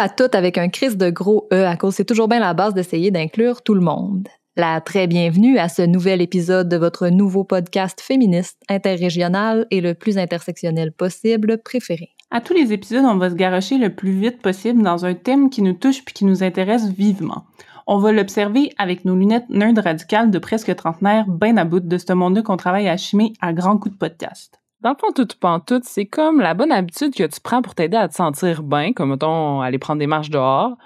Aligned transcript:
À 0.00 0.08
toutes 0.08 0.36
avec 0.36 0.58
un 0.58 0.68
crise 0.68 0.96
de 0.96 1.10
gros 1.10 1.48
E 1.52 1.66
à 1.66 1.76
cause 1.76 1.96
c'est 1.96 2.04
toujours 2.04 2.28
bien 2.28 2.38
la 2.38 2.54
base 2.54 2.72
d'essayer 2.72 3.10
d'inclure 3.10 3.62
tout 3.62 3.74
le 3.74 3.80
monde. 3.80 4.28
La 4.56 4.80
très 4.80 5.08
bienvenue 5.08 5.58
à 5.58 5.68
ce 5.68 5.82
nouvel 5.82 6.22
épisode 6.22 6.68
de 6.68 6.76
votre 6.76 7.08
nouveau 7.08 7.42
podcast 7.42 8.00
féministe, 8.00 8.62
interrégional 8.68 9.66
et 9.72 9.80
le 9.80 9.94
plus 9.94 10.16
intersectionnel 10.16 10.92
possible 10.92 11.58
préféré. 11.58 12.10
À 12.30 12.40
tous 12.40 12.54
les 12.54 12.72
épisodes, 12.72 13.04
on 13.04 13.16
va 13.16 13.30
se 13.30 13.34
garocher 13.34 13.76
le 13.76 13.92
plus 13.92 14.12
vite 14.12 14.40
possible 14.40 14.84
dans 14.84 15.04
un 15.04 15.14
thème 15.14 15.50
qui 15.50 15.62
nous 15.62 15.72
touche 15.72 16.04
puis 16.04 16.14
qui 16.14 16.24
nous 16.24 16.44
intéresse 16.44 16.88
vivement. 16.90 17.46
On 17.88 17.98
va 17.98 18.12
l'observer 18.12 18.70
avec 18.78 19.04
nos 19.04 19.16
lunettes 19.16 19.50
nerd 19.50 19.80
radicales 19.80 20.30
de 20.30 20.38
presque 20.38 20.76
trentenaire, 20.76 21.26
bien 21.26 21.56
à 21.56 21.64
bout 21.64 21.80
de 21.80 21.98
ce 21.98 22.12
monde 22.12 22.40
qu'on 22.44 22.56
travaille 22.56 22.88
à 22.88 22.96
chimer 22.96 23.32
à 23.40 23.52
grands 23.52 23.78
coups 23.78 23.94
de 23.94 23.98
podcast. 23.98 24.60
Dans 24.80 24.90
le 24.90 24.96
fond, 24.96 25.12
tout 25.12 25.26
pantoute, 25.40 25.84
c'est 25.84 26.06
comme 26.06 26.40
la 26.40 26.54
bonne 26.54 26.70
habitude 26.70 27.14
que 27.14 27.24
tu 27.24 27.40
prends 27.40 27.62
pour 27.62 27.74
t'aider 27.74 27.96
à 27.96 28.08
te 28.08 28.14
sentir 28.14 28.62
bien, 28.62 28.92
comme 28.92 29.10
mettons 29.10 29.60
aller 29.60 29.78
prendre 29.78 29.98
des 29.98 30.06
marches 30.06 30.30
dehors. 30.30 30.76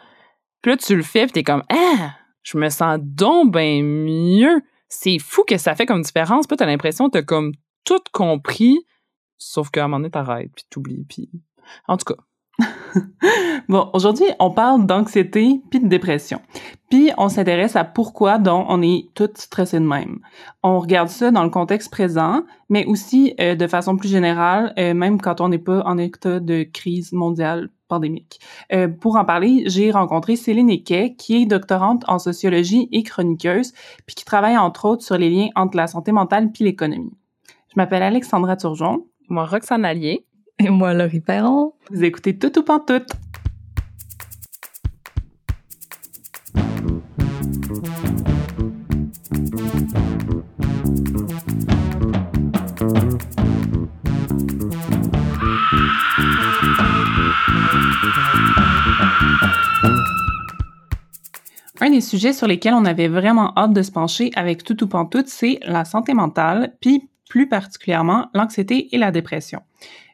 Puis 0.63 0.73
là, 0.73 0.77
tu 0.79 0.97
le 0.97 1.03
fais, 1.03 1.25
puis 1.25 1.33
t'es 1.33 1.43
comme 1.45 1.63
Ah! 1.69 2.15
Je 2.43 2.57
me 2.59 2.69
sens 2.71 2.99
donc 3.01 3.53
bien 3.53 3.83
mieux. 3.83 4.63
C'est 4.89 5.19
fou 5.19 5.45
que 5.45 5.59
ça 5.59 5.75
fait 5.75 5.87
comme 5.87 6.03
différence. 6.03 6.47
Puis 6.47 6.57
t'as 6.57 6.67
l'impression 6.67 7.07
que 7.09 7.19
t'as 7.19 7.23
comme 7.23 7.53
tout 7.85 8.03
compris, 8.13 8.79
sauf 9.39 9.71
qu'à 9.71 9.85
un 9.85 9.89
moment 9.89 9.99
donné, 9.99 10.11
t'arrêtes, 10.11 10.51
puis 10.55 10.65
t'oublies, 10.71 11.05
puis... 11.09 11.31
En 11.87 11.97
tout 11.97 12.05
cas, 12.05 12.21
bon, 13.69 13.91
aujourd'hui, 13.93 14.27
on 14.39 14.51
parle 14.51 14.87
d'anxiété 14.87 15.61
puis 15.71 15.81
de 15.81 15.89
dépression. 15.89 16.41
Puis 16.91 17.11
on 17.17 17.29
s'intéresse 17.29 17.77
à 17.77 17.85
pourquoi 17.85 18.39
donc 18.39 18.67
on 18.69 18.83
est 18.83 19.09
toutes 19.15 19.39
stressées 19.39 19.81
de 19.81 19.87
même. 19.87 20.19
On 20.63 20.79
regarde 20.79 21.09
ça 21.09 21.31
dans 21.31 21.45
le 21.45 21.51
contexte 21.51 21.91
présent, 21.91 22.43
mais 22.69 22.85
aussi 22.85 23.35
euh, 23.41 23.55
de 23.55 23.67
façon 23.67 23.97
plus 23.97 24.09
générale, 24.09 24.75
euh, 24.79 24.93
même 24.95 25.21
quand 25.21 25.41
on 25.41 25.49
n'est 25.49 25.59
pas 25.59 25.83
en 25.87 25.97
état 25.99 26.39
de 26.41 26.65
crise 26.65 27.13
mondiale 27.13 27.71
pandémique. 27.89 28.41
Euh, 28.73 28.89
pour 28.89 29.17
en 29.17 29.25
parler, 29.25 29.65
j'ai 29.67 29.91
rencontré 29.91 30.37
Céline 30.37 30.71
Equet, 30.71 31.15
qui 31.17 31.43
est 31.43 31.47
doctorante 31.47 32.05
en 32.09 32.19
sociologie 32.19 32.89
et 32.93 33.03
chroniqueuse, 33.03 33.73
puis 34.07 34.15
qui 34.15 34.25
travaille 34.25 34.59
entre 34.59 34.87
autres 34.87 35.03
sur 35.03 35.19
les 35.19 35.31
liens 35.31 35.49
entre 35.57 35.77
la 35.77 35.87
santé 35.87 36.13
mentale 36.13 36.53
puis 36.53 36.65
l'économie. 36.65 37.13
Je 37.69 37.75
m'appelle 37.77 38.03
Alexandra 38.03 38.57
Turgeon. 38.57 39.07
Moi, 39.29 39.47
Roxane 39.47 39.85
Allier. 39.85 40.27
Et 40.65 40.71
moi, 40.71 40.95
Laurie 40.95 41.19
Perron. 41.19 41.73
Vous 41.91 42.05
écoutez 42.05 42.39
Tout 42.39 42.57
ou 42.57 42.63
Pantoute. 42.63 43.11
Un 61.81 61.91
des 61.91 62.01
sujets 62.01 62.33
sur 62.33 62.47
lesquels 62.47 62.75
on 62.75 62.85
avait 62.85 63.09
vraiment 63.09 63.53
hâte 63.57 63.73
de 63.73 63.83
se 63.83 63.91
pencher 63.91 64.31
avec 64.37 64.63
Tout 64.63 64.85
ou 64.85 64.87
Pantoute, 64.87 65.27
c'est 65.27 65.59
la 65.65 65.85
santé 65.85 66.15
mentale, 66.15 66.77
puis 66.81 67.09
plus 67.33 67.49
particulièrement 67.49 68.29
l'anxiété 68.35 68.95
et 68.95 68.99
la 68.99 69.11
dépression. 69.11 69.63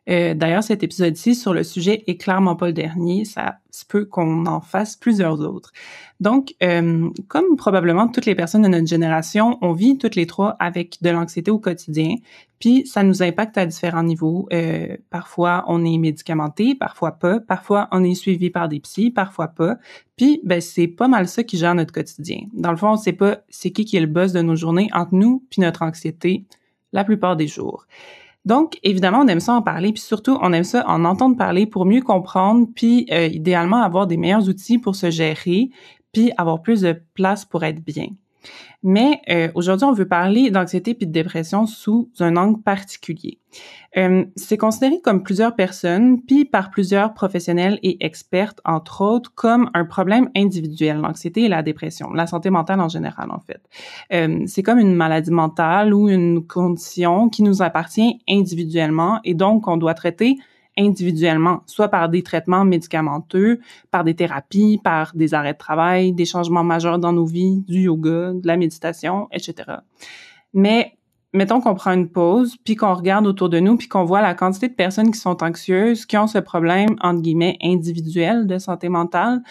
Euh, 0.08 0.34
d'ailleurs, 0.34 0.62
cet 0.62 0.84
épisode-ci 0.84 1.34
sur 1.34 1.52
le 1.52 1.64
sujet 1.64 2.04
est 2.06 2.16
clairement 2.16 2.54
pas 2.54 2.68
le 2.68 2.72
dernier. 2.72 3.24
Ça 3.24 3.58
se 3.72 3.84
peut 3.84 4.04
qu'on 4.04 4.46
en 4.46 4.60
fasse 4.60 4.94
plusieurs 4.94 5.40
autres. 5.40 5.72
Donc, 6.20 6.54
euh, 6.62 7.10
comme 7.26 7.56
probablement 7.56 8.06
toutes 8.06 8.24
les 8.24 8.36
personnes 8.36 8.62
de 8.62 8.68
notre 8.68 8.86
génération, 8.86 9.58
on 9.62 9.72
vit 9.72 9.98
toutes 9.98 10.14
les 10.14 10.26
trois 10.28 10.50
avec 10.60 10.98
de 11.02 11.10
l'anxiété 11.10 11.50
au 11.50 11.58
quotidien, 11.58 12.14
puis 12.60 12.86
ça 12.86 13.02
nous 13.02 13.20
impacte 13.20 13.58
à 13.58 13.66
différents 13.66 14.04
niveaux. 14.04 14.48
Euh, 14.52 14.96
parfois, 15.10 15.64
on 15.66 15.84
est 15.84 15.98
médicamenté, 15.98 16.76
parfois 16.76 17.18
pas. 17.18 17.40
Parfois, 17.40 17.88
on 17.90 18.04
est 18.04 18.14
suivi 18.14 18.50
par 18.50 18.68
des 18.68 18.78
psys, 18.78 19.10
parfois 19.10 19.48
pas. 19.48 19.76
Puis, 20.16 20.40
ben, 20.44 20.60
c'est 20.60 20.86
pas 20.86 21.08
mal 21.08 21.26
ça 21.26 21.42
qui 21.42 21.58
gère 21.58 21.74
notre 21.74 21.92
quotidien. 21.92 22.42
Dans 22.52 22.70
le 22.70 22.76
fond, 22.76 22.90
on 22.90 22.96
sait 22.96 23.12
pas 23.12 23.38
c'est 23.48 23.72
qui 23.72 23.84
qui 23.84 23.96
est 23.96 24.00
le 24.00 24.06
boss 24.06 24.32
de 24.32 24.40
nos 24.40 24.54
journées 24.54 24.88
entre 24.94 25.16
nous 25.16 25.42
puis 25.50 25.60
notre 25.60 25.82
anxiété 25.82 26.44
la 26.92 27.04
plupart 27.04 27.36
des 27.36 27.46
jours. 27.46 27.86
Donc, 28.44 28.78
évidemment, 28.82 29.20
on 29.20 29.28
aime 29.28 29.40
ça 29.40 29.52
en 29.52 29.62
parler, 29.62 29.92
puis 29.92 30.00
surtout, 30.00 30.38
on 30.40 30.52
aime 30.52 30.64
ça 30.64 30.84
en 30.88 31.04
entendre 31.04 31.36
parler 31.36 31.66
pour 31.66 31.84
mieux 31.84 32.00
comprendre, 32.00 32.66
puis 32.74 33.06
euh, 33.12 33.26
idéalement 33.26 33.82
avoir 33.82 34.06
des 34.06 34.16
meilleurs 34.16 34.48
outils 34.48 34.78
pour 34.78 34.96
se 34.96 35.10
gérer, 35.10 35.68
puis 36.12 36.32
avoir 36.36 36.62
plus 36.62 36.80
de 36.80 37.00
place 37.14 37.44
pour 37.44 37.64
être 37.64 37.84
bien. 37.84 38.06
Mais 38.82 39.20
euh, 39.28 39.48
aujourd'hui, 39.54 39.86
on 39.86 39.92
veut 39.92 40.06
parler 40.06 40.50
d'anxiété 40.50 40.94
puis 40.94 41.06
de 41.06 41.12
dépression 41.12 41.66
sous 41.66 42.10
un 42.20 42.36
angle 42.36 42.62
particulier. 42.62 43.38
Euh, 43.96 44.24
c'est 44.36 44.56
considéré 44.56 45.00
comme 45.00 45.22
plusieurs 45.22 45.56
personnes, 45.56 46.22
puis 46.22 46.44
par 46.44 46.70
plusieurs 46.70 47.14
professionnels 47.14 47.80
et 47.82 48.04
expertes, 48.04 48.60
entre 48.64 49.00
autres, 49.00 49.32
comme 49.34 49.70
un 49.74 49.84
problème 49.84 50.30
individuel, 50.36 50.98
l'anxiété 50.98 51.44
et 51.44 51.48
la 51.48 51.62
dépression, 51.62 52.12
la 52.12 52.26
santé 52.26 52.50
mentale 52.50 52.80
en 52.80 52.88
général, 52.88 53.30
en 53.30 53.40
fait. 53.40 53.62
Euh, 54.12 54.44
c'est 54.46 54.62
comme 54.62 54.78
une 54.78 54.94
maladie 54.94 55.32
mentale 55.32 55.92
ou 55.92 56.08
une 56.08 56.46
condition 56.46 57.28
qui 57.28 57.42
nous 57.42 57.62
appartient 57.62 58.20
individuellement 58.28 59.20
et 59.24 59.34
donc 59.34 59.66
on 59.66 59.76
doit 59.76 59.94
traiter 59.94 60.36
individuellement, 60.78 61.62
soit 61.66 61.88
par 61.88 62.08
des 62.08 62.22
traitements 62.22 62.64
médicamenteux, 62.64 63.60
par 63.90 64.04
des 64.04 64.14
thérapies, 64.14 64.80
par 64.82 65.12
des 65.14 65.34
arrêts 65.34 65.54
de 65.54 65.58
travail, 65.58 66.12
des 66.12 66.24
changements 66.24 66.64
majeurs 66.64 66.98
dans 66.98 67.12
nos 67.12 67.26
vies, 67.26 67.62
du 67.66 67.80
yoga, 67.80 68.32
de 68.32 68.46
la 68.46 68.56
méditation, 68.56 69.28
etc. 69.32 69.78
Mais 70.54 70.98
mettons 71.32 71.60
qu'on 71.60 71.74
prend 71.74 71.92
une 71.92 72.08
pause, 72.08 72.56
puis 72.64 72.76
qu'on 72.76 72.94
regarde 72.94 73.26
autour 73.26 73.48
de 73.48 73.60
nous, 73.60 73.76
puis 73.76 73.88
qu'on 73.88 74.04
voit 74.04 74.22
la 74.22 74.34
quantité 74.34 74.68
de 74.68 74.74
personnes 74.74 75.10
qui 75.10 75.18
sont 75.18 75.42
anxieuses, 75.42 76.06
qui 76.06 76.16
ont 76.16 76.26
ce 76.26 76.38
problème, 76.38 76.96
entre 77.00 77.20
guillemets, 77.20 77.58
individuel 77.62 78.46
de 78.46 78.58
santé 78.58 78.88
mentale, 78.88 79.42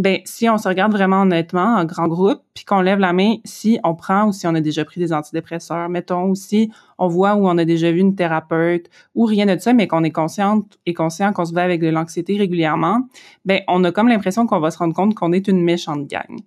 ben 0.00 0.20
si 0.24 0.48
on 0.48 0.56
se 0.56 0.66
regarde 0.66 0.92
vraiment 0.92 1.22
honnêtement 1.22 1.76
en 1.76 1.84
grand 1.84 2.08
groupe, 2.08 2.40
puis 2.54 2.64
qu'on 2.64 2.80
lève 2.80 2.98
la 2.98 3.12
main 3.12 3.34
si 3.44 3.78
on 3.84 3.94
prend 3.94 4.28
ou 4.28 4.32
si 4.32 4.46
on 4.46 4.54
a 4.54 4.62
déjà 4.62 4.82
pris 4.84 4.98
des 4.98 5.12
antidépresseurs, 5.12 5.90
mettons, 5.90 6.30
ou 6.30 6.34
si 6.34 6.72
on 6.96 7.06
voit 7.06 7.34
où 7.34 7.46
on 7.46 7.58
a 7.58 7.66
déjà 7.66 7.92
vu 7.92 8.00
une 8.00 8.14
thérapeute 8.14 8.88
ou 9.14 9.26
rien 9.26 9.44
de 9.44 9.60
ça, 9.60 9.74
mais 9.74 9.86
qu'on 9.86 10.02
est 10.02 10.10
consciente 10.10 10.78
et 10.86 10.94
conscient 10.94 11.34
qu'on 11.34 11.44
se 11.44 11.52
va 11.52 11.62
avec 11.62 11.82
de 11.82 11.88
l'anxiété 11.88 12.38
régulièrement, 12.38 13.02
ben 13.44 13.60
on 13.68 13.84
a 13.84 13.92
comme 13.92 14.08
l'impression 14.08 14.46
qu'on 14.46 14.58
va 14.58 14.70
se 14.70 14.78
rendre 14.78 14.94
compte 14.94 15.14
qu'on 15.14 15.32
est 15.32 15.48
une 15.48 15.62
méchante 15.62 16.06
gang. 16.06 16.40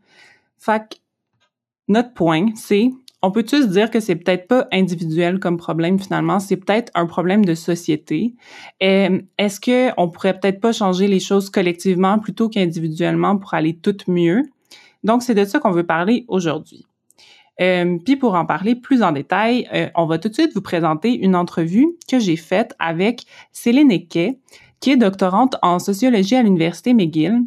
Fait 0.57 0.81
que 0.89 0.95
notre 1.87 2.13
point, 2.13 2.47
c'est 2.55 2.89
on 3.23 3.31
peut 3.31 3.43
tous 3.43 3.69
dire 3.69 3.89
que 3.89 4.01
c'est 4.01 4.17
peut-être 4.17 4.47
pas 4.47 4.67
individuel 4.73 5.39
comme 5.39 5.57
problème 5.57 5.97
finalement, 5.97 6.39
c'est 6.41 6.57
peut-être 6.57 6.91
un 6.93 7.05
problème 7.05 7.45
de 7.45 7.55
société. 7.55 8.35
Est-ce 8.81 9.59
que 9.61 9.91
on 9.97 10.09
pourrait 10.09 10.37
peut-être 10.37 10.59
pas 10.59 10.73
changer 10.73 11.07
les 11.07 11.21
choses 11.21 11.49
collectivement 11.49 12.19
plutôt 12.19 12.49
qu'individuellement 12.49 13.37
pour 13.37 13.53
aller 13.53 13.75
tout 13.75 13.95
mieux? 14.07 14.43
Donc 15.05 15.23
c'est 15.23 15.35
de 15.35 15.45
ça 15.45 15.59
qu'on 15.59 15.71
veut 15.71 15.85
parler 15.85 16.25
aujourd'hui. 16.27 16.85
Euh, 17.61 17.97
puis 18.03 18.17
pour 18.17 18.35
en 18.35 18.45
parler 18.45 18.75
plus 18.75 19.03
en 19.03 19.13
détail, 19.13 19.69
euh, 19.73 19.87
on 19.95 20.05
va 20.05 20.17
tout 20.17 20.27
de 20.27 20.33
suite 20.33 20.53
vous 20.53 20.61
présenter 20.61 21.13
une 21.13 21.35
entrevue 21.35 21.87
que 22.09 22.19
j'ai 22.19 22.35
faite 22.35 22.75
avec 22.79 23.25
Céline 23.53 23.91
Equet, 23.91 24.39
qui 24.81 24.91
est 24.91 24.97
doctorante 24.97 25.55
en 25.61 25.79
sociologie 25.79 26.35
à 26.35 26.43
l'université 26.43 26.93
McGill 26.93 27.43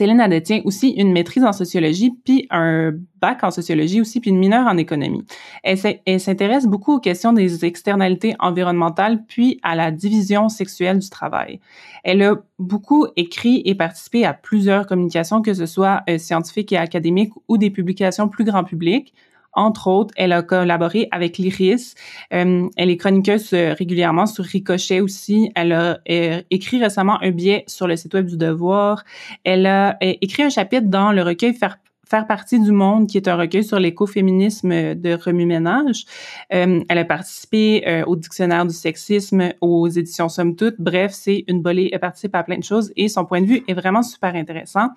Céline, 0.00 0.18
elle 0.18 0.30
détient 0.30 0.62
aussi 0.64 0.92
une 0.92 1.12
maîtrise 1.12 1.44
en 1.44 1.52
sociologie, 1.52 2.10
puis 2.24 2.46
un 2.48 2.92
bac 3.20 3.44
en 3.44 3.50
sociologie 3.50 4.00
aussi, 4.00 4.18
puis 4.18 4.30
une 4.30 4.38
mineure 4.38 4.66
en 4.66 4.78
économie. 4.78 5.26
Elle, 5.62 5.76
s'intéresse 6.18 6.64
beaucoup 6.64 6.94
aux 6.94 7.00
questions 7.00 7.34
des 7.34 7.66
externalités 7.66 8.34
environnementales, 8.38 9.22
puis 9.28 9.60
à 9.62 9.74
la 9.74 9.90
division 9.90 10.48
sexuelle 10.48 11.00
du 11.00 11.10
travail. 11.10 11.60
Elle 12.02 12.22
a 12.22 12.36
beaucoup 12.58 13.08
écrit 13.16 13.60
et 13.66 13.74
participé 13.74 14.24
à 14.24 14.32
plusieurs 14.32 14.86
communications, 14.86 15.42
que 15.42 15.52
ce 15.52 15.66
soit 15.66 16.00
euh, 16.08 16.16
scientifiques 16.16 16.72
et 16.72 16.78
académiques 16.78 17.34
ou 17.48 17.58
des 17.58 17.68
publications 17.68 18.26
plus 18.26 18.44
grand 18.44 18.64
public. 18.64 19.12
Entre 19.52 19.88
autres, 19.88 20.14
elle 20.16 20.32
a 20.32 20.42
collaboré 20.42 21.08
avec 21.10 21.38
l'IRIS. 21.38 21.94
Euh, 22.32 22.68
elle 22.76 22.90
est 22.90 22.96
chroniqueuse 22.96 23.52
euh, 23.52 23.74
régulièrement 23.74 24.26
sur 24.26 24.44
Ricochet 24.44 25.00
aussi. 25.00 25.50
Elle 25.56 25.72
a 25.72 25.98
euh, 26.08 26.42
écrit 26.50 26.80
récemment 26.80 27.18
un 27.22 27.30
billet 27.30 27.64
sur 27.66 27.86
le 27.86 27.96
site 27.96 28.14
web 28.14 28.26
du 28.26 28.36
Devoir. 28.36 29.04
Elle 29.44 29.66
a 29.66 29.96
écrit 30.00 30.44
un 30.44 30.50
chapitre 30.50 30.86
dans 30.86 31.12
le 31.12 31.22
recueil 31.22 31.54
Faire 31.54 31.78
faire 32.08 32.26
partie 32.26 32.58
du 32.58 32.72
monde, 32.72 33.06
qui 33.06 33.18
est 33.18 33.28
un 33.28 33.36
recueil 33.36 33.62
sur 33.62 33.78
l'écoféminisme 33.78 34.96
de 34.96 35.14
remue-ménage. 35.14 36.06
elle 36.48 36.84
a 36.88 37.04
participé 37.04 38.02
au 38.04 38.16
dictionnaire 38.16 38.66
du 38.66 38.74
sexisme, 38.74 39.50
aux 39.60 39.86
éditions 39.86 40.28
Somme 40.28 40.56
Toute. 40.56 40.74
Bref, 40.80 41.12
c'est 41.14 41.44
une 41.46 41.62
bolée. 41.62 41.88
Elle 41.92 42.00
participe 42.00 42.34
à 42.34 42.42
plein 42.42 42.58
de 42.58 42.64
choses 42.64 42.92
et 42.96 43.06
son 43.06 43.24
point 43.26 43.40
de 43.40 43.46
vue 43.46 43.62
est 43.68 43.74
vraiment 43.74 44.02
super 44.02 44.34
intéressant. 44.34 44.88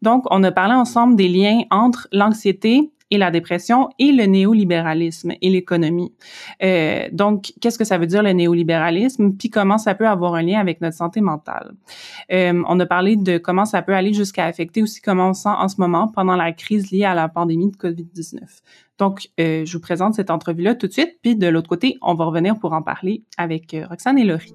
Donc, 0.00 0.22
on 0.30 0.44
a 0.44 0.52
parlé 0.52 0.74
ensemble 0.74 1.16
des 1.16 1.26
liens 1.26 1.62
entre 1.72 2.06
l'anxiété 2.12 2.92
et 3.10 3.18
la 3.18 3.30
dépression 3.30 3.90
et 3.98 4.12
le 4.12 4.24
néolibéralisme 4.24 5.32
et 5.40 5.50
l'économie. 5.50 6.12
Euh, 6.62 7.08
donc, 7.12 7.52
qu'est-ce 7.60 7.78
que 7.78 7.84
ça 7.84 7.98
veut 7.98 8.06
dire 8.06 8.22
le 8.22 8.32
néolibéralisme, 8.32 9.32
puis 9.32 9.50
comment 9.50 9.78
ça 9.78 9.94
peut 9.94 10.08
avoir 10.08 10.34
un 10.34 10.42
lien 10.42 10.60
avec 10.60 10.80
notre 10.80 10.96
santé 10.96 11.20
mentale? 11.20 11.72
Euh, 12.32 12.62
on 12.68 12.78
a 12.80 12.86
parlé 12.86 13.16
de 13.16 13.38
comment 13.38 13.64
ça 13.64 13.82
peut 13.82 13.94
aller 13.94 14.12
jusqu'à 14.12 14.44
affecter 14.44 14.82
aussi 14.82 15.00
comment 15.00 15.30
on 15.30 15.34
sent 15.34 15.48
en 15.48 15.68
ce 15.68 15.80
moment 15.80 16.08
pendant 16.08 16.36
la 16.36 16.52
crise 16.52 16.90
liée 16.90 17.04
à 17.04 17.14
la 17.14 17.28
pandémie 17.28 17.70
de 17.70 17.76
COVID-19. 17.76 18.40
Donc, 18.98 19.28
euh, 19.40 19.64
je 19.64 19.72
vous 19.72 19.80
présente 19.80 20.14
cette 20.14 20.30
entrevue-là 20.30 20.74
tout 20.74 20.86
de 20.86 20.92
suite, 20.92 21.18
puis 21.22 21.36
de 21.36 21.46
l'autre 21.46 21.68
côté, 21.68 21.96
on 22.02 22.14
va 22.14 22.26
revenir 22.26 22.58
pour 22.58 22.72
en 22.72 22.82
parler 22.82 23.22
avec 23.38 23.74
Roxane 23.88 24.18
et 24.18 24.24
Laurie. 24.24 24.52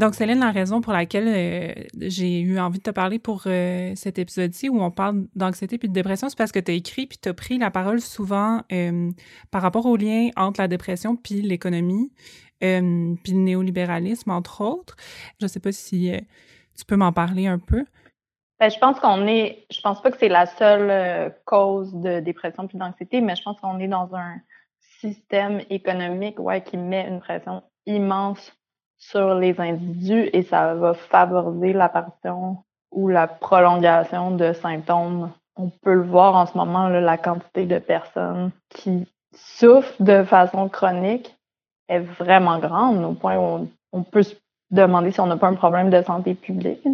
Donc, 0.00 0.14
Céline, 0.14 0.40
la 0.40 0.50
raison 0.50 0.80
pour 0.80 0.94
laquelle 0.94 1.28
euh, 1.28 1.74
j'ai 1.98 2.40
eu 2.40 2.58
envie 2.58 2.78
de 2.78 2.82
te 2.84 2.90
parler 2.90 3.18
pour 3.18 3.42
euh, 3.44 3.92
cet 3.96 4.18
épisode-ci 4.18 4.70
où 4.70 4.82
on 4.82 4.90
parle 4.90 5.26
d'anxiété 5.36 5.76
puis 5.76 5.88
de 5.88 5.92
dépression, 5.92 6.30
c'est 6.30 6.38
parce 6.38 6.52
que 6.52 6.58
tu 6.58 6.70
as 6.70 6.74
écrit 6.74 7.06
puis 7.06 7.18
tu 7.18 7.28
as 7.28 7.34
pris 7.34 7.58
la 7.58 7.70
parole 7.70 8.00
souvent 8.00 8.62
euh, 8.72 9.10
par 9.50 9.60
rapport 9.60 9.84
au 9.84 9.98
lien 9.98 10.30
entre 10.38 10.62
la 10.62 10.68
dépression 10.68 11.16
puis 11.16 11.42
l'économie, 11.42 12.10
puis 12.60 12.70
le 12.70 13.40
néolibéralisme, 13.40 14.30
entre 14.30 14.62
autres. 14.62 14.96
Je 15.38 15.46
sais 15.46 15.60
pas 15.60 15.70
si 15.70 16.10
tu 16.78 16.84
peux 16.86 16.96
m'en 16.96 17.12
parler 17.12 17.46
un 17.46 17.58
peu. 17.58 17.84
Ben, 18.58 18.70
je 18.70 18.78
pense 18.78 18.98
qu'on 19.00 19.26
est, 19.26 19.66
je 19.70 19.82
pense 19.82 20.00
pas 20.00 20.10
que 20.10 20.16
c'est 20.16 20.28
la 20.30 20.46
seule 20.46 21.34
cause 21.44 21.92
de 21.92 22.20
dépression 22.20 22.66
puis 22.66 22.78
d'anxiété, 22.78 23.20
mais 23.20 23.36
je 23.36 23.42
pense 23.42 23.60
qu'on 23.60 23.78
est 23.78 23.88
dans 23.88 24.14
un 24.14 24.36
système 25.00 25.60
économique 25.68 26.38
ouais, 26.38 26.62
qui 26.62 26.78
met 26.78 27.06
une 27.06 27.20
pression 27.20 27.62
immense 27.84 28.50
sur 29.00 29.34
les 29.34 29.58
individus 29.60 30.28
et 30.32 30.42
ça 30.42 30.74
va 30.74 30.94
favoriser 30.94 31.72
l'apparition 31.72 32.58
ou 32.92 33.08
la 33.08 33.26
prolongation 33.26 34.30
de 34.30 34.52
symptômes. 34.52 35.30
On 35.56 35.70
peut 35.82 35.94
le 35.94 36.02
voir 36.02 36.36
en 36.36 36.46
ce 36.46 36.56
moment, 36.56 36.88
la 36.88 37.18
quantité 37.18 37.66
de 37.66 37.78
personnes 37.78 38.50
qui 38.68 39.06
souffrent 39.34 40.00
de 40.00 40.22
façon 40.22 40.68
chronique 40.68 41.34
est 41.88 42.00
vraiment 42.00 42.58
grande 42.58 43.02
au 43.04 43.14
point 43.14 43.36
où 43.36 43.68
on, 43.92 44.02
peut 44.02 44.22
se 44.22 44.34
demander 44.70 45.10
si 45.10 45.20
on 45.20 45.26
n'a 45.26 45.36
pas 45.36 45.48
un 45.48 45.54
problème 45.54 45.90
de 45.90 46.02
santé 46.02 46.34
publique. 46.34 46.86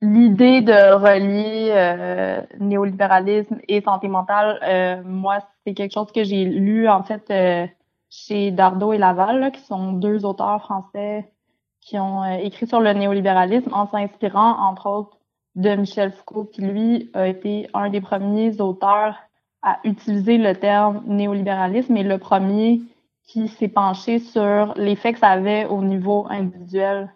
L'idée 0.00 0.60
de 0.60 0.92
relier 0.94 1.70
euh, 1.72 2.40
néolibéralisme 2.60 3.58
et 3.66 3.80
santé 3.80 4.08
mentale, 4.08 4.60
euh, 4.62 5.02
moi, 5.04 5.38
c'est 5.64 5.74
quelque 5.74 5.94
chose 5.94 6.12
que 6.12 6.22
j'ai 6.22 6.44
lu 6.44 6.88
en 6.88 7.02
fait 7.02 7.24
euh, 7.30 7.66
chez 8.10 8.50
Dardo 8.50 8.92
et 8.92 8.98
Laval, 8.98 9.52
qui 9.52 9.60
sont 9.60 9.92
deux 9.92 10.24
auteurs 10.24 10.60
français 10.62 11.32
qui 11.80 11.98
ont 11.98 12.22
euh, 12.22 12.36
écrit 12.42 12.66
sur 12.66 12.80
le 12.80 12.92
néolibéralisme 12.92 13.72
en 13.72 13.86
s'inspirant, 13.86 14.58
entre 14.60 14.86
autres, 14.88 15.16
de 15.54 15.74
Michel 15.74 16.12
Foucault, 16.12 16.44
qui 16.44 16.60
lui 16.60 17.10
a 17.14 17.26
été 17.26 17.68
un 17.72 17.88
des 17.88 18.00
premiers 18.00 18.60
auteurs 18.60 19.16
à 19.62 19.78
utiliser 19.84 20.38
le 20.38 20.54
terme 20.54 21.02
néolibéralisme 21.06 21.96
et 21.96 22.02
le 22.02 22.18
premier 22.18 22.82
qui 23.24 23.48
s'est 23.48 23.68
penché 23.68 24.18
sur 24.18 24.74
l'effet 24.76 25.12
que 25.12 25.18
ça 25.18 25.28
avait 25.28 25.66
au 25.66 25.82
niveau 25.82 26.26
individuel. 26.30 27.12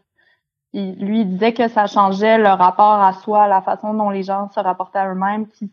Et 0.72 0.92
lui, 0.92 1.20
il 1.20 1.28
disait 1.28 1.52
que 1.52 1.68
ça 1.68 1.86
changeait 1.86 2.38
le 2.38 2.48
rapport 2.48 3.00
à 3.00 3.12
soi, 3.12 3.46
la 3.46 3.62
façon 3.62 3.94
dont 3.94 4.10
les 4.10 4.22
gens 4.22 4.50
se 4.50 4.60
rapportaient 4.60 5.00
à 5.00 5.12
eux-mêmes, 5.12 5.46
qui 5.48 5.70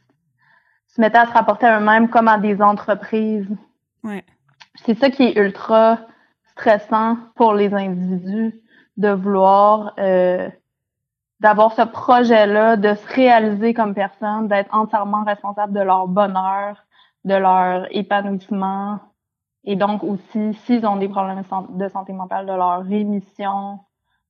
se 0.88 1.00
mettaient 1.00 1.18
à 1.18 1.26
se 1.26 1.32
rapporter 1.32 1.66
à 1.66 1.80
eux-mêmes 1.80 2.10
comme 2.10 2.28
à 2.28 2.38
des 2.38 2.62
entreprises. 2.62 3.48
C'est 4.86 4.98
ça 4.98 5.10
qui 5.10 5.24
est 5.24 5.38
ultra 5.38 6.00
stressant 6.52 7.18
pour 7.36 7.54
les 7.54 7.74
individus 7.74 8.62
de 8.98 9.10
vouloir 9.10 9.94
euh, 10.00 10.50
d'avoir 11.40 11.72
ce 11.72 11.84
projet-là, 11.84 12.76
de 12.76 12.94
se 12.96 13.08
réaliser 13.14 13.74
comme 13.74 13.94
personne, 13.94 14.48
d'être 14.48 14.74
entièrement 14.76 15.24
responsable 15.24 15.74
de 15.74 15.80
leur 15.80 16.08
bonheur, 16.08 16.84
de 17.24 17.36
leur 17.36 17.88
épanouissement, 17.92 19.00
et 19.64 19.76
donc 19.76 20.04
aussi, 20.04 20.54
s'ils 20.66 20.86
ont 20.86 20.96
des 20.96 21.10
problèmes 21.10 21.44
de 21.70 21.88
santé 21.90 22.14
mentale, 22.14 22.46
de 22.46 22.54
leur 22.54 22.84
rémission 22.84 23.80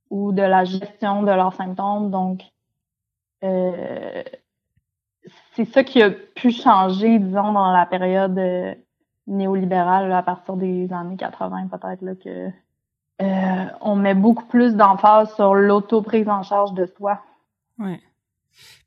ou 0.09 0.31
de 0.31 0.41
la 0.41 0.65
gestion 0.65 1.23
de 1.23 1.31
leurs 1.31 1.53
symptômes. 1.53 2.09
Donc, 2.09 2.41
euh, 3.43 4.23
c'est 5.53 5.65
ça 5.65 5.83
qui 5.83 6.01
a 6.01 6.09
pu 6.09 6.51
changer, 6.51 7.19
disons, 7.19 7.53
dans 7.53 7.71
la 7.71 7.85
période 7.85 8.37
néolibéral 9.29 10.11
à 10.11 10.23
partir 10.23 10.55
des 10.55 10.91
années 10.91 11.17
80 11.17 11.67
peut-être 11.67 12.01
là 12.01 12.15
que 12.15 12.49
euh, 13.21 13.65
on 13.81 13.95
met 13.95 14.15
beaucoup 14.15 14.45
plus 14.45 14.75
d'emphase 14.75 15.33
sur 15.35 15.53
l'auto-prise 15.53 16.29
en 16.29 16.41
charge 16.41 16.73
de 16.73 16.85
soi. 16.97 17.19
Ouais. 17.77 17.99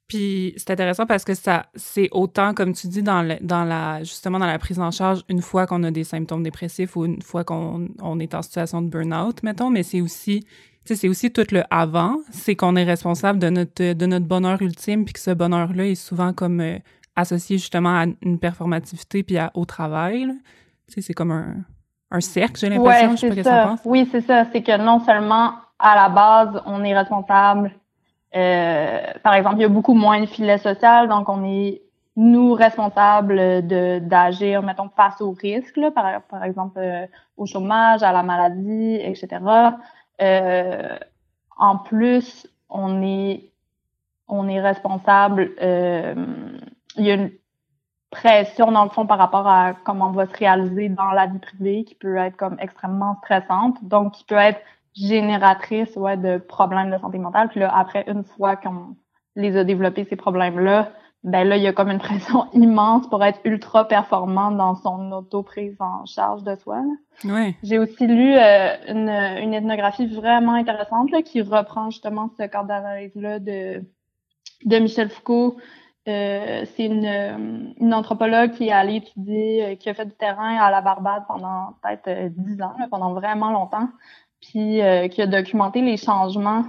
Puis 0.08 0.54
c'est 0.56 0.70
intéressant 0.70 1.06
parce 1.06 1.24
que 1.24 1.34
ça 1.34 1.66
c'est 1.74 2.08
autant 2.12 2.52
comme 2.52 2.74
tu 2.74 2.86
dis 2.86 3.02
dans 3.02 3.22
le, 3.22 3.36
dans 3.40 3.64
la 3.64 4.00
justement 4.00 4.38
dans 4.38 4.46
la 4.46 4.58
prise 4.58 4.78
en 4.78 4.90
charge 4.90 5.22
une 5.28 5.40
fois 5.40 5.66
qu'on 5.66 5.82
a 5.84 5.90
des 5.90 6.04
symptômes 6.04 6.42
dépressifs 6.42 6.96
ou 6.96 7.06
une 7.06 7.22
fois 7.22 7.44
qu'on 7.44 7.88
on 8.02 8.18
est 8.20 8.34
en 8.34 8.42
situation 8.42 8.82
de 8.82 8.88
burn-out 8.88 9.42
mettons, 9.42 9.70
mais 9.70 9.82
c'est 9.82 10.00
aussi 10.00 10.46
c'est 10.84 11.08
aussi 11.08 11.32
tout 11.32 11.46
le 11.52 11.62
avant, 11.70 12.18
c'est 12.30 12.56
qu'on 12.56 12.74
est 12.76 12.84
responsable 12.84 13.38
de 13.38 13.48
notre 13.48 13.92
de 13.92 14.06
notre 14.06 14.26
bonheur 14.26 14.60
ultime 14.60 15.04
puis 15.04 15.14
que 15.14 15.20
ce 15.20 15.30
bonheur 15.30 15.72
là 15.72 15.86
est 15.86 15.94
souvent 15.94 16.32
comme 16.32 16.60
euh, 16.60 16.78
associé 17.16 17.58
justement 17.58 18.00
à 18.00 18.04
une 18.22 18.38
performativité 18.38 19.22
puis 19.22 19.36
au 19.54 19.64
travail. 19.64 20.28
C'est 20.88 21.14
comme 21.14 21.30
un, 21.30 21.56
un 22.10 22.20
cercle, 22.20 22.58
j'ai 22.58 22.68
l'impression. 22.68 23.10
Ouais, 23.10 23.16
je 23.16 23.32
sais 23.32 23.42
pas 23.42 23.76
Oui, 23.84 24.08
c'est 24.10 24.20
ça. 24.20 24.44
C'est 24.52 24.62
que 24.62 24.76
non 24.76 25.00
seulement 25.00 25.54
à 25.78 25.96
la 25.96 26.08
base, 26.08 26.62
on 26.66 26.84
est 26.84 26.96
responsable. 26.96 27.72
Euh, 28.36 29.00
par 29.22 29.34
exemple, 29.34 29.56
il 29.56 29.62
y 29.62 29.64
a 29.64 29.68
beaucoup 29.68 29.94
moins 29.94 30.20
de 30.20 30.26
filets 30.26 30.58
social, 30.58 31.08
donc 31.08 31.28
on 31.28 31.44
est 31.44 31.82
nous 32.14 32.52
responsables 32.52 33.66
de 33.66 33.98
d'agir, 33.98 34.62
mettons, 34.62 34.90
face 34.90 35.20
aux 35.22 35.32
risques, 35.32 35.78
là, 35.78 35.90
par, 35.90 36.22
par 36.22 36.44
exemple 36.44 36.78
euh, 36.78 37.06
au 37.38 37.46
chômage, 37.46 38.02
à 38.02 38.12
la 38.12 38.22
maladie, 38.22 38.96
etc. 39.02 39.28
Euh, 40.20 40.98
en 41.56 41.78
plus, 41.78 42.46
on 42.68 43.02
est 43.02 43.50
on 44.28 44.48
est 44.48 44.60
responsable 44.60 45.54
il 46.96 47.04
y 47.06 47.10
a 47.10 47.14
une 47.14 47.30
pression 48.10 48.70
dans 48.70 48.84
le 48.84 48.90
fond 48.90 49.06
par 49.06 49.18
rapport 49.18 49.48
à 49.48 49.72
comment 49.84 50.08
on 50.08 50.12
va 50.12 50.26
se 50.26 50.36
réaliser 50.36 50.88
dans 50.90 51.10
la 51.12 51.26
vie 51.26 51.38
privée 51.38 51.84
qui 51.84 51.94
peut 51.94 52.16
être 52.16 52.36
comme 52.36 52.56
extrêmement 52.60 53.16
stressante, 53.22 53.82
donc 53.82 54.12
qui 54.12 54.24
peut 54.24 54.36
être 54.36 54.60
génératrice 54.94 55.96
ouais, 55.96 56.16
de 56.16 56.36
problèmes 56.38 56.90
de 56.90 56.98
santé 56.98 57.18
mentale. 57.18 57.48
Puis 57.48 57.60
là, 57.60 57.74
après, 57.74 58.04
une 58.06 58.24
fois 58.24 58.56
qu'on 58.56 58.96
les 59.34 59.56
a 59.56 59.64
développés, 59.64 60.04
ces 60.04 60.16
problèmes-là, 60.16 60.92
ben 61.24 61.44
là, 61.44 61.56
il 61.56 61.62
y 61.62 61.66
a 61.66 61.72
comme 61.72 61.90
une 61.90 61.98
pression 62.10 62.46
immense 62.52 63.08
pour 63.08 63.24
être 63.24 63.40
ultra 63.44 63.88
performant 63.88 64.50
dans 64.50 64.74
son 64.74 65.10
auto-prise 65.12 65.76
en 65.80 66.04
charge 66.04 66.42
de 66.42 66.54
soi. 66.56 66.82
Ouais. 67.24 67.56
J'ai 67.62 67.78
aussi 67.78 68.06
lu 68.06 68.34
euh, 68.36 68.76
une, 68.88 69.08
une, 69.08 69.54
ethnographie 69.54 70.06
vraiment 70.06 70.52
intéressante 70.52 71.10
là, 71.10 71.22
qui 71.22 71.40
reprend 71.40 71.90
justement 71.90 72.30
ce 72.38 72.44
cadre 72.44 72.68
d'analyse-là 72.68 73.38
de, 73.38 73.82
de 74.64 74.78
Michel 74.78 75.08
Foucault, 75.08 75.56
euh, 76.08 76.64
c'est 76.74 76.86
une, 76.86 77.06
euh, 77.06 77.72
une, 77.78 77.94
anthropologue 77.94 78.50
qui 78.52 78.68
est 78.68 78.72
allée 78.72 78.96
étudier, 78.96 79.64
euh, 79.64 79.76
qui 79.76 79.88
a 79.88 79.94
fait 79.94 80.06
du 80.06 80.14
terrain 80.14 80.56
à 80.56 80.68
la 80.70 80.80
Barbade 80.80 81.22
pendant 81.28 81.74
peut-être 81.80 82.34
dix 82.34 82.60
ans, 82.60 82.74
pendant 82.90 83.12
vraiment 83.14 83.52
longtemps, 83.52 83.88
puis 84.40 84.80
qui 85.10 85.22
a 85.22 85.26
documenté 85.26 85.80
les 85.80 85.96
changements 85.96 86.64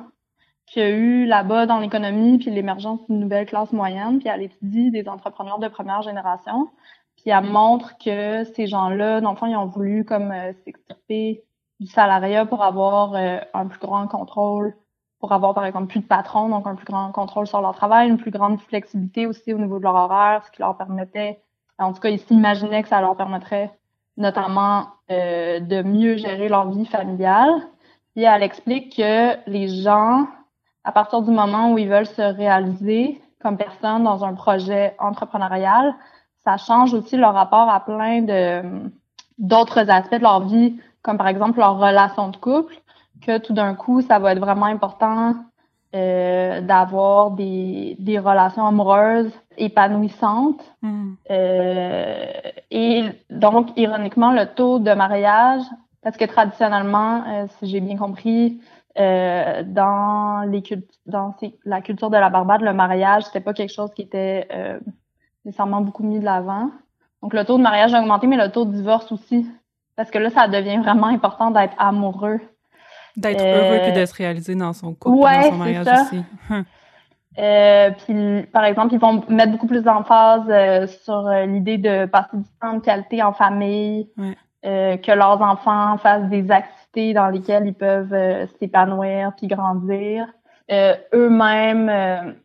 qu'il 0.67 0.83
y 0.83 0.85
a 0.85 0.89
eu 0.89 1.25
là-bas 1.25 1.65
dans 1.65 1.79
l'économie, 1.79 2.37
puis 2.37 2.51
l'émergence 2.51 2.99
d'une 3.07 3.19
nouvelle 3.19 3.47
classe 3.47 3.73
moyenne, 3.73 4.19
puis 4.19 4.29
elle 4.29 4.43
étudie 4.43 4.91
des 4.91 5.07
entrepreneurs 5.09 5.59
de 5.59 5.67
première 5.67 6.03
génération, 6.03 6.69
puis 7.17 7.31
elle 7.31 7.43
montre 7.45 7.97
que 7.97 8.43
ces 8.55 8.67
gens-là, 8.67 9.21
dans 9.21 9.31
le 9.33 9.49
ils 9.49 9.55
ont 9.55 9.65
voulu 9.65 10.05
comme 10.05 10.31
s'extirper 10.63 11.43
du 11.79 11.87
salariat 11.87 12.45
pour 12.45 12.63
avoir 12.63 13.15
un 13.15 13.67
plus 13.67 13.79
grand 13.79 14.07
contrôle 14.07 14.75
pour 15.23 15.31
avoir, 15.31 15.53
par 15.53 15.63
exemple, 15.63 15.87
plus 15.87 16.01
de 16.01 16.05
patrons, 16.05 16.49
donc 16.49 16.67
un 16.67 16.75
plus 16.75 16.83
grand 16.85 17.09
contrôle 17.13 17.47
sur 17.47 17.61
leur 17.61 17.73
travail, 17.73 18.09
une 18.09 18.17
plus 18.17 18.29
grande 18.29 18.59
flexibilité 18.59 19.25
aussi 19.25 19.53
au 19.53 19.57
niveau 19.57 19.77
de 19.77 19.83
leur 19.83 19.95
horaire, 19.95 20.43
ce 20.45 20.51
qui 20.51 20.61
leur 20.61 20.75
permettait, 20.75 21.39
en 21.77 21.93
tout 21.93 22.01
cas, 22.01 22.09
ils 22.09 22.19
s'imaginaient 22.19 22.83
que 22.83 22.89
ça 22.89 22.99
leur 22.99 23.15
permettrait 23.15 23.71
notamment 24.17 24.87
euh, 25.11 25.61
de 25.61 25.81
mieux 25.81 26.17
gérer 26.17 26.49
leur 26.49 26.69
vie 26.69 26.85
familiale. 26.85 27.53
Et 28.17 28.23
elle 28.23 28.43
explique 28.43 28.97
que 28.97 29.49
les 29.49 29.69
gens, 29.69 30.27
à 30.83 30.91
partir 30.91 31.21
du 31.21 31.31
moment 31.31 31.71
où 31.71 31.77
ils 31.77 31.87
veulent 31.87 32.05
se 32.05 32.21
réaliser 32.21 33.21
comme 33.41 33.55
personne 33.55 34.03
dans 34.03 34.25
un 34.25 34.33
projet 34.33 34.93
entrepreneurial, 34.99 35.95
ça 36.43 36.57
change 36.57 36.93
aussi 36.93 37.15
leur 37.15 37.33
rapport 37.33 37.69
à 37.69 37.79
plein 37.79 38.23
de 38.23 38.61
d'autres 39.37 39.89
aspects 39.89 40.15
de 40.15 40.23
leur 40.23 40.41
vie, 40.41 40.75
comme 41.01 41.17
par 41.17 41.29
exemple 41.29 41.59
leur 41.59 41.77
relation 41.77 42.27
de 42.27 42.35
couple 42.35 42.75
que 43.21 43.37
tout 43.37 43.53
d'un 43.53 43.75
coup, 43.75 44.01
ça 44.01 44.19
va 44.19 44.31
être 44.31 44.39
vraiment 44.39 44.65
important 44.65 45.35
euh, 45.95 46.59
d'avoir 46.61 47.29
des, 47.31 47.95
des 47.99 48.17
relations 48.17 48.65
amoureuses 48.65 49.31
épanouissantes. 49.57 50.63
Hmm. 50.81 51.13
Euh, 51.29 52.31
et 52.71 53.03
donc, 53.29 53.67
ironiquement, 53.77 54.31
le 54.31 54.47
taux 54.47 54.79
de 54.79 54.91
mariage, 54.93 55.61
parce 56.01 56.17
que 56.17 56.25
traditionnellement, 56.25 57.23
euh, 57.27 57.45
si 57.59 57.67
j'ai 57.67 57.79
bien 57.79 57.95
compris, 57.95 58.59
dans 58.95 60.47
les 60.47 60.63
dans 61.07 61.35
la 61.65 61.81
culture 61.81 62.11
de 62.11 62.17
la 62.17 62.29
Barbade, 62.29 62.61
le 62.61 62.73
mariage, 62.73 63.25
c'était 63.25 63.39
pas 63.39 63.53
quelque 63.53 63.73
chose 63.73 63.91
qui 63.95 64.03
était 64.03 64.47
nécessairement 65.45 65.81
beaucoup 65.81 66.03
mis 66.03 66.19
de 66.19 66.25
l'avant. 66.25 66.69
Donc, 67.23 67.33
le 67.33 67.43
taux 67.43 67.57
de 67.57 67.63
mariage 67.63 67.93
a 67.93 68.01
augmenté, 68.01 68.27
mais 68.27 68.37
le 68.37 68.51
taux 68.51 68.65
de 68.65 68.71
divorce 68.71 69.11
aussi. 69.11 69.47
Parce 69.95 70.11
que 70.11 70.19
là, 70.19 70.29
ça 70.29 70.47
devient 70.47 70.77
vraiment 70.77 71.07
important 71.07 71.51
d'être 71.51 71.75
amoureux 71.79 72.39
D'être 73.15 73.43
heureux 73.43 73.79
puis 73.83 73.91
euh, 73.91 74.01
de 74.01 74.05
se 74.05 74.15
réaliser 74.15 74.55
dans 74.55 74.73
son 74.73 74.93
couple, 74.93 75.21
dans 75.21 75.43
son 75.43 75.55
mariage 75.55 75.87
aussi. 75.87 76.23
Hum. 76.49 76.63
Euh, 77.39 77.89
puis, 78.05 78.43
par 78.51 78.63
exemple, 78.63 78.93
ils 78.93 78.99
vont 78.99 79.23
mettre 79.27 79.51
beaucoup 79.51 79.65
plus 79.65 79.81
d'emphase 79.81 80.43
euh, 80.49 80.85
sur 80.87 81.27
l'idée 81.47 81.77
de 81.77 82.05
passer 82.05 82.37
du 82.37 82.49
temps 82.61 82.75
de 82.75 82.79
qualité 82.79 83.23
en 83.23 83.33
famille. 83.33 84.09
que 84.63 85.11
leurs 85.11 85.41
enfants 85.41 85.97
fassent 85.97 86.29
des 86.29 86.49
activités 86.51 87.13
dans 87.13 87.27
lesquelles 87.27 87.67
ils 87.67 87.73
peuvent 87.73 88.15
s'épanouir 88.59 89.33
puis 89.35 89.47
grandir. 89.47 90.27
Eux-mêmes 90.71 92.35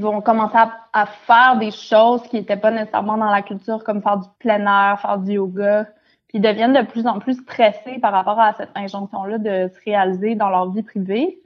vont 0.00 0.20
commencer 0.20 0.56
à, 0.92 1.06
faire 1.06 1.56
des 1.58 1.70
choses 1.70 2.22
qui 2.22 2.36
n'étaient 2.36 2.56
pas 2.56 2.70
nécessairement 2.70 3.16
dans 3.16 3.30
la 3.30 3.42
culture, 3.42 3.82
comme 3.84 4.02
faire 4.02 4.18
du 4.18 4.28
plein 4.38 4.60
air, 4.60 5.00
faire 5.00 5.18
du 5.18 5.32
yoga, 5.32 5.86
puis 6.28 6.40
deviennent 6.40 6.72
de 6.72 6.82
plus 6.82 7.06
en 7.06 7.18
plus 7.18 7.34
stressés 7.34 7.98
par 8.00 8.12
rapport 8.12 8.38
à 8.40 8.52
cette 8.54 8.70
injonction-là 8.74 9.38
de 9.38 9.70
se 9.72 9.84
réaliser 9.84 10.34
dans 10.34 10.48
leur 10.48 10.70
vie 10.70 10.82
privée. 10.82 11.40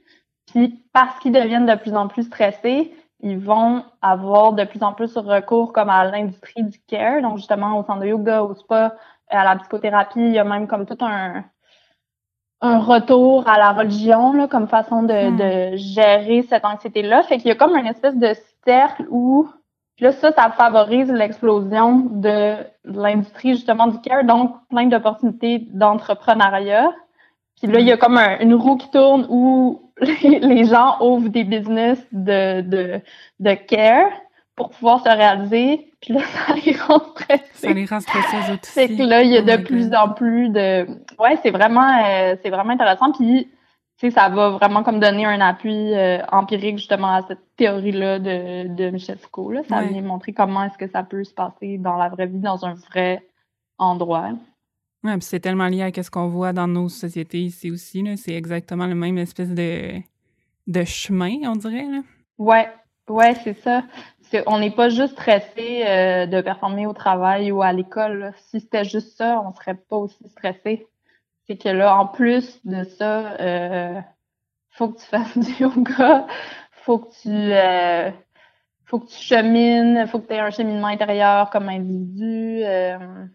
Puis 0.47 0.83
parce 0.93 1.19
qu'ils 1.19 1.33
deviennent 1.33 1.67
de 1.67 1.75
plus 1.75 1.95
en 1.95 2.09
plus 2.09 2.25
stressés, 2.25 2.95
ils 3.21 3.39
vont 3.39 3.85
avoir 4.01 4.55
de 4.55 4.65
plus 4.65 4.83
en 4.83 4.93
plus 4.93 5.17
recours 5.17 5.73
comme 5.73 5.91
à 5.91 6.05
l'industrie 6.05 6.65
du 6.65 6.81
care, 6.87 7.21
donc 7.23 7.37
justement 7.37 7.79
au 7.79 7.85
centre 7.85 8.01
de 8.01 8.07
yoga, 8.07 8.43
au 8.43 8.55
spa, 8.55 8.97
à 9.29 9.45
la 9.45 9.57
psychothérapie, 9.57 10.21
il 10.21 10.33
y 10.33 10.39
a 10.39 10.45
même 10.45 10.67
comme 10.67 10.87
tout 10.87 10.99
un 11.01 11.45
un 12.63 12.79
retour 12.79 13.49
à 13.49 13.59
la 13.59 13.73
religion 13.73 14.33
là, 14.33 14.47
comme 14.47 14.69
façon 14.69 15.03
de, 15.03 15.31
hmm. 15.31 15.37
de 15.37 15.77
gérer 15.77 16.43
cette 16.43 16.65
anxiété-là. 16.65 17.23
Fait 17.23 17.39
qu'il 17.39 17.49
y 17.49 17.51
a 17.51 17.55
comme 17.55 17.77
une 17.77 17.87
espèce 17.87 18.17
de 18.17 18.33
cercle 18.65 19.07
où 19.11 19.49
là, 20.00 20.12
ça, 20.12 20.33
ça 20.33 20.50
favorise 20.50 21.11
l'explosion 21.11 22.07
de 22.11 22.57
l'industrie 22.85 23.54
justement 23.54 23.87
du 23.87 24.00
care, 24.00 24.25
donc 24.25 24.57
plein 24.69 24.87
d'opportunités 24.87 25.66
d'entrepreneuriat. 25.73 26.90
Puis 27.61 27.71
là, 27.71 27.80
il 27.80 27.87
y 27.87 27.92
a 27.92 27.97
comme 27.97 28.19
une 28.40 28.54
roue 28.54 28.76
qui 28.76 28.90
tourne 28.90 29.26
où 29.28 29.92
les, 30.00 30.64
gens 30.64 30.97
ouvrent 31.00 31.28
des 31.28 31.45
business 31.45 31.99
de, 32.12 32.62
de, 32.62 33.00
de 33.40 33.54
care 33.54 34.11
pour 34.57 34.71
pouvoir 34.71 35.02
se 35.02 35.09
réaliser. 35.09 35.92
Puis 36.00 36.14
là, 36.14 36.21
ça 36.47 36.54
les 36.54 36.76
rend 36.76 37.00
stressés. 37.14 37.45
Ça 37.54 37.73
les 37.73 37.85
rend 37.85 38.00
stressés 38.00 38.37
aussi. 38.52 38.59
C'est 38.62 38.88
que 38.88 39.02
là, 39.02 39.23
il 39.23 39.30
y 39.30 39.37
a 39.37 39.42
de 39.42 39.62
plus 39.62 39.92
en 39.95 40.11
plus 40.11 40.49
de... 40.49 40.87
Ouais, 41.19 41.38
c'est 41.42 41.50
vraiment, 41.50 41.87
euh, 42.04 42.37
c'est 42.42 42.50
vraiment 42.50 42.73
intéressant. 42.73 43.12
Puis, 43.12 43.49
ça 44.09 44.30
va 44.30 44.50
vraiment 44.50 44.83
comme 44.83 44.99
donner 44.99 45.26
un 45.26 45.40
appui 45.42 45.95
euh, 45.95 46.23
empirique 46.33 46.78
justement 46.78 47.14
à 47.14 47.23
cette 47.28 47.57
théorie-là 47.57 48.19
de, 48.19 48.75
de 48.75 48.90
Michel 48.90 49.19
Foucault. 49.19 49.50
Là. 49.52 49.61
Ça 49.69 49.83
vient 49.83 50.00
montrer 50.00 50.33
comment 50.33 50.64
est-ce 50.64 50.78
que 50.78 50.88
ça 50.88 51.02
peut 51.02 51.23
se 51.25 51.35
passer 51.35 51.76
dans 51.76 51.97
la 51.97 52.09
vraie 52.09 52.26
vie, 52.26 52.38
dans 52.38 52.64
un 52.64 52.75
vrai 52.75 53.23
endroit. 53.76 54.30
Ouais, 55.04 55.12
puis 55.12 55.23
c'est 55.23 55.40
tellement 55.40 55.69
lié 55.69 55.83
à 55.83 56.02
ce 56.02 56.11
qu'on 56.11 56.28
voit 56.28 56.52
dans 56.52 56.69
nos 56.69 56.88
sociétés 56.88 57.40
ici 57.40 57.71
aussi. 57.71 58.02
C'est 58.16 58.35
exactement 58.35 58.87
le 58.87 58.95
même 58.95 59.19
espèce 59.19 59.50
de, 59.50 60.00
de 60.66 60.85
chemin, 60.85 61.37
on 61.45 61.57
dirait. 61.57 61.85
Là. 61.85 62.00
Ouais, 62.38 62.69
ouais, 63.09 63.35
c'est 63.45 63.61
ça 63.61 63.83
on 64.47 64.59
n'est 64.59 64.71
pas 64.71 64.88
juste 64.88 65.12
stressé 65.12 65.85
euh, 65.87 66.26
de 66.26 66.40
performer 66.40 66.87
au 66.87 66.92
travail 66.92 67.52
ou 67.52 67.62
à 67.62 67.73
l'école. 67.73 68.33
Si 68.37 68.61
c'était 68.61 68.85
juste 68.85 69.16
ça, 69.16 69.42
on 69.45 69.52
serait 69.52 69.75
pas 69.75 69.97
aussi 69.97 70.28
stressé. 70.28 70.87
C'est 71.50 71.57
que 71.57 71.69
là, 71.69 71.99
en 71.99 72.07
plus 72.07 72.64
de 72.64 72.85
ça, 72.85 73.33
euh, 73.40 74.00
faut 74.71 74.90
que 74.90 75.00
tu 75.00 75.07
fasses 75.07 75.37
du 75.37 75.50
yoga, 75.54 76.28
faut 76.71 76.99
que 76.99 77.11
tu 77.23 77.28
euh, 77.28 78.12
faut 78.85 79.00
que 79.00 79.09
tu 79.09 79.16
chemines, 79.16 80.07
faut 80.07 80.21
que 80.21 80.28
tu 80.28 80.35
aies 80.35 80.38
un 80.38 80.50
cheminement 80.50 80.87
intérieur 80.87 81.50
comme 81.50 81.69
individu. 81.69 82.61
Euh, 82.62 83.26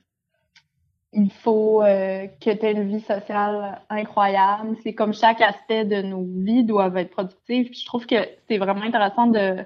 il 1.11 1.29
faut 1.29 1.81
que 1.81 2.53
tu 2.53 2.65
aies 2.65 2.71
une 2.71 2.87
vie 2.87 3.01
sociale 3.01 3.81
incroyable. 3.89 4.77
C'est 4.81 4.93
comme 4.93 5.13
chaque 5.13 5.41
aspect 5.41 5.83
de 5.83 6.01
nos 6.01 6.23
vies 6.23 6.63
doivent 6.63 6.95
être 6.95 7.11
productifs. 7.11 7.77
je 7.77 7.85
trouve 7.85 8.05
que 8.05 8.15
c'est 8.47 8.57
vraiment 8.57 8.83
intéressant 8.83 9.27
de 9.27 9.57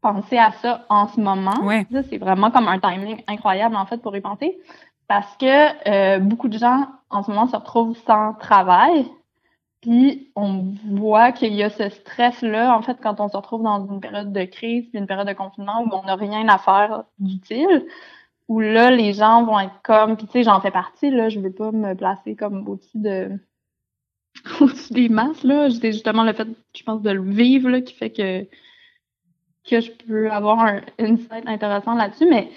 penser 0.00 0.38
à 0.38 0.52
ça 0.52 0.86
en 0.88 1.08
ce 1.08 1.20
moment. 1.20 1.64
Ouais. 1.64 1.84
c'est 2.08 2.18
vraiment 2.18 2.52
comme 2.52 2.68
un 2.68 2.78
timing 2.78 3.22
incroyable, 3.26 3.74
en 3.74 3.86
fait, 3.86 3.98
pour 3.98 4.16
y 4.16 4.20
penser. 4.20 4.60
Parce 5.08 5.36
que 5.36 5.88
euh, 5.88 6.18
beaucoup 6.18 6.48
de 6.48 6.58
gens, 6.58 6.86
en 7.10 7.22
ce 7.22 7.30
moment, 7.30 7.46
se 7.46 7.56
retrouvent 7.56 7.96
sans 8.06 8.34
travail. 8.34 9.06
Puis, 9.80 10.32
on 10.34 10.74
voit 10.86 11.32
qu'il 11.32 11.54
y 11.54 11.62
a 11.62 11.70
ce 11.70 11.88
stress-là, 11.88 12.76
en 12.76 12.82
fait, 12.82 12.98
quand 13.00 13.20
on 13.20 13.28
se 13.28 13.36
retrouve 13.36 13.62
dans 13.62 13.86
une 13.86 14.00
période 14.00 14.32
de 14.32 14.44
crise, 14.44 14.88
puis 14.88 14.98
une 14.98 15.06
période 15.06 15.28
de 15.28 15.32
confinement 15.32 15.82
où 15.82 15.94
on 15.94 16.02
n'a 16.02 16.16
rien 16.16 16.48
à 16.48 16.58
faire 16.58 17.04
d'utile, 17.18 17.86
où 18.48 18.60
là, 18.60 18.90
les 18.90 19.12
gens 19.12 19.44
vont 19.44 19.60
être 19.60 19.80
comme, 19.82 20.16
puis 20.16 20.26
tu 20.26 20.32
sais, 20.32 20.42
j'en 20.42 20.60
fais 20.60 20.70
partie, 20.70 21.10
là, 21.10 21.28
je 21.28 21.40
veux 21.40 21.52
pas 21.52 21.72
me 21.72 21.94
placer 21.94 22.34
comme 22.36 22.68
au-dessus 22.68 22.98
de 22.98 23.38
au-dessus 24.60 24.92
des 24.92 25.08
masses, 25.08 25.44
là. 25.44 25.70
C'est 25.70 25.92
justement 25.92 26.24
le 26.24 26.32
fait, 26.32 26.48
je 26.74 26.82
pense, 26.82 27.02
de 27.02 27.10
le 27.10 27.22
vivre, 27.22 27.68
là, 27.70 27.80
qui 27.80 27.94
fait 27.94 28.10
que 28.10 28.46
que 29.68 29.80
je 29.80 29.90
peux 29.90 30.30
avoir 30.30 30.60
un 30.60 30.80
insight 30.98 31.46
intéressant 31.46 31.94
là-dessus, 31.94 32.26
mais 32.30 32.50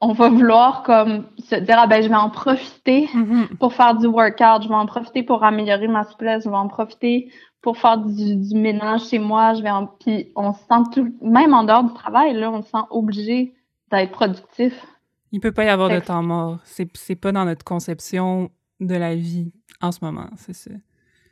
on 0.00 0.12
va 0.12 0.28
vouloir 0.28 0.82
comme 0.82 1.26
se 1.38 1.56
dire 1.56 1.76
ah 1.78 1.86
ben 1.86 2.02
je 2.02 2.08
vais 2.08 2.14
en 2.14 2.30
profiter 2.30 3.06
mm-hmm. 3.06 3.56
pour 3.56 3.72
faire 3.74 3.96
du 3.96 4.06
workout, 4.06 4.62
je 4.62 4.68
vais 4.68 4.74
en 4.74 4.86
profiter 4.86 5.22
pour 5.22 5.44
améliorer 5.44 5.88
ma 5.88 6.04
souplesse, 6.04 6.44
je 6.44 6.48
vais 6.48 6.56
en 6.56 6.68
profiter 6.68 7.32
pour 7.60 7.76
faire 7.76 7.98
du, 7.98 8.36
du 8.36 8.54
ménage 8.54 9.08
chez 9.08 9.18
moi, 9.18 9.54
je 9.54 9.62
vais 9.62 9.70
en 9.70 9.86
puis 9.86 10.30
on 10.36 10.52
se 10.52 10.60
sent 10.60 10.90
tout 10.92 11.14
même 11.20 11.52
en 11.52 11.64
dehors 11.64 11.84
du 11.84 11.92
travail 11.94 12.34
là, 12.34 12.50
on 12.50 12.62
se 12.62 12.68
sent 12.68 12.84
obligé 12.90 13.54
d'être 13.90 14.12
productif. 14.12 14.86
Il 15.32 15.40
peut 15.40 15.52
pas 15.52 15.64
y 15.64 15.68
avoir 15.68 15.90
de 15.90 15.98
temps 15.98 16.22
mort, 16.22 16.58
c'est 16.64 16.88
c'est 16.96 17.16
pas 17.16 17.32
dans 17.32 17.44
notre 17.44 17.64
conception 17.64 18.50
de 18.80 18.94
la 18.94 19.16
vie 19.16 19.52
en 19.80 19.90
ce 19.92 20.04
moment, 20.04 20.28
c'est 20.36 20.54
ça. 20.54 20.70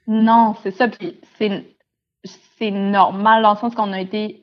Non, 0.08 0.54
c'est 0.62 0.72
ça 0.72 0.88
puis 0.88 1.20
c'est 1.38 1.76
c'est 2.58 2.72
normal 2.72 3.44
dans 3.44 3.52
le 3.52 3.58
sens 3.58 3.74
qu'on 3.76 3.92
a 3.92 4.00
été 4.00 4.42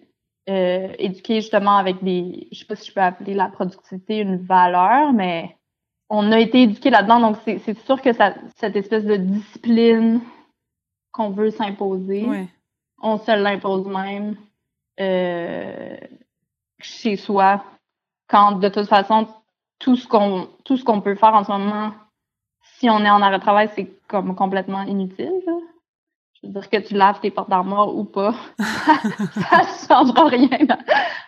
euh, 0.49 0.93
éduquer 0.99 1.35
justement 1.35 1.77
avec 1.77 2.03
des, 2.03 2.47
je 2.51 2.59
sais 2.59 2.65
pas 2.65 2.75
si 2.75 2.89
je 2.89 2.93
peux 2.93 3.01
appeler 3.01 3.33
la 3.33 3.47
productivité 3.47 4.19
une 4.19 4.37
valeur, 4.37 5.13
mais 5.13 5.57
on 6.09 6.31
a 6.31 6.39
été 6.39 6.63
éduqué 6.63 6.89
là-dedans, 6.89 7.19
donc 7.19 7.37
c'est 7.45 7.79
sûr 7.85 8.01
que 8.01 8.11
ça, 8.13 8.35
cette 8.57 8.75
espèce 8.75 9.05
de 9.05 9.15
discipline 9.15 10.21
qu'on 11.11 11.29
veut 11.29 11.49
s'imposer, 11.49 12.27
on 13.01 13.17
se 13.17 13.31
l'impose 13.31 13.87
même 13.87 14.35
euh, 14.99 15.97
chez 16.79 17.15
soi, 17.15 17.63
quand 18.27 18.53
de 18.53 18.69
toute 18.69 18.87
façon 18.87 19.27
tout 19.79 19.95
ce 19.95 20.07
qu'on 20.07 20.49
tout 20.65 20.77
ce 20.77 20.83
qu'on 20.83 21.01
peut 21.01 21.15
faire 21.15 21.33
en 21.33 21.43
ce 21.43 21.51
moment, 21.51 21.93
si 22.77 22.89
on 22.89 22.99
est 22.99 23.09
en 23.09 23.21
arrêt 23.21 23.37
de 23.37 23.43
travail, 23.43 23.69
c'est 23.75 23.89
comme 24.07 24.35
complètement 24.35 24.81
inutile. 24.83 25.41
Là 25.45 25.53
dire 26.47 26.69
que 26.69 26.77
tu 26.77 26.93
laves 26.93 27.19
tes 27.19 27.31
portes 27.31 27.49
d'armoire 27.49 27.95
ou 27.95 28.03
pas, 28.03 28.33
ça 28.59 29.61
ne 29.61 29.87
changera 29.87 30.27
rien 30.27 30.67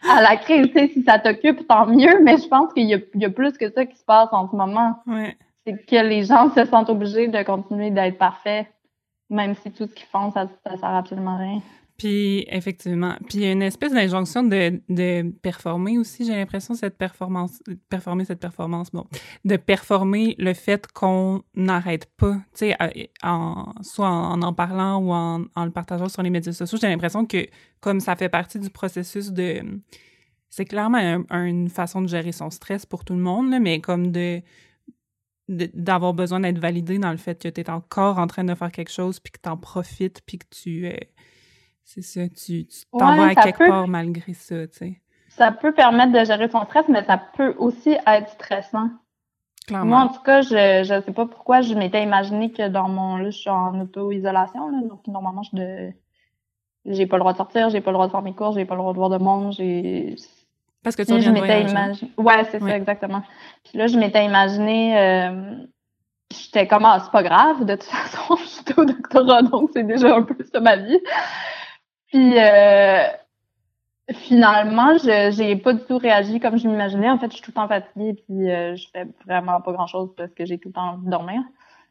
à 0.10 0.22
la 0.22 0.38
crise. 0.38 0.72
si 0.94 1.04
ça 1.04 1.20
t'occupe, 1.20 1.68
tant 1.68 1.86
mieux, 1.86 2.22
mais 2.24 2.38
je 2.38 2.48
pense 2.48 2.74
qu'il 2.74 2.84
y, 2.84 3.04
y, 3.16 3.26
a 3.26 3.30
plus 3.30 3.58
que 3.58 3.72
ça 3.72 3.86
qui 3.86 3.98
se 3.98 4.06
passe 4.06 4.30
en 4.32 4.50
ce 4.50 4.56
moment. 4.56 5.00
C'est 5.66 5.86
que 5.86 6.08
les 6.08 6.24
gens 6.24 6.50
se 6.52 6.66
sentent 6.66 6.90
obligés 6.90 7.28
de 7.28 7.42
continuer 7.44 7.90
d'être 7.92 8.18
parfaits, 8.18 8.68
même 9.30 9.56
si 9.56 9.72
tout 9.72 9.88
ce 9.88 9.94
qu'ils 9.94 10.08
font, 10.08 10.32
ça 10.32 10.46
ne 10.46 10.78
sert 10.78 10.86
absolument 10.86 11.36
à 11.36 11.38
rien. 11.38 11.62
Puis, 11.98 12.46
effectivement. 12.50 13.16
Puis, 13.30 13.38
il 13.38 13.42
y 13.44 13.46
a 13.46 13.54
une 13.54 13.62
espèce 13.62 13.94
d'injonction 13.94 14.44
de, 14.44 14.82
de 14.90 15.32
performer 15.42 15.98
aussi, 15.98 16.26
j'ai 16.26 16.36
l'impression, 16.36 16.74
cette 16.74 16.98
performance, 16.98 17.62
performer 17.90 18.26
cette 18.26 18.42
performance, 18.42 18.92
bon, 18.92 19.08
de 19.46 19.56
performer 19.56 20.36
le 20.38 20.54
fait 20.54 20.92
qu'on 20.92 21.44
n'arrête 21.56 22.08
pas, 22.18 22.34
tu 22.54 22.68
sais, 22.68 22.76
en, 23.24 23.74
soit 23.82 24.10
en, 24.10 24.42
en 24.42 24.54
parlant 24.54 24.98
ou 24.98 25.14
en, 25.14 25.46
en 25.56 25.66
le 25.66 25.72
partageant 25.72 26.10
sur 26.10 26.22
les 26.22 26.30
médias 26.30 26.52
sociaux. 26.52 26.78
J'ai 26.82 26.90
l'impression 26.90 27.26
que, 27.26 27.48
comme 27.80 28.02
ça 28.02 28.16
fait 28.18 28.30
partie 28.30 28.60
du 28.60 28.70
processus 28.70 29.32
de. 29.32 29.62
C'est 30.50 30.66
clairement 30.66 31.24
une 31.30 31.70
façon 31.70 32.02
de 32.02 32.08
gérer 32.08 32.32
son 32.32 32.50
stress 32.50 32.86
pour 32.86 33.04
tout 33.04 33.14
le 33.14 33.20
monde, 33.20 33.54
mais 33.62 33.80
comme 33.80 34.12
de 34.12 34.42
d'avoir 35.48 36.14
besoin 36.14 36.40
d'être 36.40 36.58
validé 36.58 36.98
dans 36.98 37.12
le 37.12 37.18
fait 37.18 37.42
que 37.42 37.48
tu 37.48 37.62
es 37.62 37.70
encore 37.70 38.18
en 38.18 38.28
train 38.28 38.44
de 38.44 38.56
faire 38.56 38.72
quelque 38.72 38.92
chose, 38.92 39.20
puis 39.20 39.32
que 39.32 39.40
tu 39.42 39.50
en 39.50 39.58
profites, 39.58 40.22
puis 40.26 40.40
que 40.40 40.46
tu. 40.50 40.88
Euh, 40.88 40.98
c'est 41.86 42.02
ça, 42.02 42.22
tu 42.28 42.68
t'en 42.92 43.16
vas 43.16 43.28
à 43.28 43.36
quelque 43.36 43.68
part 43.68 43.88
malgré 43.88 44.34
ça, 44.34 44.68
tu 44.68 44.78
sais. 44.78 45.02
Ça 45.30 45.52
peut 45.52 45.74
permettre 45.74 46.14
de 46.14 46.26
gérer 46.26 46.50
son 46.50 46.64
stress, 46.66 46.86
mais 46.90 47.04
ça 47.06 47.22
peut 47.38 47.54
aussi 47.60 47.96
être 48.08 48.30
stressant. 48.30 48.90
Clairement. 49.68 49.86
Moi, 49.86 50.00
en 50.00 50.08
tout 50.08 50.22
cas, 50.22 50.42
je 50.42 50.84
je 50.84 51.02
sais 51.06 51.12
pas 51.12 51.26
pourquoi 51.26 51.62
je 51.62 51.74
m'étais 51.74 52.04
imaginé 52.04 52.52
que 52.52 52.68
dans 52.70 52.88
mon... 52.90 53.18
Là, 53.18 53.30
je 53.30 53.38
suis 53.38 53.50
en 53.50 53.80
auto-isolation, 53.80 54.70
là, 54.70 54.88
donc 54.88 55.06
normalement, 55.08 55.44
je 55.44 55.56
de... 55.56 55.92
J'ai 56.86 57.08
pas 57.08 57.18
le 57.18 57.22
droit 57.22 57.34
de 57.34 57.38
sortir, 57.38 57.70
j'ai 57.70 57.82
pas 57.82 57.92
le 57.92 57.96
droit 57.96 58.08
de 58.08 58.12
faire 58.12 58.22
mes 58.22 58.34
courses, 58.34 58.56
j'ai 58.56 58.66
pas 58.66 58.76
le 58.76 58.82
droit 58.82 58.94
de 58.94 58.98
voir 58.98 59.10
de 59.10 59.18
monde, 59.18 59.54
j'ai... 59.54 60.16
Parce 60.84 60.96
que 60.96 61.02
tu 61.02 61.18
viens 61.18 61.32
de 61.32 61.38
voyager. 61.38 61.72
Imagin... 61.72 62.08
Ouais, 62.18 62.44
c'est 62.52 62.60
ça, 62.60 62.78
exactement. 62.78 63.24
Puis 63.64 63.78
là, 63.78 63.88
je 63.88 63.98
m'étais 63.98 64.26
imaginé... 64.26 64.98
Euh... 64.98 65.56
J'étais 66.32 66.68
comme, 66.68 66.86
ah, 66.86 67.00
c'est 67.04 67.12
pas 67.12 67.24
grave, 67.24 67.66
de 67.66 67.76
toute 67.76 67.84
façon, 67.90 68.36
je 68.38 68.46
suis 68.48 68.64
au 68.78 68.86
doctorat, 68.86 69.44
donc 69.44 69.70
c'est 69.74 69.84
déjà 69.84 70.16
un 70.16 70.24
peu 70.24 70.36
ça 70.52 70.60
ma 70.60 70.76
vie. 70.78 71.00
Puis 72.08 72.40
euh, 72.40 73.04
finalement, 74.12 74.98
je 74.98 75.34
j'ai 75.36 75.56
pas 75.56 75.74
du 75.74 75.84
tout 75.84 75.98
réagi 75.98 76.40
comme 76.40 76.58
je 76.58 76.68
m'imaginais. 76.68 77.10
En 77.10 77.18
fait, 77.18 77.28
je 77.28 77.36
suis 77.36 77.44
tout 77.44 77.52
le 77.52 77.56
temps 77.56 77.68
fatiguée 77.68 78.14
puis 78.14 78.50
euh, 78.50 78.76
je 78.76 78.88
fais 78.92 79.08
vraiment 79.26 79.62
pas 79.62 79.72
grand 79.72 79.88
chose 79.88 80.10
parce 80.16 80.34
que 80.34 80.46
j'ai 80.46 80.58
tout 80.58 80.70
le 80.70 80.74
temps 80.74 80.94
envie 80.94 81.06
de 81.06 81.12
dormir. 81.12 81.42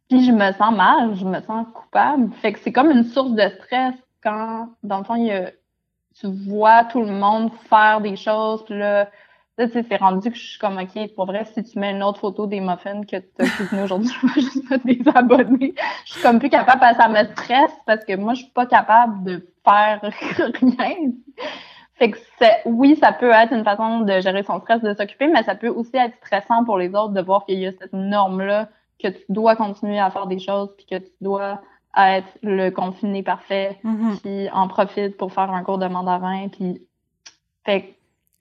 Puis 0.08 0.24
je 0.24 0.32
me 0.32 0.52
sens 0.52 0.74
mal, 0.76 1.14
je 1.16 1.24
me 1.24 1.40
sens 1.40 1.66
coupable. 1.74 2.32
Fait 2.34 2.52
que 2.52 2.60
c'est 2.60 2.72
comme 2.72 2.90
une 2.90 3.04
source 3.04 3.32
de 3.32 3.48
stress 3.48 3.94
quand, 4.22 4.68
dans 4.82 4.98
le 4.98 5.04
fond, 5.04 5.14
il 5.16 5.26
y 5.26 5.32
a, 5.32 5.50
tu 6.20 6.26
vois 6.48 6.84
tout 6.84 7.00
le 7.00 7.10
monde 7.10 7.50
faire 7.68 8.00
des 8.00 8.16
choses, 8.16 8.64
là, 8.68 9.08
Là, 9.56 9.66
tu 9.68 9.72
sais, 9.74 9.84
c'est 9.88 9.96
rendu 9.96 10.30
que 10.30 10.36
je 10.36 10.42
suis 10.50 10.58
comme, 10.58 10.78
OK, 10.78 11.14
pour 11.14 11.26
vrai, 11.26 11.44
si 11.44 11.62
tu 11.62 11.78
mets 11.78 11.92
une 11.92 12.02
autre 12.02 12.18
photo 12.18 12.46
des 12.46 12.60
muffins 12.60 13.02
que 13.02 13.16
tu 13.18 13.26
as 13.38 13.46
cuisiné 13.46 13.82
aujourd'hui, 13.84 14.10
je 14.22 14.26
vais 14.26 14.40
juste 14.40 14.70
me 14.70 14.78
désabonner. 14.94 15.74
Je 16.06 16.12
suis 16.14 16.22
comme 16.22 16.40
plus 16.40 16.50
capable, 16.50 16.80
parce 16.80 16.96
que 16.96 17.02
ça 17.04 17.08
me 17.08 17.24
stresse, 17.32 17.72
parce 17.86 18.04
que 18.04 18.16
moi, 18.16 18.34
je 18.34 18.42
suis 18.42 18.52
pas 18.52 18.66
capable 18.66 19.22
de 19.22 19.48
faire 19.64 20.00
rien. 20.60 21.12
Fait 21.96 22.10
que 22.10 22.18
c'est, 22.40 22.62
oui, 22.64 22.96
ça 22.96 23.12
peut 23.12 23.30
être 23.30 23.52
une 23.52 23.62
façon 23.62 24.00
de 24.00 24.18
gérer 24.20 24.42
son 24.42 24.58
stress, 24.60 24.82
de 24.82 24.92
s'occuper, 24.94 25.28
mais 25.28 25.44
ça 25.44 25.54
peut 25.54 25.68
aussi 25.68 25.96
être 25.96 26.16
stressant 26.16 26.64
pour 26.64 26.76
les 26.76 26.88
autres 26.88 27.12
de 27.12 27.20
voir 27.22 27.44
qu'il 27.46 27.60
y 27.60 27.66
a 27.68 27.70
cette 27.72 27.92
norme-là, 27.92 28.68
que 29.00 29.06
tu 29.08 29.22
dois 29.28 29.54
continuer 29.54 30.00
à 30.00 30.10
faire 30.10 30.26
des 30.26 30.40
choses, 30.40 30.74
puis 30.76 30.86
que 30.86 30.96
tu 30.96 31.12
dois 31.20 31.60
être 31.96 32.26
le 32.42 32.70
confiné 32.70 33.22
parfait, 33.22 33.78
Mhm. 33.84 34.18
qui 34.20 34.48
en 34.52 34.66
profite 34.66 35.16
pour 35.16 35.32
faire 35.32 35.52
un 35.52 35.62
cours 35.62 35.78
de 35.78 35.86
mandarin, 35.86 36.48
puis 36.48 36.82
fait 37.64 37.82
que 37.82 37.86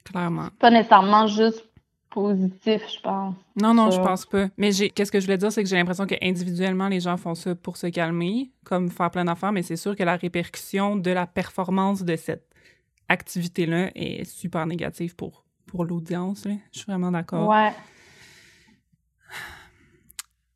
Clairement. 0.03 0.49
pas 0.59 0.69
nécessairement 0.69 1.27
juste 1.27 1.65
positif, 2.13 2.81
je 2.93 2.99
pense. 3.01 3.35
Non, 3.59 3.73
non, 3.73 3.89
je 3.89 3.99
pense 3.99 4.25
pas. 4.25 4.47
Mais 4.57 4.71
qu'est-ce 4.71 5.11
que 5.11 5.19
je 5.19 5.25
voulais 5.25 5.37
dire, 5.37 5.51
c'est 5.51 5.63
que 5.63 5.69
j'ai 5.69 5.75
l'impression 5.75 6.05
que 6.05 6.15
individuellement, 6.21 6.87
les 6.87 6.99
gens 6.99 7.17
font 7.17 7.35
ça 7.35 7.55
pour 7.55 7.77
se 7.77 7.87
calmer, 7.87 8.51
comme 8.63 8.89
faire 8.89 9.09
plein 9.09 9.25
d'affaires, 9.25 9.51
mais 9.51 9.63
c'est 9.63 9.75
sûr 9.75 9.95
que 9.95 10.03
la 10.03 10.15
répercussion 10.15 10.95
de 10.95 11.11
la 11.11 11.25
performance 11.25 12.03
de 12.03 12.15
cette 12.15 12.47
activité-là 13.09 13.91
est 13.95 14.25
super 14.25 14.65
négative 14.67 15.15
pour, 15.15 15.43
pour 15.65 15.85
l'audience. 15.85 16.43
Je 16.71 16.79
suis 16.79 16.85
vraiment 16.85 17.11
d'accord. 17.11 17.49
Ouais. 17.49 17.73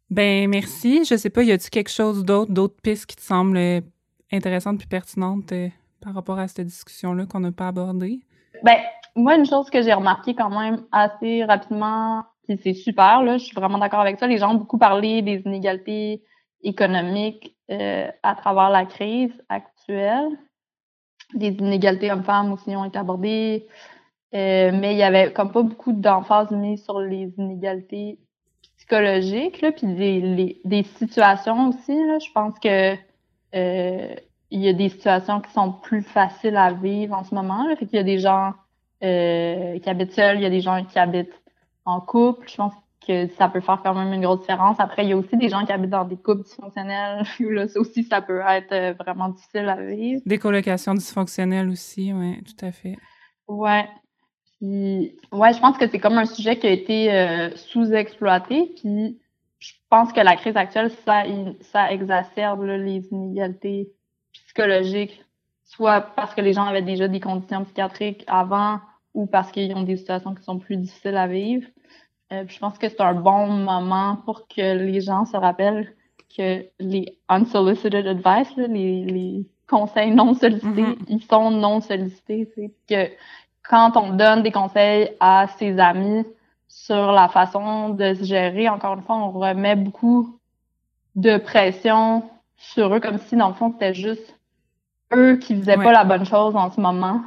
Ben, 0.10 0.50
merci. 0.50 1.04
Je 1.06 1.18
sais 1.18 1.30
pas, 1.30 1.44
y 1.44 1.52
a-tu 1.52 1.70
quelque 1.70 1.92
chose 1.92 2.24
d'autre, 2.24 2.52
d'autres 2.52 2.80
pistes 2.82 3.08
qui 3.08 3.16
te 3.16 3.22
semblent 3.22 3.84
intéressantes 4.32 4.78
puis 4.78 4.88
pertinentes 4.88 5.52
euh, 5.52 5.70
par 6.00 6.14
rapport 6.14 6.40
à 6.40 6.48
cette 6.48 6.68
discussion-là 6.68 7.26
qu'on 7.26 7.42
n'a 7.42 7.52
pas 7.52 7.68
abordée? 7.68 8.22
Ben, 8.64 8.78
moi, 9.16 9.36
une 9.36 9.46
chose 9.46 9.70
que 9.70 9.82
j'ai 9.82 9.94
remarqué 9.94 10.36
quand 10.36 10.50
même 10.50 10.86
assez 10.92 11.44
rapidement, 11.44 12.24
puis 12.48 12.60
c'est 12.64 12.74
super, 12.74 13.24
là, 13.24 13.38
je 13.38 13.46
suis 13.46 13.56
vraiment 13.56 13.78
d'accord 13.78 14.00
avec 14.02 14.20
ça. 14.20 14.28
Les 14.28 14.38
gens 14.38 14.52
ont 14.52 14.56
beaucoup 14.56 14.78
parlé 14.78 15.22
des 15.22 15.42
inégalités 15.46 16.24
économiques 16.64 17.56
euh, 17.72 18.10
à 18.24 18.36
travers 18.36 18.70
la 18.70 18.86
crise 18.86 19.34
actuelle. 19.50 20.30
Les 21.34 21.50
inégalités 21.50 22.12
hommes-femmes 22.12 22.54
aussi 22.54 22.76
ont 22.76 22.86
été 22.86 22.98
abordées. 22.98 23.68
Euh, 24.34 24.72
mais 24.74 24.94
il 24.94 24.98
y 24.98 25.04
avait 25.04 25.32
comme 25.34 25.52
pas 25.52 25.62
beaucoup 25.64 25.94
d'emphase 25.94 26.52
mise 26.52 26.84
sur 26.84 27.00
les 27.00 27.34
inégalités 27.38 28.20
psychologiques, 28.78 29.62
là, 29.62 29.72
puis 29.72 29.88
les- 29.88 30.62
des 30.66 30.84
situations 30.84 31.70
aussi. 31.70 31.96
Là, 32.06 32.20
je 32.20 32.32
pense 32.34 32.60
que 32.60 32.96
euh, 33.56 34.16
il 34.52 34.62
y 34.62 34.70
a 34.70 34.74
des 34.74 34.90
situations 34.90 35.42
qui 35.42 35.52
sont 35.52 35.72
plus 35.72 36.02
faciles 36.02 36.56
à 36.56 36.72
vivre 36.72 37.16
en 37.16 37.24
ce 37.24 37.36
moment. 37.36 37.68
Là. 37.68 37.76
Fait 37.76 37.86
qu'il 37.86 37.98
y 37.98 38.00
a 38.00 38.04
des 38.04 38.20
gens 38.20 38.54
euh, 39.04 39.78
qui 39.80 39.90
habitent 39.90 40.14
seuls, 40.14 40.38
il 40.38 40.44
y 40.44 40.46
a 40.46 40.50
des 40.50 40.62
gens 40.62 40.84
qui 40.86 40.98
habitent 40.98 41.42
en 41.86 42.00
couple. 42.00 42.48
Je 42.50 42.56
pense 42.56 42.74
que 43.06 43.28
ça 43.38 43.48
peut 43.48 43.62
faire 43.62 43.82
quand 43.84 43.94
même 43.94 44.14
une 44.14 44.22
grosse 44.22 44.42
différence. 44.42 44.80
Après, 44.80 45.04
il 45.04 45.10
y 45.10 45.14
a 45.14 45.18
aussi 45.18 45.38
des 45.38 45.50
gens 45.50 45.66
qui 45.66 45.72
habitent 45.72 45.92
dans 45.92 46.06
des 46.06 46.18
couples 46.18 46.44
dysfonctionnels. 46.44 47.26
où 47.40 47.50
Là, 47.50 47.68
ça 47.68 47.80
aussi, 47.80 48.04
ça 48.04 48.22
peut 48.22 48.42
être 48.48 48.72
euh, 48.72 48.94
vraiment 48.94 49.30
difficile 49.30 49.70
à 49.70 49.76
vivre. 49.76 50.22
Des 50.26 50.38
colocations 50.38 50.94
dysfonctionnelles 50.94 51.70
aussi, 51.70 52.14
oui, 52.14 52.42
tout 52.44 52.66
à 52.66 52.72
fait. 52.72 52.98
Ouais. 53.48 53.88
Puis, 54.60 55.16
ouais, 55.32 55.54
je 55.54 55.60
pense 55.60 55.78
que 55.78 55.88
c'est 55.88 56.00
comme 56.00 56.18
un 56.18 56.26
sujet 56.26 56.58
qui 56.58 56.68
a 56.68 56.72
été 56.72 57.14
euh, 57.14 57.50
sous-exploité. 57.56 58.74
Puis, 58.82 59.20
je 59.60 59.74
pense 59.90 60.12
que 60.12 60.20
la 60.20 60.36
crise 60.36 60.58
actuelle, 60.58 60.92
ça, 61.06 61.24
ça 61.62 61.92
exacerbe 61.92 62.64
là, 62.64 62.78
les 62.78 63.08
inégalités 63.12 63.92
psychologiques, 64.58 65.24
soit 65.64 66.02
parce 66.02 66.34
que 66.34 66.42
les 66.42 66.54
gens 66.54 66.66
avaient 66.66 66.82
déjà 66.82 67.08
des 67.08 67.20
conditions 67.20 67.64
psychiatriques 67.64 68.24
avant, 68.28 68.80
ou 69.14 69.26
parce 69.26 69.52
qu'ils 69.52 69.74
ont 69.76 69.84
des 69.84 69.98
situations 69.98 70.34
qui 70.34 70.44
sont 70.44 70.58
plus 70.60 70.78
difficiles 70.78 71.18
à 71.18 71.28
vivre. 71.28 71.68
Euh, 72.34 72.44
puis 72.44 72.56
je 72.56 72.60
pense 72.60 72.78
que 72.78 72.90
c'est 72.90 73.02
un 73.02 73.14
bon 73.14 73.48
moment 73.48 74.18
pour 74.26 74.48
que 74.48 74.78
les 74.78 75.02
gens 75.02 75.26
se 75.26 75.38
rappellent 75.38 75.94
que 76.36 76.66
les 76.80 77.18
unsolicited 77.30 78.06
advice, 78.06 78.56
là, 78.58 78.68
les, 78.68 79.06
les 79.06 79.46
conseils 79.70 80.12
non 80.12 80.34
sollicités, 80.34 80.82
Mhm. 80.82 80.96
ils 81.08 81.24
sont 81.24 81.52
non 81.52 81.80
sollicités. 81.82 82.50
Que 82.90 83.10
quand 83.68 83.96
on 83.96 84.14
donne 84.14 84.44
des 84.44 84.52
conseils 84.52 85.12
à 85.20 85.48
ses 85.58 85.80
amis 85.80 86.26
sur 86.68 87.12
la 87.12 87.28
façon 87.30 87.90
de 87.90 88.14
se 88.14 88.24
gérer, 88.24 88.70
encore 88.70 88.96
une 88.96 89.04
fois, 89.04 89.16
on 89.18 89.32
remet 89.32 89.76
beaucoup 89.76 90.38
de 91.16 91.38
pression 91.38 92.24
sur 92.58 92.94
eux, 92.94 93.00
comme 93.00 93.18
si 93.20 93.36
dans 93.36 93.50
le 93.50 93.54
fond 93.54 93.72
c'était 93.72 93.94
juste 93.94 94.37
eux 95.14 95.38
qui 95.38 95.56
faisaient 95.56 95.78
Ouais. 95.78 95.84
pas 95.84 95.92
la 95.92 96.04
bonne 96.04 96.26
chose 96.26 96.56
en 96.56 96.70
ce 96.72 96.80
moment. 96.80 97.22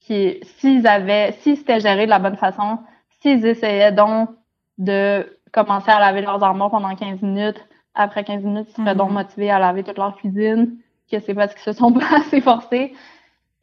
Qui, 0.00 0.38
s'ils 0.58 0.86
avaient, 0.86 1.32
s'ils 1.40 1.56
s'étaient 1.56 1.80
gérés 1.80 2.04
de 2.04 2.10
la 2.10 2.18
bonne 2.18 2.36
façon, 2.36 2.78
s'ils 3.20 3.44
essayaient 3.44 3.92
donc 3.92 4.30
de 4.78 5.38
commencer 5.52 5.90
à 5.90 5.98
laver 5.98 6.20
leurs 6.20 6.42
armoires 6.42 6.70
pendant 6.70 6.94
15 6.94 7.22
minutes, 7.22 7.64
après 7.94 8.22
15 8.24 8.42
minutes, 8.44 8.68
ils 8.70 8.82
seraient 8.82 8.94
donc 8.94 9.10
motivés 9.10 9.50
à 9.50 9.58
laver 9.58 9.82
toute 9.82 9.96
leur 9.98 10.14
cuisine, 10.16 10.76
que 11.10 11.18
c'est 11.18 11.34
parce 11.34 11.54
qu'ils 11.54 11.62
se 11.62 11.72
sont 11.72 11.92
pas 11.98 12.18
assez 12.18 12.40
forcés. 12.40 12.94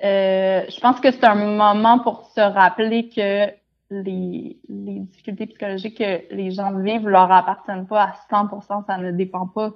Euh, 0.03 0.63
je 0.67 0.79
pense 0.81 0.99
que 0.99 1.11
c'est 1.11 1.23
un 1.23 1.35
moment 1.35 1.99
pour 1.99 2.25
se 2.35 2.41
rappeler 2.41 3.07
que 3.09 3.45
les, 3.89 4.57
les 4.67 4.99
difficultés 5.01 5.45
psychologiques 5.45 5.97
que 5.99 6.33
les 6.33 6.51
gens 6.51 6.77
vivent 6.79 7.07
leur 7.07 7.31
appartiennent 7.31 7.85
pas 7.85 8.03
à 8.03 8.13
100%, 8.29 8.85
ça 8.87 8.97
ne 8.97 9.11
dépend 9.11 9.45
pas 9.47 9.71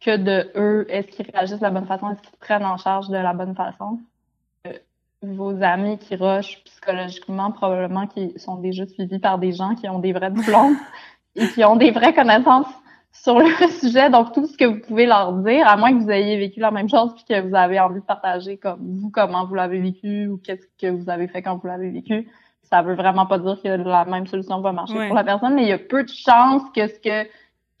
que 0.00 0.16
de 0.16 0.50
eux. 0.56 0.86
Est-ce 0.88 1.08
qu'ils 1.08 1.30
réagissent 1.30 1.58
de 1.58 1.64
la 1.64 1.70
bonne 1.70 1.86
façon? 1.86 2.10
Est-ce 2.10 2.22
qu'ils 2.22 2.38
prennent 2.38 2.64
en 2.64 2.76
charge 2.76 3.08
de 3.08 3.16
la 3.16 3.32
bonne 3.34 3.54
façon? 3.54 3.98
Euh, 4.66 4.72
vos 5.22 5.62
amis 5.62 5.98
qui 5.98 6.16
rushent 6.16 6.62
psychologiquement, 6.64 7.50
probablement 7.52 8.06
qui 8.06 8.32
sont 8.38 8.56
déjà 8.56 8.86
suivis 8.86 9.18
par 9.18 9.38
des 9.38 9.52
gens 9.52 9.74
qui 9.74 9.88
ont 9.88 9.98
des 9.98 10.12
vrais 10.12 10.30
diplômes 10.30 10.76
et 11.36 11.46
qui 11.48 11.64
ont 11.64 11.76
des 11.76 11.90
vraies 11.90 12.14
connaissances 12.14 12.66
sur 13.12 13.38
le 13.38 13.46
sujet. 13.80 14.08
Donc, 14.10 14.32
tout 14.32 14.46
ce 14.46 14.56
que 14.56 14.64
vous 14.64 14.80
pouvez 14.80 15.06
leur 15.06 15.32
dire, 15.34 15.66
à 15.68 15.76
moins 15.76 15.92
que 15.92 16.02
vous 16.02 16.10
ayez 16.10 16.38
vécu 16.38 16.60
la 16.60 16.70
même 16.70 16.88
chose 16.88 17.14
puis 17.14 17.24
que 17.28 17.40
vous 17.46 17.54
avez 17.54 17.78
envie 17.80 18.00
de 18.00 18.04
partager 18.04 18.56
comme 18.56 18.78
vous, 19.00 19.10
comment 19.10 19.44
vous 19.46 19.54
l'avez 19.54 19.80
vécu 19.80 20.28
ou 20.28 20.38
qu'est-ce 20.38 20.66
que 20.80 20.90
vous 20.90 21.10
avez 21.10 21.28
fait 21.28 21.42
quand 21.42 21.56
vous 21.56 21.66
l'avez 21.66 21.90
vécu, 21.90 22.28
ça 22.62 22.82
veut 22.82 22.94
vraiment 22.94 23.26
pas 23.26 23.38
dire 23.38 23.60
que 23.62 23.68
la 23.68 24.04
même 24.04 24.26
solution 24.28 24.60
va 24.60 24.72
marcher 24.72 24.94
Ouais. 24.96 25.08
pour 25.08 25.16
la 25.16 25.24
personne, 25.24 25.54
mais 25.54 25.62
il 25.62 25.68
y 25.68 25.72
a 25.72 25.78
peu 25.78 26.04
de 26.04 26.08
chances 26.08 26.62
que 26.74 26.86
ce 26.86 26.98
que 27.00 27.28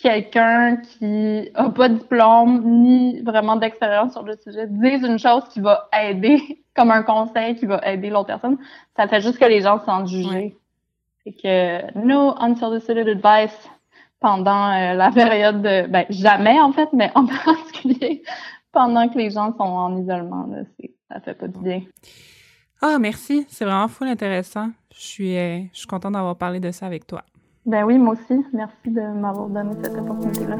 quelqu'un 0.00 0.76
qui 0.76 1.50
a 1.54 1.68
pas 1.68 1.88
de 1.88 1.94
diplôme 1.94 2.62
ni 2.64 3.20
vraiment 3.20 3.56
d'expérience 3.56 4.12
sur 4.12 4.22
le 4.22 4.36
sujet 4.36 4.66
dise 4.68 5.02
une 5.02 5.18
chose 5.18 5.44
qui 5.50 5.60
va 5.60 5.88
aider, 5.92 6.62
comme 6.76 6.90
un 6.90 7.02
conseil 7.02 7.56
qui 7.56 7.66
va 7.66 7.80
aider 7.86 8.10
l'autre 8.10 8.28
personne. 8.28 8.58
Ça 8.96 9.06
fait 9.08 9.20
juste 9.20 9.38
que 9.38 9.44
les 9.44 9.60
gens 9.60 9.78
se 9.78 9.84
sentent 9.84 10.08
jugés. 10.08 10.56
Fait 11.24 11.32
que 11.32 11.98
no 11.98 12.34
unsolicited 12.40 13.06
advice 13.08 13.70
pendant 14.20 14.70
euh, 14.70 14.94
la 14.94 15.10
période 15.10 15.62
de 15.62 15.86
ben 15.86 16.06
jamais 16.08 16.58
en 16.60 16.72
fait, 16.72 16.88
mais 16.92 17.10
en 17.14 17.26
particulier 17.44 18.22
pendant 18.72 19.08
que 19.08 19.18
les 19.18 19.30
gens 19.30 19.52
sont 19.52 19.64
en 19.64 19.96
isolement 19.98 20.46
là, 20.46 20.62
ça 21.08 21.20
fait 21.20 21.34
pas 21.34 21.48
du 21.48 21.58
bien. 21.58 21.82
Ah, 22.82 22.98
merci. 22.98 23.44
C'est 23.48 23.64
vraiment 23.64 23.88
full 23.88 24.08
intéressant. 24.08 24.70
Je 24.94 25.00
suis, 25.00 25.36
euh, 25.36 25.60
je 25.72 25.78
suis 25.78 25.86
contente 25.86 26.14
d'avoir 26.14 26.36
parlé 26.36 26.60
de 26.60 26.70
ça 26.70 26.86
avec 26.86 27.06
toi. 27.06 27.22
Ben 27.66 27.84
oui, 27.84 27.98
moi 27.98 28.14
aussi. 28.14 28.44
Merci 28.52 28.90
de 28.90 29.00
m'avoir 29.00 29.48
donné 29.48 29.74
cette 29.82 29.96
opportunité-là. 29.98 30.56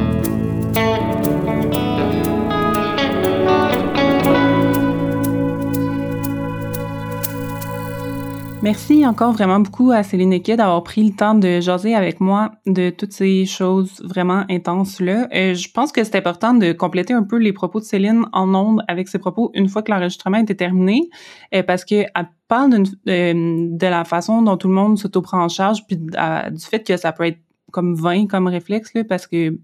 Merci 8.62 9.06
encore 9.06 9.32
vraiment 9.32 9.58
beaucoup 9.60 9.90
à 9.90 10.02
Céline 10.02 10.34
Eke 10.34 10.54
d'avoir 10.54 10.82
pris 10.82 11.02
le 11.02 11.16
temps 11.16 11.34
de 11.34 11.60
jaser 11.60 11.94
avec 11.94 12.20
moi 12.20 12.50
de 12.66 12.90
toutes 12.90 13.14
ces 13.14 13.46
choses 13.46 14.02
vraiment 14.04 14.44
intenses-là. 14.50 15.28
Euh, 15.34 15.54
je 15.54 15.70
pense 15.70 15.92
que 15.92 16.04
c'est 16.04 16.14
important 16.16 16.52
de 16.52 16.72
compléter 16.72 17.14
un 17.14 17.22
peu 17.22 17.38
les 17.38 17.54
propos 17.54 17.80
de 17.80 17.86
Céline 17.86 18.26
en 18.34 18.54
ondes 18.54 18.82
avec 18.86 19.08
ses 19.08 19.18
propos 19.18 19.50
une 19.54 19.66
fois 19.66 19.82
que 19.82 19.90
l'enregistrement 19.90 20.36
était 20.36 20.54
terminé, 20.54 21.08
euh, 21.54 21.62
parce 21.62 21.86
que 21.86 22.04
elle 22.14 22.28
parle 22.48 22.82
euh, 23.08 23.32
de 23.70 23.86
la 23.86 24.04
façon 24.04 24.42
dont 24.42 24.58
tout 24.58 24.68
le 24.68 24.74
monde 24.74 24.98
s'auto-prend 24.98 25.42
en 25.42 25.48
charge, 25.48 25.86
puis 25.86 25.96
du 25.96 26.64
fait 26.66 26.86
que 26.86 26.98
ça 26.98 27.12
peut 27.12 27.24
être 27.24 27.38
comme 27.72 27.94
vain 27.94 28.26
comme 28.26 28.46
réflexe, 28.46 28.92
là, 28.92 29.04
parce 29.04 29.26
que 29.26 29.58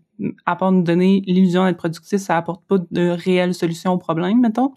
à 0.47 0.57
part 0.57 0.73
nous 0.73 0.83
donner 0.83 1.23
l'illusion 1.27 1.65
d'être 1.65 1.77
productif, 1.77 2.19
ça 2.19 2.37
apporte 2.37 2.65
pas 2.67 2.79
de 2.91 3.09
réelle 3.09 3.55
solution 3.55 3.93
au 3.93 3.99
problème, 3.99 4.41
mettons. 4.41 4.73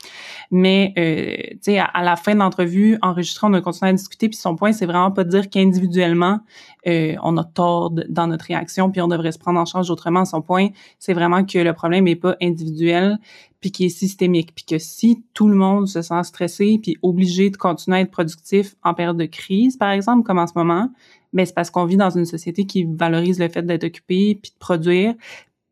Mais, 0.51 0.93
euh, 0.97 1.53
tu 1.53 1.73
sais, 1.73 1.79
à, 1.79 2.03
la 2.03 2.15
fin 2.15 2.33
de 2.33 2.39
l'entrevue, 2.39 2.97
on 3.01 3.53
a 3.53 3.61
continué 3.61 3.89
à 3.89 3.93
discuter, 3.93 4.29
puis 4.29 4.37
son 4.37 4.55
point, 4.55 4.71
c'est 4.71 4.85
vraiment 4.85 5.11
pas 5.11 5.23
de 5.23 5.29
dire 5.29 5.49
qu'individuellement, 5.49 6.39
euh, 6.87 7.15
on 7.23 7.37
a 7.37 7.43
tort 7.43 7.91
dans 7.91 8.27
notre 8.27 8.45
réaction, 8.45 8.89
puis 8.91 9.01
on 9.01 9.07
devrait 9.07 9.31
se 9.31 9.39
prendre 9.39 9.59
en 9.59 9.65
charge 9.65 9.89
autrement. 9.89 10.25
Son 10.25 10.41
point, 10.41 10.69
c'est 10.97 11.13
vraiment 11.13 11.43
que 11.43 11.59
le 11.59 11.73
problème 11.73 12.07
est 12.07 12.15
pas 12.15 12.35
individuel, 12.41 13.17
puis 13.61 13.71
qui 13.71 13.85
est 13.85 13.89
systémique, 13.89 14.53
puis 14.55 14.63
que 14.63 14.77
si 14.77 15.23
tout 15.33 15.49
le 15.49 15.55
monde 15.55 15.87
se 15.87 16.01
sent 16.01 16.23
stressé, 16.23 16.79
puis 16.81 16.97
obligé 17.01 17.49
de 17.49 17.57
continuer 17.57 17.97
à 17.97 18.01
être 18.01 18.11
productif 18.11 18.75
en 18.83 18.93
période 18.93 19.17
de 19.17 19.25
crise, 19.25 19.75
par 19.75 19.91
exemple, 19.91 20.23
comme 20.23 20.39
en 20.39 20.47
ce 20.47 20.53
moment, 20.55 20.89
ben 21.33 21.45
c'est 21.45 21.53
parce 21.53 21.69
qu'on 21.69 21.85
vit 21.85 21.97
dans 21.97 22.09
une 22.09 22.25
société 22.25 22.65
qui 22.65 22.85
valorise 22.85 23.39
le 23.39 23.49
fait 23.49 23.63
d'être 23.63 23.83
occupé, 23.83 24.39
puis 24.41 24.51
de 24.51 24.57
produire, 24.59 25.13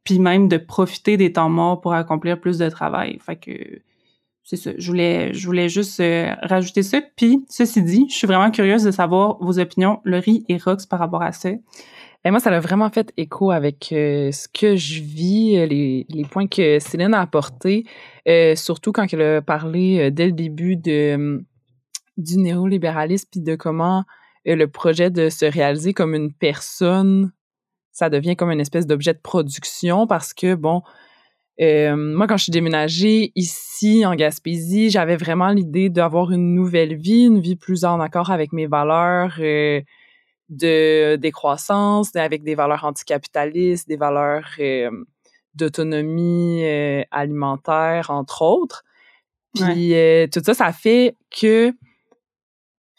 puis 0.03 0.19
même 0.19 0.47
de 0.47 0.57
profiter 0.57 1.17
des 1.17 1.33
temps 1.33 1.49
morts 1.49 1.81
pour 1.81 1.93
accomplir 1.93 2.39
plus 2.39 2.57
de 2.57 2.69
travail. 2.69 3.17
Fait 3.19 3.35
que 3.35 3.81
c'est 4.47 4.55
ça. 4.55 4.71
Je 4.77 4.87
voulais, 4.87 5.33
je 5.33 5.45
voulais 5.45 5.67
juste 5.67 5.99
euh, 5.99 6.33
rajouter 6.41 6.81
ça. 6.81 7.01
Puis, 7.17 7.45
ceci 7.49 7.83
dit, 7.83 8.05
je 8.09 8.15
suis 8.15 8.27
vraiment 8.27 8.49
curieuse 8.49 8.83
de 8.83 8.91
savoir 8.91 9.37
vos 9.41 9.59
opinions, 9.59 9.99
Laurie 10.05 10.45
et 10.47 10.55
Rox, 10.55 10.85
par 10.85 10.99
rapport 10.99 11.21
à 11.21 11.33
ça. 11.33 11.49
Et 11.49 12.31
moi, 12.31 12.39
ça 12.39 12.49
a 12.49 12.59
vraiment 12.61 12.89
fait 12.89 13.11
écho 13.17 13.51
avec 13.51 13.89
euh, 13.91 14.31
ce 14.31 14.47
que 14.47 14.77
je 14.77 15.01
vis, 15.01 15.57
euh, 15.57 15.65
les, 15.65 16.05
les 16.07 16.23
points 16.23 16.47
que 16.47 16.79
Céline 16.79 17.13
a 17.13 17.19
apportés, 17.19 17.85
surtout 18.55 18.93
quand 18.93 19.05
elle 19.13 19.21
a 19.21 19.41
parlé 19.41 20.11
dès 20.11 20.27
le 20.27 20.31
début 20.31 20.77
de 20.77 21.43
du 22.17 22.37
néolibéralisme 22.37 23.27
puis 23.31 23.41
de 23.41 23.55
comment 23.55 24.05
le 24.55 24.67
projet 24.67 25.09
de 25.09 25.29
se 25.29 25.45
réaliser 25.45 25.93
comme 25.93 26.15
une 26.15 26.33
personne, 26.33 27.31
ça 27.91 28.09
devient 28.09 28.35
comme 28.35 28.51
une 28.51 28.61
espèce 28.61 28.87
d'objet 28.87 29.13
de 29.13 29.19
production 29.19 30.07
parce 30.07 30.33
que 30.33 30.55
bon, 30.55 30.81
euh, 31.59 31.95
moi, 31.95 32.27
quand 32.27 32.37
je 32.37 32.43
suis 32.43 32.51
déménagée 32.51 33.31
ici 33.35 34.05
en 34.05 34.15
Gaspésie, 34.15 34.89
j'avais 34.89 35.17
vraiment 35.17 35.49
l'idée 35.49 35.89
d'avoir 35.89 36.31
une 36.31 36.53
nouvelle 36.53 36.95
vie, 36.95 37.25
une 37.25 37.39
vie 37.39 37.55
plus 37.55 37.83
en 37.83 37.99
accord 37.99 38.29
avec 38.29 38.53
mes 38.53 38.67
valeurs 38.67 39.35
euh, 39.39 39.81
de 40.49 41.15
décroissance, 41.15 42.15
avec 42.15 42.43
des 42.43 42.53
valeurs 42.53 42.85
anticapitalistes, 42.85 43.87
des 43.87 43.97
valeurs 43.97 44.47
euh, 44.59 44.91
d'autonomie 45.55 46.63
alimentaire, 47.09 48.11
entre 48.11 48.43
autres. 48.43 48.83
Puis 49.55 49.93
tout 50.31 50.41
ça, 50.43 50.53
ça 50.53 50.71
fait 50.71 51.15
que 51.31 51.73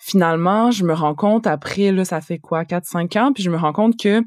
finalement, 0.08 0.70
je 0.70 0.84
me 0.84 0.94
rends 0.94 1.14
compte 1.14 1.46
après, 1.46 1.92
là, 1.92 2.04
ça 2.04 2.20
fait 2.20 2.38
quoi, 2.38 2.64
4-5 2.64 3.18
ans, 3.18 3.32
puis 3.32 3.42
je 3.42 3.50
me 3.50 3.56
rends 3.56 3.72
compte 3.72 3.98
que 3.98 4.22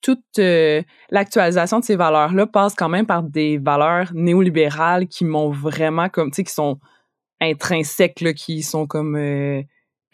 toute 0.00 0.38
euh, 0.38 0.82
l'actualisation 1.10 1.80
de 1.80 1.84
ces 1.84 1.96
valeurs-là 1.96 2.46
passe 2.46 2.74
quand 2.74 2.88
même 2.88 3.06
par 3.06 3.24
des 3.24 3.58
valeurs 3.58 4.12
néolibérales 4.14 5.08
qui 5.08 5.24
m'ont 5.24 5.50
vraiment 5.50 6.08
comme, 6.08 6.30
tu 6.30 6.36
sais, 6.36 6.44
qui 6.44 6.52
sont 6.52 6.78
intrinsèques, 7.40 8.20
là, 8.20 8.32
qui 8.32 8.62
sont 8.62 8.86
comme 8.86 9.16
euh, 9.16 9.62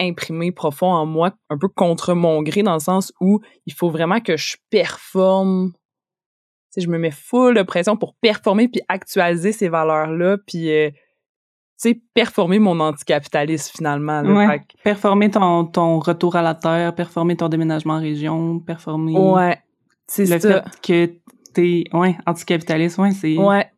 imprimées 0.01 0.53
profond 0.53 0.93
en 0.93 1.05
moi, 1.05 1.33
un 1.51 1.59
peu 1.59 1.69
contre 1.69 2.15
mon 2.15 2.43
gré, 2.43 2.63
dans 2.63 2.75
le 2.75 2.81
sens 2.81 3.13
où 3.21 3.41
il 3.67 3.75
faut 3.75 3.91
vraiment 3.91 4.21
que 4.21 4.37
je 4.37 4.57
performe. 4.71 5.73
Tu 5.73 5.81
sais, 6.71 6.81
je 6.81 6.89
me 6.89 6.99
mets 6.99 7.11
full 7.11 7.55
de 7.55 7.63
pression 7.63 7.97
pour 7.99 8.15
performer 8.15 8.69
puis 8.69 8.81
actualiser 8.89 9.53
ces 9.53 9.69
valeurs-là, 9.69 10.39
puis 10.47 10.71
euh, 10.71 10.91
sais, 11.89 12.01
performer 12.15 12.59
mon 12.59 12.79
anticapitalisme 12.81 13.73
finalement. 13.77 14.23
ouais. 14.23 14.63
Performer 14.85 15.31
ton, 15.31 15.65
ton 15.65 15.99
retour 15.99 16.37
à 16.37 16.43
la 16.43 16.55
terre, 16.55 16.95
performer 16.95 17.37
ton 17.37 17.49
déménagement 17.49 17.95
en 17.95 18.01
région, 18.01 18.59
performer. 18.61 19.19
Ouais. 19.19 19.59
C'est 20.07 20.27
le 20.27 20.39
fait 20.39 20.63
que 20.83 21.11
t'es 21.53 21.85
ouais 21.93 22.17
anticapitaliste 22.27 22.99
ouais 22.99 23.13
c'est 23.13 23.37
ouais 23.37 23.71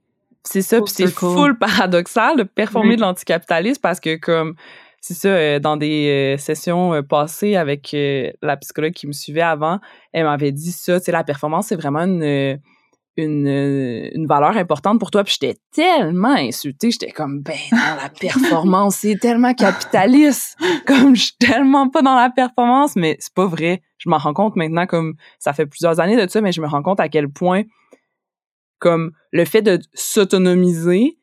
c'est 0.43 0.63
ça 0.63 0.81
puis 0.81 0.93
c'est 0.93 1.09
full 1.09 1.59
paradoxal 1.59 2.37
de 2.37 2.43
performer 2.43 2.97
de 2.97 3.01
l'anticapitalisme 3.01 3.81
parce 3.81 4.01
que 4.01 4.17
comme 4.17 4.55
c'est 5.01 5.15
ça 5.15 5.29
euh, 5.29 5.59
dans 5.59 5.77
des 5.77 6.35
euh, 6.37 6.39
sessions 6.39 6.95
euh, 6.95 7.03
passées 7.03 7.57
avec 7.57 7.95
la 8.43 8.57
psychologue 8.57 8.93
qui 8.93 9.07
me 9.07 9.13
suivait 9.13 9.43
avant 9.43 9.81
elle 10.13 10.25
m'avait 10.25 10.53
dit 10.53 10.73
ça 10.73 10.99
tu 10.99 11.07
sais 11.07 11.13
la 11.13 11.25
performance 11.25 11.69
c'est 11.69 11.77
vraiment 11.77 12.01
une 12.01 12.59
une, 13.17 13.47
une 13.47 14.27
valeur 14.27 14.57
importante 14.57 14.99
pour 14.99 15.11
toi. 15.11 15.25
Puis 15.25 15.39
j'étais 15.41 15.59
tellement 15.73 16.35
insultée. 16.35 16.91
J'étais 16.91 17.11
comme, 17.11 17.41
ben 17.41 17.57
non, 17.73 17.79
la 18.03 18.09
performance, 18.21 18.97
c'est 18.97 19.19
tellement 19.19 19.55
capitaliste. 19.55 20.57
Comme 20.87 21.15
je 21.15 21.25
suis 21.25 21.37
tellement 21.39 21.89
pas 21.89 22.03
dans 22.03 22.15
la 22.15 22.31
performance, 22.31 22.97
mais 22.97 23.17
c'est 23.21 23.35
pas 23.35 23.47
vrai. 23.47 23.83
Je 23.99 24.09
m'en 24.09 24.19
rends 24.19 24.35
compte 24.35 24.57
maintenant, 24.57 24.87
comme 24.87 25.15
ça 25.39 25.53
fait 25.53 25.67
plusieurs 25.67 26.01
années 26.01 26.17
de 26.17 26.31
ça, 26.31 26.41
mais 26.41 26.53
je 26.53 26.61
me 26.61 26.67
rends 26.67 26.83
compte 26.83 27.01
à 27.01 27.09
quel 27.09 27.29
point, 27.29 27.63
comme 28.79 29.13
le 29.33 29.45
fait 29.45 29.63
de 29.63 29.79
s'autonomiser, 29.95 31.19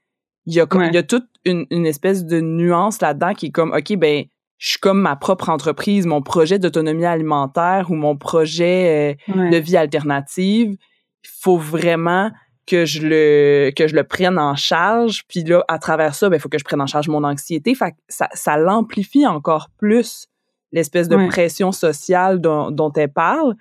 il 0.46 0.54
y 0.54 0.60
a 0.60 0.66
comme, 0.66 0.84
il 0.84 0.94
y 0.94 0.98
a 0.98 1.04
toute 1.04 1.28
une, 1.46 1.66
une 1.70 1.86
espèce 1.86 2.26
de 2.26 2.42
nuance 2.42 3.02
là-dedans 3.02 3.34
qui 3.34 3.48
est 3.48 3.52
comme, 3.52 3.72
OK, 3.74 3.96
ben, 3.98 4.26
je 4.58 4.70
suis 4.70 4.80
comme 4.80 5.02
ma 5.02 5.16
propre 5.16 5.50
entreprise, 5.50 6.06
mon 6.06 6.22
projet 6.22 6.60
d'autonomie 6.60 7.06
alimentaire 7.06 7.88
ou 7.90 7.96
mon 7.96 8.16
projet 8.16 9.18
euh, 9.30 9.50
de 9.50 9.58
vie 9.58 9.76
alternative 9.76 10.78
faut 11.24 11.58
vraiment 11.58 12.32
que 12.68 12.86
je 12.86 13.02
le 13.02 13.72
que 13.76 13.88
je 13.88 13.96
le 13.96 14.04
prenne 14.04 14.40
en 14.40 14.56
charge. 14.56 15.24
Puis 15.28 15.44
là 15.44 15.64
à 15.68 15.80
travers 15.80 16.16
ça 16.16 16.30
ben 16.30 16.38
il 16.38 16.40
faut 16.40 16.50
que 16.50 16.58
je 16.58 16.64
prenne 16.64 16.82
en 16.82 16.88
charge 16.88 17.10
mon 17.10 17.24
anxiété. 17.24 17.76
Fait 17.76 17.94
ça 18.08 18.30
ça 18.34 18.58
l'amplifie 18.58 19.26
encore 19.26 19.70
plus 19.78 20.28
l'espèce 20.72 21.10
de 21.10 21.28
pression 21.28 21.72
sociale 21.72 22.40
dont, 22.40 22.72
dont 22.72 22.92
elle 22.94 23.12
parle. 23.12 23.56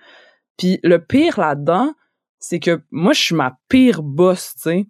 Puis 0.57 0.79
le 0.83 1.03
pire 1.03 1.39
là-dedans 1.39 1.93
c'est 2.39 2.59
que 2.59 2.81
moi 2.91 3.13
je 3.13 3.21
suis 3.21 3.35
ma 3.35 3.57
pire 3.69 4.01
boss 4.01 4.53
tu 4.55 4.61
sais. 4.61 4.85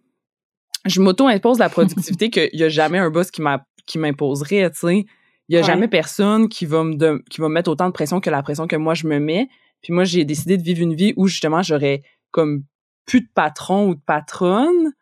Je 0.86 1.00
m'auto-impose 1.00 1.60
la 1.60 1.70
productivité 1.70 2.30
qu'il 2.32 2.50
y 2.54 2.64
a 2.64 2.70
jamais 2.70 2.98
un 2.98 3.10
boss 3.10 3.32
qui 3.32 3.42
m'a 3.42 3.66
qui 3.86 3.98
m'imposerait 3.98 4.70
tu 4.72 4.80
sais. 4.80 5.06
Il 5.50 5.56
y 5.56 5.58
a 5.58 5.64
jamais 5.64 5.90
personne 5.90 6.48
qui 6.48 6.66
va 6.66 6.84
me 6.84 7.24
qui 7.30 7.42
va 7.42 7.50
me 7.50 7.54
mettre 7.54 7.70
autant 7.70 7.88
de 7.88 7.92
pression 7.92 8.22
que 8.22 8.30
la 8.30 8.42
pression 8.42 8.68
que 8.68 8.76
moi 8.76 8.94
je 8.94 9.08
me 9.08 9.20
mets. 9.20 9.50
Puis 9.82 9.94
moi 9.94 10.04
j'ai 10.04 10.24
décidé 10.26 10.58
de 10.58 10.64
vivre 10.64 10.82
une 10.82 10.94
vie 10.94 11.14
où 11.18 11.28
justement 11.28 11.62
j'aurais 11.62 12.04
comme 12.32 12.64
plus 13.06 13.22
de 13.22 13.30
patron 13.34 13.90
ou 13.90 13.96
de 13.96 14.02
patronne, 14.02 14.94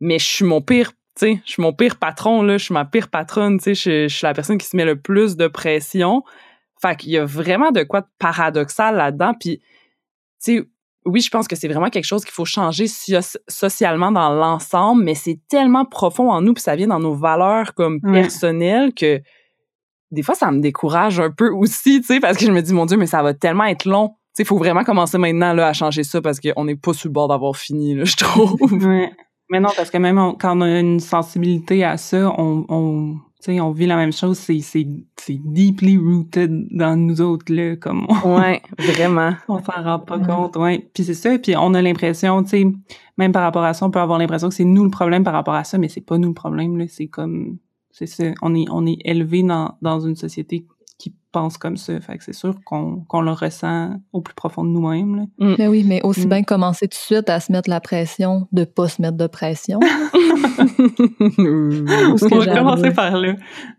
mais 0.00 0.18
je 0.18 0.24
suis 0.24 0.44
mon 0.44 0.60
pire, 0.60 0.90
tu 0.90 0.96
sais, 1.16 1.42
je 1.44 1.52
suis 1.52 1.62
mon 1.62 1.72
pire 1.72 1.96
patron, 1.96 2.42
là, 2.42 2.58
je 2.58 2.64
suis 2.64 2.74
ma 2.74 2.84
pire 2.84 3.08
patronne, 3.08 3.58
tu 3.58 3.74
sais, 3.74 4.08
je, 4.08 4.14
suis 4.14 4.24
la 4.24 4.34
personne 4.34 4.58
qui 4.58 4.66
se 4.66 4.76
met 4.76 4.84
le 4.84 5.00
plus 5.00 5.36
de 5.36 5.48
pression. 5.48 6.22
Fait 6.80 6.96
qu'il 6.96 7.10
y 7.10 7.18
a 7.18 7.24
vraiment 7.24 7.70
de 7.70 7.82
quoi 7.82 8.02
de 8.02 8.08
paradoxal 8.18 8.96
là-dedans, 8.96 9.34
puis, 9.38 9.58
tu 9.58 10.58
sais, 10.58 10.68
oui, 11.06 11.20
je 11.20 11.30
pense 11.30 11.46
que 11.46 11.54
c'est 11.54 11.68
vraiment 11.68 11.88
quelque 11.88 12.04
chose 12.04 12.24
qu'il 12.24 12.34
faut 12.34 12.44
changer 12.44 12.86
socialement 13.48 14.10
dans 14.10 14.30
l'ensemble, 14.30 15.04
mais 15.04 15.14
c'est 15.14 15.38
tellement 15.48 15.84
profond 15.84 16.30
en 16.32 16.40
nous, 16.40 16.52
puis 16.52 16.62
ça 16.62 16.74
vient 16.74 16.88
dans 16.88 16.98
nos 16.98 17.14
valeurs 17.14 17.74
comme 17.74 18.00
personnelles 18.00 18.92
que 18.92 19.22
des 20.10 20.22
fois, 20.22 20.34
ça 20.34 20.50
me 20.50 20.60
décourage 20.60 21.20
un 21.20 21.30
peu 21.30 21.50
aussi, 21.50 22.00
tu 22.00 22.06
sais, 22.06 22.20
parce 22.20 22.36
que 22.36 22.44
je 22.44 22.52
me 22.52 22.60
dis, 22.60 22.72
mon 22.72 22.86
Dieu, 22.86 22.96
mais 22.96 23.06
ça 23.06 23.22
va 23.22 23.34
tellement 23.34 23.64
être 23.64 23.84
long 23.84 24.16
il 24.38 24.44
faut 24.46 24.58
vraiment 24.58 24.84
commencer 24.84 25.18
maintenant 25.18 25.52
là, 25.52 25.68
à 25.68 25.72
changer 25.72 26.04
ça 26.04 26.20
parce 26.20 26.40
qu'on 26.40 26.64
n'est 26.64 26.76
pas 26.76 26.92
sur 26.92 27.08
le 27.08 27.12
bord 27.12 27.28
d'avoir 27.28 27.56
fini, 27.56 27.94
là, 27.94 28.04
je 28.04 28.16
trouve. 28.16 28.56
Ouais. 28.86 29.10
Mais 29.48 29.60
non, 29.60 29.68
parce 29.76 29.90
que 29.90 29.98
même 29.98 30.16
quand 30.38 30.58
on 30.58 30.60
a 30.62 30.80
une 30.80 30.98
sensibilité 30.98 31.84
à 31.84 31.96
ça, 31.96 32.32
on, 32.36 32.64
on, 32.68 33.16
on 33.48 33.70
vit 33.70 33.86
la 33.86 33.96
même 33.96 34.12
chose, 34.12 34.38
c'est, 34.38 34.58
c'est, 34.58 34.86
c'est 35.16 35.38
deeply 35.44 35.96
rooted 35.96 36.66
dans 36.70 36.96
nous 36.96 37.20
autres, 37.20 37.52
là, 37.52 37.76
comme 37.76 38.06
on, 38.08 38.36
Ouais, 38.40 38.60
vraiment. 38.78 39.34
on 39.48 39.62
s'en 39.62 39.82
rend 39.82 40.00
pas 40.00 40.18
compte, 40.18 40.56
ouais. 40.56 40.88
Puis 40.92 41.04
c'est 41.04 41.14
ça, 41.14 41.32
et 41.34 41.38
puis 41.38 41.54
on 41.56 41.74
a 41.74 41.82
l'impression, 41.82 42.42
tu 42.42 42.48
sais, 42.50 42.66
même 43.18 43.32
par 43.32 43.42
rapport 43.42 43.64
à 43.64 43.72
ça, 43.72 43.86
on 43.86 43.90
peut 43.90 44.00
avoir 44.00 44.18
l'impression 44.18 44.48
que 44.48 44.54
c'est 44.54 44.64
nous 44.64 44.84
le 44.84 44.90
problème 44.90 45.22
par 45.22 45.32
rapport 45.32 45.54
à 45.54 45.64
ça, 45.64 45.78
mais 45.78 45.88
c'est 45.88 46.00
pas 46.00 46.18
nous 46.18 46.28
le 46.28 46.34
problème, 46.34 46.76
là, 46.76 46.86
c'est 46.88 47.06
comme, 47.06 47.58
c'est 47.92 48.06
ça, 48.06 48.24
on 48.42 48.54
est, 48.54 48.66
on 48.70 48.84
est 48.84 48.98
élevé 49.04 49.44
dans, 49.44 49.76
dans 49.80 50.00
une 50.00 50.16
société 50.16 50.66
qui 50.98 51.14
pensent 51.32 51.58
comme 51.58 51.76
ça. 51.76 52.00
Fait 52.00 52.16
que 52.16 52.24
c'est 52.24 52.32
sûr 52.32 52.54
qu'on 52.64 53.04
qu'on 53.08 53.20
le 53.20 53.32
ressent 53.32 53.96
au 54.12 54.20
plus 54.20 54.34
profond 54.34 54.64
de 54.64 54.70
nous-mêmes. 54.70 55.26
Mm. 55.38 55.54
Mais 55.58 55.68
oui, 55.68 55.84
mais 55.86 56.00
aussi 56.02 56.26
mm. 56.26 56.30
bien 56.30 56.42
commencer 56.42 56.88
tout 56.88 56.96
de 56.96 57.14
suite 57.16 57.28
à 57.28 57.40
se 57.40 57.52
mettre 57.52 57.68
la 57.68 57.80
pression 57.80 58.48
de 58.52 58.64
pas 58.64 58.88
se 58.88 59.02
mettre 59.02 59.16
de 59.16 59.26
pression. 59.26 59.80
On 61.38 62.38
va 62.38 62.46
commencer 62.46 62.90
par 62.92 63.16
là. 63.16 63.34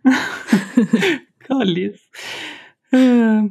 Calice. 1.48 2.00
Euh, 2.94 3.42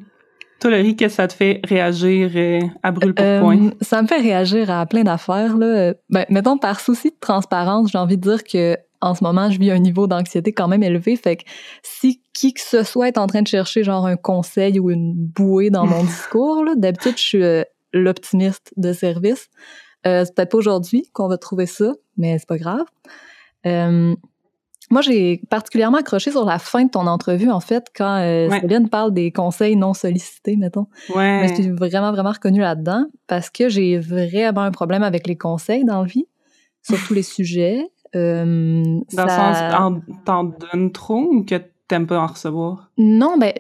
toi, 0.61 0.71
Laurie, 0.71 0.97
qu'est-ce 0.97 1.17
que 1.17 1.23
ça 1.23 1.29
te 1.29 1.35
fait 1.35 1.61
réagir 1.65 2.31
euh, 2.35 2.61
à 2.83 2.91
brûle 2.91 3.15
pour 3.15 3.25
euh, 3.25 3.41
point? 3.41 3.71
ça 3.83 4.01
me 4.01 4.07
fait 4.07 4.21
réagir 4.21 4.71
à 4.71 4.87
plein 4.87 5.03
d'affaires. 5.03 5.57
Là. 5.57 5.93
Ben, 6.09 6.25
mettons, 6.31 6.57
par 6.57 6.81
souci 6.81 7.11
de 7.11 7.17
transparence, 7.21 7.91
j'ai 7.91 7.99
envie 7.99 8.17
de 8.17 8.23
dire 8.23 8.43
que 8.43 8.77
en 9.01 9.15
ce 9.15 9.23
moment, 9.23 9.51
je 9.51 9.59
vis 9.59 9.71
un 9.71 9.79
niveau 9.79 10.07
d'anxiété 10.07 10.53
quand 10.53 10.69
même 10.69 10.83
élevé. 10.83 11.17
Fait 11.17 11.37
que 11.37 11.45
si 11.83 12.23
qui 12.33 12.55
que 12.55 12.61
ce 12.61 12.83
soit 12.83 13.09
est 13.09 13.19
en 13.19 13.27
train 13.27 13.43
de 13.43 13.49
chercher 13.49 13.85
genre 13.85 14.07
un 14.07 14.17
conseil 14.17 14.79
ou 14.79 14.91
une 14.91 15.15
bouée 15.15 15.71
dans 15.71 15.87
mon 15.87 16.05
discours, 16.05 16.65
d'habitude, 16.77 17.17
je 17.17 17.23
suis 17.23 17.43
euh, 17.43 17.63
l'optimiste 17.93 18.73
de 18.77 18.93
service. 18.93 19.49
Euh, 20.07 20.25
c'est 20.25 20.35
peut-être 20.35 20.51
pas 20.51 20.59
aujourd'hui 20.59 21.09
qu'on 21.13 21.29
va 21.29 21.39
trouver 21.39 21.67
ça, 21.67 21.93
mais 22.17 22.39
c'est 22.39 22.49
pas 22.49 22.59
grave. 22.59 22.85
Euh, 23.67 24.15
moi, 24.91 25.01
j'ai 25.01 25.43
particulièrement 25.51 25.99
accroché 25.99 26.31
sur 26.31 26.45
la 26.45 26.61
fin 26.61 26.85
de 26.85 26.91
ton 26.91 27.09
entrevue, 27.09 27.51
en 27.51 27.59
fait, 27.61 27.87
quand 27.95 28.21
euh, 28.21 28.49
Céline 28.51 28.89
parle 28.89 29.13
des 29.13 29.33
conseils 29.33 29.75
non 29.75 29.95
sollicités, 29.95 30.57
mettons. 30.57 30.87
Ouais. 31.15 31.47
Je 31.49 31.55
suis 31.55 31.71
vraiment, 31.71 32.13
vraiment 32.13 32.31
reconnue 32.31 32.61
là-dedans 32.61 33.07
parce 33.27 33.51
que 33.51 33.69
j'ai 33.69 33.99
vraiment 33.99 34.61
un 34.61 34.71
problème 34.71 35.03
avec 35.03 35.27
les 35.27 35.37
conseils 35.37 35.85
dans 35.85 36.03
la 36.03 36.07
vie, 36.07 36.27
sur 36.83 37.05
tous 37.05 37.15
les 37.15 37.25
sujets. 37.25 37.91
Euh, 38.17 38.83
Dans 39.13 39.25
le 39.25 39.29
sens, 39.29 40.03
t'en 40.25 40.45
donnes 40.45 40.91
trop 40.93 41.21
ou 41.21 41.45
que 41.45 41.57
t'aimes 41.89 42.07
pas 42.07 42.19
en 42.19 42.27
recevoir? 42.27 42.91
Non, 42.99 43.37
ben, 43.39 43.53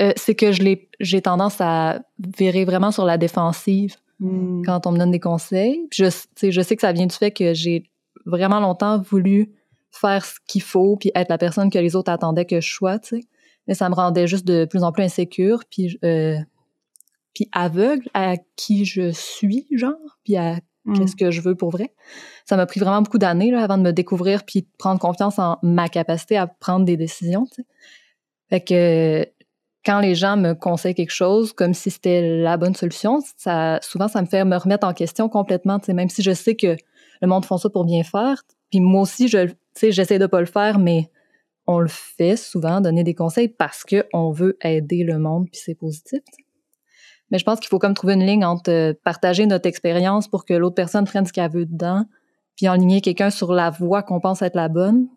euh, 0.00 0.12
c'est 0.16 0.34
que 0.34 0.52
je 0.52 0.62
j'ai 1.00 1.22
tendance 1.22 1.60
à 1.60 2.00
virer 2.36 2.64
vraiment 2.64 2.90
sur 2.90 3.04
la 3.04 3.18
défensive 3.18 3.96
hmm. 4.20 4.62
quand 4.64 4.86
on 4.86 4.92
me 4.92 4.98
donne 4.98 5.10
des 5.10 5.20
conseils. 5.20 5.86
Je, 5.92 6.04
je 6.42 6.60
sais 6.60 6.76
que 6.76 6.80
ça 6.80 6.92
vient 6.92 7.06
du 7.06 7.14
fait 7.14 7.30
que 7.30 7.54
j'ai 7.54 7.90
vraiment 8.24 8.60
longtemps 8.60 9.00
voulu 9.00 9.52
faire 9.90 10.24
ce 10.24 10.36
qu'il 10.46 10.62
faut 10.62 10.96
puis 10.96 11.10
être 11.14 11.28
la 11.28 11.38
personne 11.38 11.70
que 11.70 11.78
les 11.78 11.94
autres 11.94 12.10
attendaient 12.10 12.46
que 12.46 12.60
je 12.60 12.72
sois, 12.72 12.98
tu 12.98 13.20
sais. 13.20 13.24
Mais 13.68 13.74
ça 13.74 13.88
me 13.88 13.94
rendait 13.94 14.26
juste 14.26 14.46
de 14.46 14.64
plus 14.64 14.82
en 14.82 14.90
plus 14.90 15.04
insécure 15.04 15.62
puis, 15.70 15.98
euh, 16.04 16.36
puis 17.34 17.48
aveugle 17.52 18.08
à 18.14 18.36
qui 18.56 18.84
je 18.84 19.12
suis, 19.12 19.66
genre, 19.70 20.18
puis 20.24 20.36
à 20.36 20.56
mm. 20.84 20.98
qu'est-ce 20.98 21.16
que 21.16 21.30
je 21.30 21.40
veux 21.40 21.54
pour 21.54 21.70
vrai? 21.70 21.92
Ça 22.44 22.56
m'a 22.56 22.66
pris 22.66 22.80
vraiment 22.80 23.02
beaucoup 23.02 23.18
d'années 23.18 23.54
avant 23.54 23.78
de 23.78 23.82
me 23.82 23.92
découvrir 23.92 24.44
puis 24.44 24.62
de 24.62 24.68
prendre 24.78 25.00
confiance 25.00 25.38
en 25.38 25.58
ma 25.62 25.88
capacité 25.88 26.36
à 26.36 26.46
prendre 26.46 26.84
des 26.84 26.96
décisions. 26.96 27.46
Fait 28.50 28.60
que 28.60 29.26
quand 29.84 30.00
les 30.00 30.14
gens 30.14 30.36
me 30.36 30.54
conseillent 30.54 30.94
quelque 30.94 31.10
chose 31.10 31.52
comme 31.52 31.74
si 31.74 31.90
c'était 31.90 32.38
la 32.38 32.56
bonne 32.56 32.74
solution, 32.74 33.20
ça, 33.36 33.80
souvent 33.82 34.08
ça 34.08 34.20
me 34.22 34.26
fait 34.26 34.44
me 34.44 34.56
remettre 34.56 34.86
en 34.86 34.92
question 34.92 35.28
complètement, 35.28 35.80
même 35.88 36.08
si 36.08 36.22
je 36.22 36.32
sais 36.32 36.54
que 36.54 36.76
le 37.20 37.28
monde 37.28 37.44
font 37.44 37.58
ça 37.58 37.68
pour 37.70 37.84
bien 37.84 38.02
faire. 38.02 38.42
Puis 38.70 38.80
moi 38.80 39.02
aussi, 39.02 39.28
je, 39.28 39.48
j'essaie 39.80 40.18
de 40.18 40.26
pas 40.26 40.40
le 40.40 40.46
faire, 40.46 40.78
mais 40.78 41.10
on 41.66 41.78
le 41.78 41.88
fait 41.88 42.36
souvent, 42.36 42.80
donner 42.80 43.04
des 43.04 43.14
conseils 43.14 43.48
parce 43.48 43.84
qu'on 43.84 44.30
veut 44.32 44.56
aider 44.62 45.04
le 45.04 45.18
monde, 45.18 45.48
puis 45.50 45.60
c'est 45.64 45.74
positif. 45.74 46.20
Mais 47.32 47.38
je 47.38 47.44
pense 47.44 47.58
qu'il 47.58 47.68
faut 47.68 47.78
comme 47.78 47.94
trouver 47.94 48.14
une 48.14 48.24
ligne 48.24 48.44
entre 48.44 48.70
euh, 48.70 48.92
partager 49.02 49.46
notre 49.46 49.66
expérience 49.66 50.28
pour 50.28 50.44
que 50.44 50.52
l'autre 50.52 50.74
personne 50.74 51.06
prenne 51.06 51.26
ce 51.26 51.32
qu'elle 51.32 51.50
veut 51.50 51.64
dedans, 51.64 52.04
puis 52.56 52.68
enligner 52.68 53.00
quelqu'un 53.00 53.30
sur 53.30 53.52
la 53.54 53.70
voie 53.70 54.02
qu'on 54.02 54.20
pense 54.20 54.42
être 54.42 54.54
la 54.54 54.68
bonne. 54.68 55.08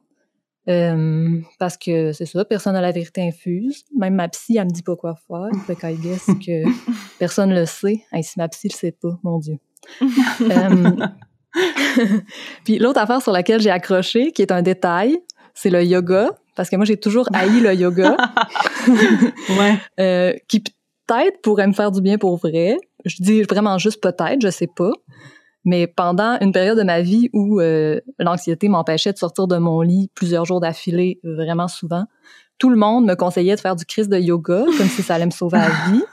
Euh, 0.67 1.41
parce 1.59 1.77
que 1.77 2.11
c'est 2.13 2.25
ça, 2.25 2.43
personne 2.45 2.73
n'a 2.73 2.81
la 2.81 2.91
vérité 2.91 3.21
infuse. 3.21 3.83
Même 3.95 4.15
ma 4.15 4.29
psy, 4.29 4.57
elle 4.57 4.65
me 4.65 4.71
dit 4.71 4.81
pas 4.81 4.95
quoi 4.95 5.15
faire. 5.27 5.49
Fait 5.67 5.75
qu'elle 5.75 5.99
guess 5.99 6.25
que 6.25 6.63
personne 7.19 7.53
le 7.53 7.65
sait. 7.65 8.01
si 8.21 8.33
ma 8.37 8.47
psy 8.47 8.69
le 8.69 8.73
sait 8.73 8.91
pas, 8.91 9.19
mon 9.23 9.39
Dieu. 9.39 9.57
Euh, 10.41 10.91
puis 12.65 12.79
l'autre 12.79 12.99
affaire 12.99 13.21
sur 13.21 13.31
laquelle 13.31 13.61
j'ai 13.61 13.69
accroché, 13.69 14.31
qui 14.31 14.41
est 14.41 14.51
un 14.51 14.61
détail, 14.61 15.17
c'est 15.53 15.69
le 15.69 15.83
yoga. 15.83 16.31
Parce 16.55 16.69
que 16.69 16.75
moi, 16.75 16.85
j'ai 16.85 16.97
toujours 16.97 17.29
haï 17.33 17.59
le 17.59 17.73
yoga. 17.73 18.17
ouais. 18.87 19.77
Euh, 19.99 20.33
qui 20.47 20.63
peut-être 21.07 21.41
pourrait 21.41 21.67
me 21.67 21.73
faire 21.73 21.91
du 21.91 22.01
bien 22.01 22.17
pour 22.17 22.37
vrai. 22.37 22.77
Je 23.05 23.21
dis 23.21 23.43
vraiment 23.43 23.77
juste 23.77 24.01
peut-être, 24.01 24.41
je 24.41 24.49
sais 24.49 24.69
pas. 24.73 24.91
Mais 25.63 25.87
pendant 25.87 26.37
une 26.41 26.51
période 26.51 26.77
de 26.77 26.83
ma 26.83 27.01
vie 27.01 27.29
où 27.33 27.59
euh, 27.59 27.99
l'anxiété 28.19 28.69
m'empêchait 28.69 29.11
de 29.11 29.17
sortir 29.17 29.47
de 29.47 29.57
mon 29.57 29.81
lit 29.81 30.11
plusieurs 30.13 30.45
jours 30.45 30.59
d'affilée, 30.59 31.19
vraiment 31.23 31.67
souvent, 31.67 32.05
tout 32.59 32.69
le 32.69 32.77
monde 32.77 33.05
me 33.05 33.15
conseillait 33.15 33.55
de 33.55 33.59
faire 33.59 33.75
du 33.75 33.85
crise 33.85 34.07
de 34.07 34.17
yoga, 34.17 34.65
comme 34.77 34.87
si 34.87 35.01
ça 35.01 35.15
allait 35.15 35.25
me 35.25 35.31
sauver 35.31 35.57
la 35.57 35.69
vie. 35.91 36.03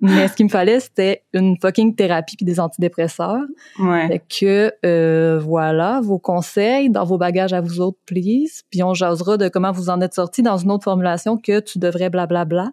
Mais 0.00 0.28
ce 0.28 0.34
qu'il 0.34 0.46
me 0.46 0.50
fallait, 0.50 0.78
c'était 0.78 1.24
une 1.32 1.56
fucking 1.60 1.96
thérapie 1.96 2.36
puis 2.36 2.46
des 2.46 2.60
antidépresseurs. 2.60 3.42
Ouais. 3.80 4.22
que, 4.28 4.72
euh, 4.86 5.40
voilà, 5.40 6.00
vos 6.00 6.20
conseils 6.20 6.88
dans 6.88 7.04
vos 7.04 7.18
bagages 7.18 7.52
à 7.52 7.60
vous 7.60 7.80
autres, 7.80 7.98
please. 8.06 8.62
Puis 8.70 8.82
on 8.82 8.94
jasera 8.94 9.36
de 9.36 9.48
comment 9.48 9.72
vous 9.72 9.90
en 9.90 10.00
êtes 10.00 10.14
sortis 10.14 10.42
dans 10.42 10.56
une 10.56 10.70
autre 10.70 10.84
formulation 10.84 11.36
que 11.36 11.58
tu 11.58 11.78
devrais 11.78 12.10
blablabla, 12.10 12.70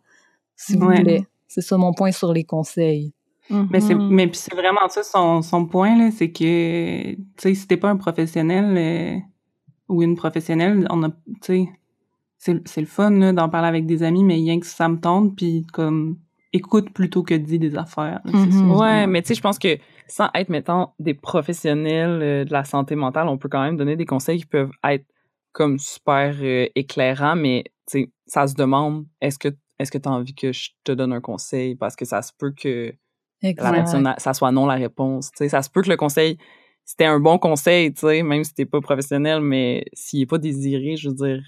si 0.55 0.77
vous 0.77 0.85
voulez. 0.85 1.25
C'est 1.55 1.61
ça 1.61 1.77
mon 1.77 1.93
point 1.93 2.11
sur 2.11 2.33
les 2.33 2.43
conseils. 2.43 3.13
Mais 3.49 3.79
c'est 3.79 3.93
mm-hmm. 3.93 4.09
mais 4.09 4.27
puis 4.27 4.37
c'est 4.37 4.53
vraiment 4.53 4.89
ça 4.89 5.03
son, 5.03 5.41
son 5.41 5.67
point 5.67 5.97
là, 5.97 6.09
c'est 6.11 6.31
que 6.31 7.13
tu 7.13 7.17
sais 7.37 7.53
si 7.53 7.65
t'es 7.65 7.77
pas 7.77 7.89
un 7.89 7.95
professionnel 7.95 8.75
euh, 8.75 9.19
ou 9.87 10.03
une 10.03 10.17
professionnelle, 10.17 10.85
on 10.89 11.03
a 11.03 11.09
tu 11.09 11.15
sais 11.41 11.69
c'est 12.37 12.67
c'est 12.67 12.81
le 12.81 12.87
fun 12.87 13.11
là 13.11 13.31
d'en 13.31 13.47
parler 13.47 13.69
avec 13.69 13.85
des 13.85 14.03
amis 14.03 14.25
mais 14.25 14.33
rien 14.33 14.59
que 14.59 14.65
ça 14.65 14.89
me 14.89 14.99
tente 14.99 15.33
puis 15.37 15.65
comme 15.71 16.17
écoute 16.51 16.89
plutôt 16.91 17.23
que 17.23 17.35
dit 17.35 17.57
des 17.57 17.77
affaires. 17.77 18.19
Mm-hmm. 18.25 18.77
ouais, 18.77 19.07
mais 19.07 19.21
tu 19.21 19.29
sais 19.29 19.35
je 19.35 19.41
pense 19.41 19.59
que 19.59 19.77
sans 20.09 20.27
être 20.33 20.49
mettons 20.49 20.89
des 20.99 21.13
professionnels 21.13 22.19
euh, 22.21 22.43
de 22.43 22.51
la 22.51 22.65
santé 22.65 22.95
mentale, 22.95 23.29
on 23.29 23.37
peut 23.37 23.49
quand 23.49 23.63
même 23.63 23.77
donner 23.77 23.95
des 23.95 24.05
conseils 24.05 24.39
qui 24.39 24.45
peuvent 24.45 24.71
être 24.83 25.05
comme 25.53 25.79
super 25.79 26.35
euh, 26.41 26.67
éclairants 26.75 27.37
mais 27.37 27.63
tu 27.87 27.99
sais 28.01 28.11
ça 28.25 28.45
se 28.45 28.55
demande 28.55 29.05
est-ce 29.21 29.37
que 29.39 29.49
est-ce 29.79 29.91
que 29.91 29.97
tu 29.97 30.07
as 30.07 30.11
envie 30.11 30.33
que 30.33 30.51
je 30.51 30.69
te 30.83 30.91
donne 30.91 31.13
un 31.13 31.21
conseil? 31.21 31.75
Parce 31.75 31.95
que 31.95 32.05
ça 32.05 32.21
se 32.21 32.31
peut 32.37 32.51
que 32.51 32.93
ça 34.17 34.33
soit 34.33 34.51
non 34.51 34.65
la 34.65 34.75
réponse. 34.75 35.31
ça 35.35 35.61
se 35.61 35.69
peut 35.69 35.81
que 35.81 35.89
le 35.89 35.97
conseil, 35.97 36.37
c'était 36.83 37.05
un 37.05 37.19
bon 37.19 37.37
conseil, 37.37 37.93
sais 37.95 38.23
même 38.23 38.43
si 38.43 38.53
t'es 38.53 38.65
pas 38.65 38.81
professionnel, 38.81 39.41
mais 39.41 39.85
s'il 39.93 40.21
est 40.21 40.25
pas 40.25 40.37
désiré, 40.37 40.95
je 40.95 41.09
veux 41.09 41.15
dire, 41.15 41.43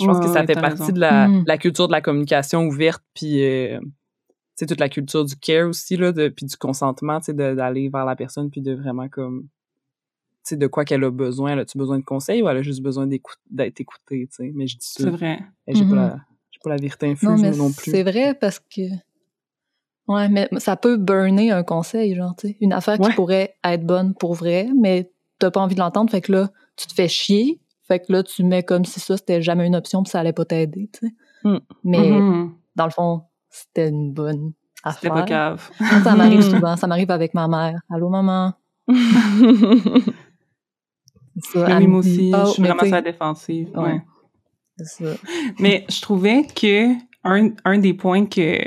je 0.00 0.06
pense 0.06 0.20
que 0.20 0.32
ça 0.32 0.46
fait 0.46 0.54
partie 0.54 0.92
de 0.92 1.00
la, 1.00 1.28
mm. 1.28 1.44
la, 1.46 1.58
culture 1.58 1.88
de 1.88 1.92
la 1.92 2.00
communication 2.00 2.64
ouverte, 2.64 3.02
puis 3.14 3.42
euh, 3.42 3.80
toute 4.56 4.80
la 4.80 4.88
culture 4.88 5.24
du 5.24 5.36
care 5.36 5.68
aussi, 5.68 5.96
là, 5.96 6.12
de, 6.12 6.28
puis 6.28 6.46
du 6.46 6.56
consentement, 6.56 7.20
d'aller 7.28 7.88
vers 7.88 8.04
la 8.04 8.16
personne, 8.16 8.50
puis 8.50 8.60
de 8.60 8.74
vraiment 8.74 9.08
comme 9.08 9.48
tu 10.48 10.54
sais, 10.54 10.56
de 10.56 10.66
quoi 10.66 10.84
qu'elle 10.84 11.04
a 11.04 11.10
besoin. 11.10 11.52
Elle 11.52 11.58
a-tu 11.58 11.76
besoin 11.76 11.98
de 11.98 12.04
conseils 12.04 12.40
ou 12.40 12.48
elle 12.48 12.56
a 12.56 12.62
juste 12.62 12.80
besoin 12.80 13.06
d'être 13.06 13.80
écoutée, 13.80 14.28
tu 14.28 14.36
sais? 14.36 14.52
Mais 14.54 14.66
je 14.66 14.78
dis 14.78 14.86
ça. 14.86 15.04
C'est 15.04 15.10
vrai. 15.10 15.40
J'ai 15.66 15.84
pas, 15.84 15.94
la, 15.94 16.08
mm-hmm. 16.08 16.20
Pas 16.62 16.70
la 16.70 16.76
vérité 16.76 17.10
infuse 17.10 17.28
non, 17.28 17.50
non 17.56 17.72
plus. 17.72 17.90
C'est 17.90 18.02
vrai 18.02 18.34
parce 18.34 18.58
que 18.58 18.82
Ouais, 20.08 20.28
mais 20.30 20.48
ça 20.56 20.76
peut 20.76 20.96
burner 20.96 21.52
un 21.52 21.62
conseil, 21.62 22.14
genre, 22.14 22.34
tu 22.34 22.48
sais. 22.48 22.56
Une 22.62 22.72
affaire 22.72 22.98
qui 22.98 23.12
pourrait 23.12 23.54
être 23.62 23.84
bonne 23.84 24.14
pour 24.14 24.34
vrai, 24.34 24.68
mais 24.74 25.12
t'as 25.38 25.50
pas 25.50 25.60
envie 25.60 25.74
de 25.74 25.80
l'entendre, 25.80 26.10
fait 26.10 26.22
que 26.22 26.32
là, 26.32 26.48
tu 26.76 26.86
te 26.86 26.94
fais 26.94 27.08
chier. 27.08 27.60
Fait 27.86 28.00
que 28.00 28.10
là, 28.10 28.22
tu 28.22 28.42
mets 28.42 28.62
comme 28.62 28.86
si 28.86 29.00
ça, 29.00 29.18
c'était 29.18 29.42
jamais 29.42 29.66
une 29.66 29.76
option, 29.76 30.02
puis 30.02 30.10
ça 30.10 30.20
allait 30.20 30.32
pas 30.32 30.46
t'aider, 30.46 30.88
tu 30.92 31.06
sais. 31.06 31.12
Hmm. 31.44 31.58
Mais, 31.84 32.10
mm-hmm. 32.10 32.50
dans 32.76 32.84
le 32.86 32.90
fond, 32.90 33.22
c'était 33.50 33.90
une 33.90 34.12
bonne 34.12 34.52
affaire. 34.82 35.00
C'était 35.02 35.14
pas 35.14 35.22
cave. 35.22 35.70
Ça 36.02 36.14
m'arrive 36.14 36.42
souvent. 36.42 36.76
Ça 36.76 36.86
m'arrive 36.86 37.10
avec 37.10 37.34
ma 37.34 37.46
mère. 37.46 37.78
Allô, 37.90 38.08
maman? 38.08 38.54
ça, 38.88 38.94
oui, 41.78 41.86
moi 41.86 41.98
aussi, 42.00 42.32
je 42.32 42.46
suis 42.46 42.62
vraiment 42.62 42.88
sa 42.88 43.02
défensive. 43.02 43.68
Ouais. 43.76 44.02
Mais 45.58 45.84
je 45.88 46.00
trouvais 46.00 46.44
que 46.44 46.94
un, 47.24 47.50
un 47.64 47.78
des 47.78 47.94
points 47.94 48.26
que, 48.26 48.58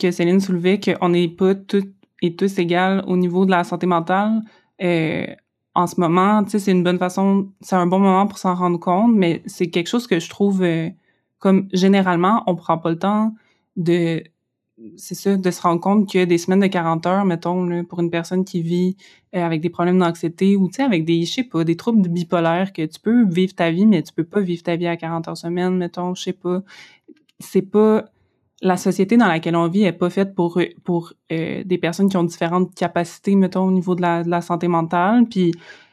que 0.00 0.10
Céline 0.10 0.40
soulevait, 0.40 0.80
qu'on 0.80 1.08
n'est 1.10 1.28
pas 1.28 1.54
toutes 1.54 1.94
et 2.22 2.36
tous 2.36 2.58
égales 2.58 3.04
au 3.06 3.16
niveau 3.16 3.46
de 3.46 3.50
la 3.50 3.64
santé 3.64 3.86
mentale, 3.86 4.42
euh, 4.82 5.26
en 5.74 5.86
ce 5.86 6.00
moment, 6.00 6.42
tu 6.44 6.50
sais, 6.50 6.58
c'est 6.58 6.72
une 6.72 6.82
bonne 6.82 6.98
façon, 6.98 7.52
c'est 7.60 7.76
un 7.76 7.86
bon 7.86 7.98
moment 7.98 8.26
pour 8.26 8.38
s'en 8.38 8.54
rendre 8.54 8.78
compte, 8.78 9.14
mais 9.14 9.42
c'est 9.46 9.68
quelque 9.68 9.88
chose 9.88 10.06
que 10.06 10.18
je 10.18 10.28
trouve 10.30 10.62
euh, 10.62 10.88
comme 11.38 11.68
généralement, 11.72 12.42
on 12.46 12.54
prend 12.54 12.78
pas 12.78 12.90
le 12.90 12.98
temps 12.98 13.34
de 13.76 14.22
c'est 14.96 15.14
ça, 15.14 15.36
de 15.36 15.50
se 15.50 15.62
rendre 15.62 15.80
compte 15.80 16.10
que 16.10 16.24
des 16.24 16.38
semaines 16.38 16.60
de 16.60 16.66
40 16.66 17.06
heures, 17.06 17.24
mettons, 17.24 17.84
pour 17.84 18.00
une 18.00 18.10
personne 18.10 18.44
qui 18.44 18.62
vit 18.62 18.96
euh, 19.34 19.42
avec 19.42 19.60
des 19.62 19.70
problèmes 19.70 19.98
d'anxiété 19.98 20.56
ou, 20.56 20.68
tu 20.68 20.74
sais, 20.76 20.82
avec 20.82 21.04
des, 21.04 21.24
je 21.24 21.32
sais 21.32 21.44
pas, 21.44 21.64
des 21.64 21.76
troubles 21.76 22.08
bipolaires, 22.08 22.72
que 22.72 22.84
tu 22.84 23.00
peux 23.00 23.24
vivre 23.26 23.54
ta 23.54 23.70
vie, 23.70 23.86
mais 23.86 24.02
tu 24.02 24.12
peux 24.12 24.24
pas 24.24 24.40
vivre 24.40 24.62
ta 24.62 24.76
vie 24.76 24.86
à 24.86 24.96
40 24.96 25.28
heures 25.28 25.36
semaine, 25.36 25.76
mettons, 25.76 26.14
je 26.14 26.24
sais 26.24 26.32
pas. 26.32 26.62
C'est 27.40 27.62
pas 27.62 28.04
la 28.62 28.76
société 28.76 29.16
dans 29.16 29.26
laquelle 29.28 29.56
on 29.56 29.68
vit 29.68 29.84
est 29.84 29.92
pas 29.92 30.10
faite 30.10 30.34
pour 30.34 30.58
euh, 30.58 31.64
des 31.64 31.78
personnes 31.78 32.08
qui 32.08 32.16
ont 32.16 32.24
différentes 32.24 32.74
capacités 32.74 33.34
mettons 33.34 33.64
au 33.64 33.70
niveau 33.70 33.94
de 33.94 34.02
la, 34.02 34.22
de 34.22 34.30
la 34.30 34.40
santé 34.40 34.66
mentale. 34.68 35.26
Puis 35.28 35.52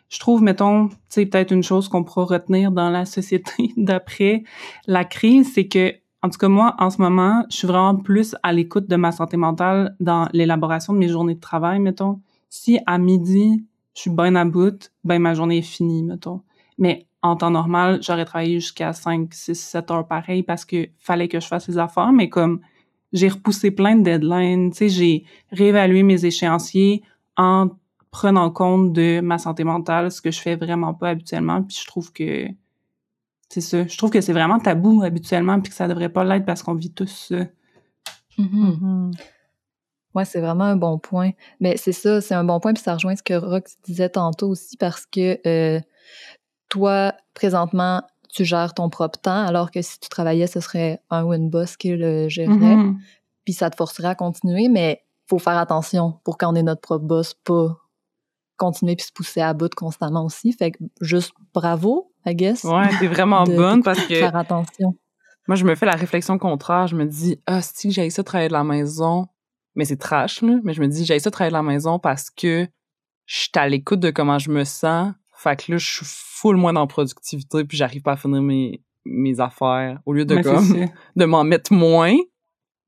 je 0.10 0.20
trouve 0.20 0.42
mettons 0.42 0.90
c'est 1.10 1.26
peut-être 1.26 1.52
une 1.52 1.64
chose 1.64 1.90
qu'on 1.90 2.04
pourra 2.04 2.26
retenir 2.26 2.72
dans 2.72 2.90
la 2.90 3.06
société 3.06 3.74
d'après 3.78 4.44
la 4.88 5.04
crise 5.04 5.54
c'est 5.54 5.68
que 5.68 5.94
en 6.24 6.30
tout 6.30 6.40
cas 6.40 6.48
moi 6.48 6.76
en 6.80 6.90
ce 6.90 7.00
moment 7.00 7.46
je 7.52 7.58
suis 7.58 7.68
vraiment 7.68 7.96
plus 7.96 8.36
à 8.42 8.52
l'écoute 8.52 8.90
de 8.90 8.96
ma 8.96 9.12
santé 9.12 9.38
mentale 9.38 9.96
dans 10.00 10.28
l'élaboration 10.34 10.94
de 10.94 10.98
mes 10.98 11.10
journées 11.10 11.36
de 11.36 11.40
travail 11.40 11.80
mettons. 11.80 12.22
Si 12.50 12.80
à 12.88 12.98
midi 12.98 13.64
je 13.94 14.02
suis 14.02 14.10
bien 14.10 14.34
à 14.36 14.46
bout 14.46 14.92
ben 15.04 15.20
ma 15.22 15.36
journée 15.36 15.60
est 15.60 15.62
finie 15.62 16.02
mettons. 16.02 16.42
Mais 16.80 17.06
en 17.22 17.38
temps 17.38 17.52
normal, 17.52 18.00
j'aurais 18.02 18.26
travaillé 18.26 18.60
jusqu'à 18.60 18.92
5, 18.92 19.34
6, 19.34 19.56
7 19.56 19.92
heures 19.92 20.08
pareil 20.08 20.44
parce 20.44 20.66
que 20.66 20.90
fallait 21.00 21.30
que 21.30 21.40
je 21.40 21.48
fasse 21.48 21.68
les 21.70 21.78
affaires, 21.78 22.12
mais 22.12 22.28
comme 22.30 22.60
j'ai 23.14 23.30
repoussé 23.30 23.72
plein 23.72 23.96
de 23.96 24.04
deadlines, 24.04 24.72
tu 24.72 24.78
sais, 24.78 24.90
j'ai 24.90 25.26
réévalué 25.52 26.04
mes 26.04 26.26
échéanciers 26.26 27.04
en 27.38 27.70
prenant 28.12 28.52
compte 28.52 28.92
de 28.92 29.22
ma 29.22 29.38
santé 29.38 29.64
mentale, 29.64 30.12
ce 30.12 30.22
que 30.22 30.32
je 30.32 30.40
fais 30.40 30.56
vraiment 30.56 30.94
pas 30.94 31.10
habituellement, 31.10 31.64
puis 31.64 31.78
je 31.80 31.88
trouve 31.88 32.12
que 32.12 32.48
c'est 33.54 33.62
ça, 33.62 33.86
je 33.86 33.98
trouve 33.98 34.10
que 34.10 34.20
c'est 34.20 34.34
vraiment 34.34 34.58
tabou 34.58 35.04
habituellement 35.04 35.62
puis 35.62 35.70
que 35.70 35.76
ça 35.76 35.88
devrait 35.88 36.10
pas 36.10 36.24
l'être 36.24 36.46
parce 36.46 36.64
qu'on 36.64 36.74
vit 36.74 36.92
tous 36.92 37.28
ça. 37.30 37.36
Mm-hmm. 38.40 38.80
Mm-hmm. 38.80 39.12
Ouais, 40.16 40.26
c'est 40.26 40.42
vraiment 40.42 40.64
un 40.64 40.76
bon 40.76 40.98
point. 40.98 41.32
Mais 41.60 41.78
c'est 41.78 41.92
ça, 41.92 42.20
c'est 42.20 42.34
un 42.34 42.44
bon 42.44 42.60
point, 42.60 42.74
puis 42.74 42.82
ça 42.82 42.96
rejoint 42.96 43.16
ce 43.16 43.22
que 43.22 43.36
Rox 43.36 43.78
disait 43.84 44.10
tantôt 44.10 44.50
aussi 44.50 44.76
parce 44.78 45.06
que 45.06 45.40
euh, 45.48 45.80
toi, 46.70 47.14
présentement, 47.36 48.02
tu 48.30 48.44
gères 48.44 48.74
ton 48.74 48.90
propre 48.90 49.20
temps, 49.20 49.46
alors 49.46 49.70
que 49.70 49.84
si 49.84 50.00
tu 50.00 50.10
travaillais, 50.10 50.48
ce 50.48 50.60
serait 50.60 51.00
un 51.12 51.24
ou 51.24 51.34
une 51.34 51.52
boss 51.52 51.78
qui 51.78 51.96
le 51.96 52.30
gérerait. 52.30 52.76
Mm-hmm. 52.76 52.96
Puis 53.46 53.54
ça 53.54 53.70
te 53.70 53.76
forcerait 53.76 54.08
à 54.08 54.16
continuer, 54.16 54.68
mais 54.68 55.04
faut 55.28 55.38
faire 55.38 55.58
attention 55.60 56.20
pour 56.24 56.40
quand 56.40 56.52
on 56.52 56.56
est 56.56 56.64
notre 56.64 56.82
propre 56.82 57.06
boss, 57.06 57.36
pas 57.36 57.78
continuer 58.58 58.96
puis 58.96 59.06
se 59.06 59.12
pousser 59.12 59.42
à 59.42 59.54
bout 59.54 59.74
constamment 59.76 60.26
aussi. 60.26 60.54
Fait 60.54 60.72
que 60.72 60.80
juste 61.02 61.34
bravo, 61.54 62.13
I 62.26 62.36
guess. 62.36 62.64
Ouais, 62.64 62.90
t'es 63.00 63.08
vraiment 63.08 63.44
bonne 63.44 63.84
parce 63.84 64.00
que. 64.06 64.16
Faire 64.16 64.36
attention. 64.36 64.96
Moi, 65.48 65.56
je 65.56 65.66
me 65.66 65.76
fais 65.76 65.86
la 65.86 65.96
réflexion 65.96 66.38
contraire. 66.38 66.88
Je 66.88 66.96
me 66.96 67.06
dis, 67.06 67.40
ah, 67.46 67.62
si 67.62 67.92
j'ai 67.92 68.10
ça 68.10 68.24
travailler 68.24 68.48
de 68.48 68.54
la 68.54 68.64
maison, 68.64 69.28
mais 69.76 69.84
c'est 69.86 69.98
trash, 69.98 70.42
là. 70.42 70.58
Mais 70.64 70.74
je 70.74 70.82
me 70.82 70.88
dis, 70.88 71.04
j'ai 71.06 71.20
ça 71.20 71.32
travailler 71.32 71.52
de 71.52 71.58
la 71.58 71.64
maison 71.64 72.00
parce 72.00 72.30
que 72.30 72.68
je 73.26 73.36
suis 73.36 73.50
à 73.56 73.68
l'écoute 73.68 74.00
de 74.00 74.10
comment 74.12 74.40
je 74.40 74.52
me 74.52 74.64
sens. 74.64 75.14
Fait 75.36 75.62
que 75.62 75.72
là, 75.74 75.78
je 75.78 75.86
suis 75.86 76.06
full 76.08 76.56
moins 76.56 76.72
dans 76.74 76.88
productivité 76.88 77.66
puis 77.66 77.78
j'arrive 77.78 78.02
pas 78.02 78.14
à 78.14 78.16
finir 78.16 78.42
mes, 78.42 78.82
mes 79.06 79.40
affaires 79.42 80.00
au 80.06 80.14
lieu 80.14 80.24
de 80.24 80.42
comme 80.42 80.88
de 81.18 81.26
m'en 81.26 81.44
mettre 81.44 81.74
moins 81.74 82.16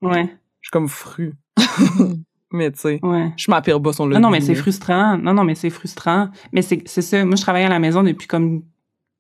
ouais 0.02 0.24
je 0.62 0.68
suis 0.68 0.72
comme 0.72 0.88
fru 0.88 1.34
Mais 2.52 2.72
tu 2.72 2.80
sais, 2.80 3.00
Ouais. 3.04 3.34
je 3.36 3.52
m'appelle 3.52 3.82
pas 3.82 3.92
son 3.92 4.06
Non, 4.08 4.20
non, 4.20 4.30
mais 4.30 4.40
c'est 4.40 4.56
frustrant. 4.56 5.18
Non, 5.18 5.34
non, 5.34 5.44
mais 5.44 5.56
c'est 5.56 5.70
frustrant. 5.70 6.30
Mais 6.54 6.62
c'est 6.62 6.82
c'est 6.86 7.02
ça. 7.02 7.26
Moi, 7.26 7.36
je 7.36 7.42
travaille 7.42 7.64
à 7.66 7.70
la 7.70 7.80
maison 7.80 8.02
depuis 8.04 8.28
comme 8.28 8.64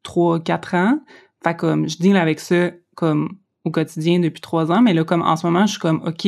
3, 0.06 0.40
4 0.40 0.76
ans. 0.76 1.00
Fait 1.44 1.56
comme, 1.56 1.90
je 1.90 1.98
deal 1.98 2.16
avec 2.18 2.40
ça 2.40 2.72
comme 2.96 3.38
au 3.66 3.72
quotidien 3.72 4.20
depuis 4.20 4.42
3 4.42 4.72
ans. 4.72 4.82
Mais 4.82 4.94
là, 4.94 5.04
comme 5.04 5.22
en 5.22 5.36
ce 5.36 5.46
moment, 5.46 5.66
je 5.66 5.72
suis 5.72 5.80
comme, 5.80 6.02
OK, 6.06 6.28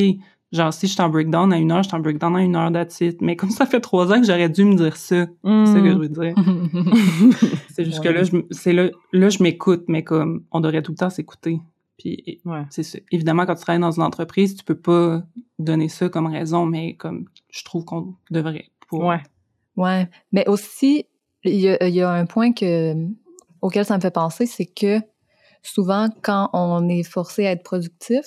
genre, 0.51 0.73
si 0.73 0.87
je 0.87 0.93
suis 0.93 1.01
en 1.01 1.09
breakdown 1.09 1.53
à 1.53 1.57
une 1.57 1.71
heure, 1.71 1.83
je 1.83 1.87
suis 1.87 1.97
en 1.97 1.99
breakdown 1.99 2.35
à 2.35 2.41
une 2.41 2.55
heure 2.55 2.71
that's 2.71 2.99
it. 3.01 3.21
Mais 3.21 3.35
comme 3.35 3.49
ça 3.49 3.65
fait 3.65 3.79
3 3.79 4.11
ans 4.11 4.19
que 4.19 4.27
j'aurais 4.27 4.49
dû 4.49 4.65
me 4.65 4.75
dire 4.75 4.97
ça. 4.97 5.25
Mm. 5.43 5.65
C'est 5.65 5.73
ça 5.73 5.79
que 5.79 5.91
je 5.91 5.97
veux 5.97 6.09
dire. 6.09 6.35
C'est 7.69 7.85
juste 7.85 8.03
que 8.03 8.09
là, 8.09 8.23
je, 8.23 8.31
c'est 8.49 8.73
là, 8.73 8.89
là, 9.13 9.29
je 9.29 9.41
m'écoute, 9.43 9.85
mais 9.87 10.03
comme, 10.03 10.43
on 10.51 10.59
devrait 10.59 10.81
tout 10.81 10.91
le 10.91 10.97
temps 10.97 11.09
s'écouter. 11.11 11.59
Puis, 11.99 12.41
Ouais. 12.45 12.63
c'est 12.69 12.83
ça. 12.83 12.99
Évidemment, 13.11 13.45
quand 13.45 13.55
tu 13.55 13.61
travailles 13.61 13.81
dans 13.81 13.91
une 13.91 14.03
entreprise, 14.03 14.55
tu 14.55 14.63
peux 14.63 14.77
pas 14.77 15.23
donner 15.59 15.89
ça 15.89 16.09
comme 16.09 16.27
raison, 16.27 16.65
mais 16.65 16.95
comme, 16.95 17.25
je 17.49 17.63
trouve 17.63 17.85
qu'on 17.85 18.15
devrait. 18.31 18.65
Pour... 18.87 19.03
Ouais. 19.03 19.21
Ouais, 19.75 20.09
mais 20.31 20.47
aussi, 20.47 21.05
il 21.43 21.59
y 21.59 21.69
a, 21.69 21.87
il 21.87 21.93
y 21.93 22.01
a 22.01 22.11
un 22.11 22.25
point 22.25 22.51
que, 22.51 22.93
auquel 23.61 23.85
ça 23.85 23.95
me 23.95 24.01
fait 24.01 24.11
penser, 24.11 24.45
c'est 24.45 24.65
que 24.65 24.99
souvent, 25.63 26.09
quand 26.21 26.49
on 26.53 26.87
est 26.89 27.03
forcé 27.03 27.45
à 27.47 27.51
être 27.51 27.63
productif, 27.63 28.25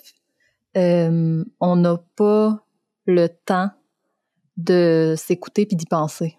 euh, 0.76 1.44
on 1.60 1.76
n'a 1.76 1.98
pas 2.16 2.64
le 3.06 3.28
temps 3.28 3.70
de 4.56 5.14
s'écouter 5.16 5.66
puis 5.66 5.76
d'y 5.76 5.86
penser. 5.86 6.36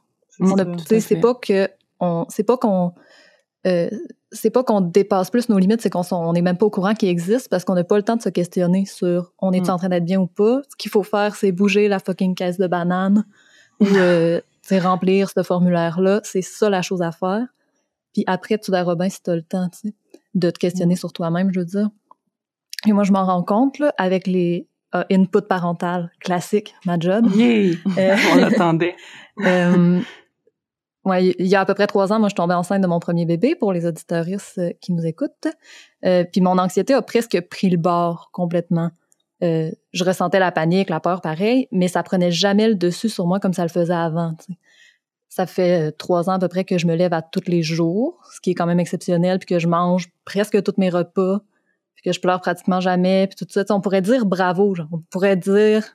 C'est 1.01 1.19
pas 1.19 1.34
que 1.36 1.69
on, 1.99 2.25
c'est 2.30 2.43
pas 2.43 2.58
qu'on, 2.58 2.93
euh, 3.67 3.89
c'est 4.32 4.49
pas 4.49 4.63
qu'on 4.63 4.82
dépasse 4.82 5.30
plus 5.30 5.49
nos 5.49 5.58
limites, 5.60 5.82
c'est 5.82 5.89
qu'on 5.89 6.04
on 6.12 6.34
n'est 6.34 6.41
même 6.41 6.58
pas 6.58 6.65
au 6.65 6.69
courant 6.69 6.93
qu'ils 6.93 7.10
existent 7.10 7.47
parce 7.49 7.65
qu'on 7.65 7.75
n'a 7.75 7.84
pas 7.84 7.97
le 7.97 8.04
temps 8.04 8.15
de 8.15 8.21
se 8.21 8.30
questionner 8.30 8.86
sur 8.86 9.34
on 9.39 9.51
est 9.51 9.67
Mm. 9.67 9.71
en 9.71 9.77
train 9.77 9.89
d'être 9.89 10.06
bien 10.06 10.19
ou 10.21 10.27
pas. 10.27 10.62
Ce 10.69 10.75
qu'il 10.77 10.89
faut 10.89 11.04
faire, 11.04 11.36
c'est 11.36 11.51
bouger 11.51 11.88
la 11.88 11.99
fucking 11.99 12.34
caisse 12.36 12.58
de 12.58 12.67
banane 12.67 13.25
ou 13.80 13.86
euh, 13.86 14.39
remplir 14.71 15.30
ce 15.36 15.43
formulaire-là. 15.43 16.21
C'est 16.23 16.41
ça 16.41 16.69
la 16.69 16.82
chose 16.82 17.01
à 17.01 17.12
faire. 17.12 17.45
Puis 18.13 18.24
après, 18.28 18.58
tu 18.58 18.71
verras 18.71 18.95
bien 18.95 19.10
si 19.10 19.21
tu 19.21 19.30
as 19.30 19.36
le 19.36 19.43
temps, 19.43 19.69
tu 19.69 19.89
sais, 19.89 19.93
de 20.36 20.50
te 20.50 20.60
questionner 20.60 20.95
sur 20.95 21.13
toi-même, 21.13 21.52
je 21.54 21.60
veux 21.60 21.65
dire. 21.65 21.89
Et 22.88 22.93
moi, 22.93 23.04
je 23.04 23.12
m'en 23.12 23.26
rends 23.26 23.43
compte 23.43 23.80
là, 23.80 23.93
avec 23.97 24.28
les 24.28 24.67
euh, 24.95 25.04
inputs 25.12 25.47
parental 25.47 26.12
classiques, 26.19 26.76
ma 26.86 27.00
job. 27.00 27.28
Yay! 27.36 27.78
Euh, 27.97 28.15
On 28.34 28.36
l'attendait. 28.36 28.95
euh, 29.45 30.02
ouais, 31.06 31.28
il 31.28 31.47
y 31.47 31.56
a 31.56 31.62
à 31.62 31.65
peu 31.65 31.74
près 31.74 31.88
trois 31.88 32.12
ans, 32.12 32.19
moi, 32.19 32.30
je 32.30 32.36
tombais 32.36 32.54
enceinte 32.54 32.82
de 32.82 32.88
mon 32.88 33.00
premier 33.00 33.26
bébé 33.26 33.56
pour 33.56 33.71
les 33.71 33.86
auditoristes 33.86 34.58
euh, 34.58 34.71
qui 34.82 34.93
nous 34.93 35.06
écoutent. 35.06 35.47
Euh, 36.06 36.24
puis 36.24 36.41
mon 36.41 36.58
anxiété 36.58 36.93
a 36.93 37.02
presque 37.02 37.39
pris 37.50 37.69
le 37.69 37.78
bord 37.78 38.30
complètement. 38.32 38.91
Je 39.43 40.04
ressentais 40.04 40.38
la 40.38 40.52
panique, 40.52 40.91
la 40.91 41.00
peur, 41.00 41.19
pareil, 41.19 41.67
mais 41.71 41.88
ça 41.88 42.04
prenait 42.04 42.30
jamais 42.30 42.67
le 42.67 42.76
dessus 42.76 43.10
sur 43.10 43.26
moi 43.26 43.39
comme 43.39 43.54
ça 43.54 43.63
le 43.63 43.69
faisait 43.69 43.91
avant. 43.91 44.36
tu 44.36 44.54
sais. 44.54 44.60
Ça 45.32 45.46
fait 45.46 45.88
euh, 45.88 45.91
trois 45.91 46.30
ans 46.30 46.34
à 46.34 46.39
peu 46.39 46.50
près 46.50 46.65
que 46.65 46.78
je 46.78 46.86
me 46.86 46.94
lève 46.94 47.13
à 47.13 47.22
tous 47.22 47.48
les 47.48 47.63
jours, 47.63 48.22
ce 48.34 48.41
qui 48.41 48.52
est 48.52 48.54
quand 48.54 48.65
même 48.65 48.82
exceptionnel, 48.82 49.39
puis 49.39 49.46
que 49.46 49.60
je 49.60 49.67
mange 49.67 50.10
presque 50.26 50.62
tous 50.62 50.74
mes 50.78 50.89
repas, 50.89 51.39
puis 51.96 52.04
que 52.04 52.12
je 52.12 52.20
pleure 52.20 52.41
pratiquement 52.41 52.82
jamais, 52.82 53.28
puis 53.28 53.38
tout 53.38 53.50
ça. 53.50 53.63
On 53.74 53.80
pourrait 53.80 54.02
dire 54.02 54.26
bravo, 54.26 54.76
on 54.91 55.00
pourrait 55.10 55.38
dire 55.38 55.86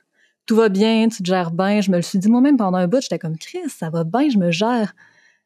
tout 0.47 0.55
va 0.55 0.69
bien, 0.69 1.07
tu 1.07 1.21
te 1.21 1.27
gères 1.27 1.51
bien. 1.51 1.81
Je 1.81 1.91
me 1.91 1.97
le 1.97 2.01
suis 2.01 2.17
dit 2.17 2.29
moi-même 2.29 2.57
pendant 2.57 2.79
un 2.79 2.87
bout, 2.87 2.99
j'étais 2.99 3.19
comme 3.19 3.37
Chris, 3.37 3.69
ça 3.69 3.91
va 3.91 4.03
bien, 4.03 4.27
je 4.27 4.39
me 4.39 4.49
gère. 4.49 4.95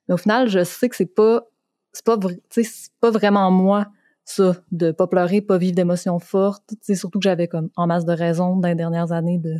Mais 0.08 0.14
au 0.14 0.18
final, 0.18 0.48
je 0.48 0.64
sais 0.64 0.88
que 0.88 0.96
c'est 0.96 1.14
pas, 1.14 1.44
c'est 1.92 2.06
pas, 2.06 2.16
c'est 2.50 2.64
vraiment 3.02 3.52
moi 3.52 3.88
ça, 4.24 4.56
de 4.72 4.92
pas 4.92 5.08
pleurer, 5.08 5.42
pas 5.42 5.58
vivre 5.58 5.76
d'émotions 5.76 6.20
fortes. 6.20 6.64
Sais, 6.80 6.96
surtout 6.96 7.20
que 7.20 7.24
j'avais 7.24 7.50
comme 7.50 7.70
en 7.76 7.88
masse 7.88 8.06
de 8.06 8.14
raisons 8.14 8.56
dans 8.56 8.70
les 8.70 8.76
dernières 8.76 9.12
années 9.12 9.38
de 9.38 9.56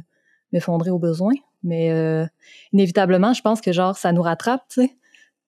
m'effondrer 0.54 0.90
au 0.90 1.00
besoin. 1.00 1.34
Mais 1.64 1.92
euh, 1.92 2.26
inévitablement, 2.74 3.34
je 3.34 3.42
pense 3.42 3.62
que 3.62 3.72
genre 3.72 3.96
ça 3.98 4.12
nous 4.12 4.22
rattrape, 4.22 4.64
tu 4.70 4.82
sais, 4.82 4.98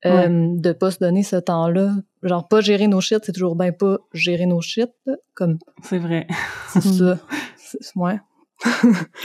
euh, 0.06 0.48
de 0.58 0.72
pas 0.74 0.92
se 0.92 1.00
donner 1.00 1.24
ce 1.24 1.36
temps-là. 1.38 1.94
Genre 2.24 2.48
pas 2.48 2.62
gérer 2.62 2.88
nos 2.88 3.02
shit, 3.02 3.20
c'est 3.24 3.32
toujours 3.32 3.56
bien 3.56 3.72
pas 3.72 3.98
gérer 4.14 4.46
nos 4.46 4.62
shit, 4.62 4.90
là, 5.06 5.16
comme 5.34 5.58
C'est 5.84 5.98
vrai. 6.00 6.28
c'est 6.70 6.82
ça. 6.82 7.18
C'est- 7.58 7.96
Ouais. 7.96 8.20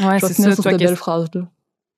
Ouais, 0.01 0.18
c'est 0.20 0.33
ça. 0.33 0.53
sur 0.55 0.62
Toi, 0.62 0.70
cette 0.72 0.79
belle 0.79 0.79
qu'est-ce 0.79 0.94
phrase-là. 0.94 1.48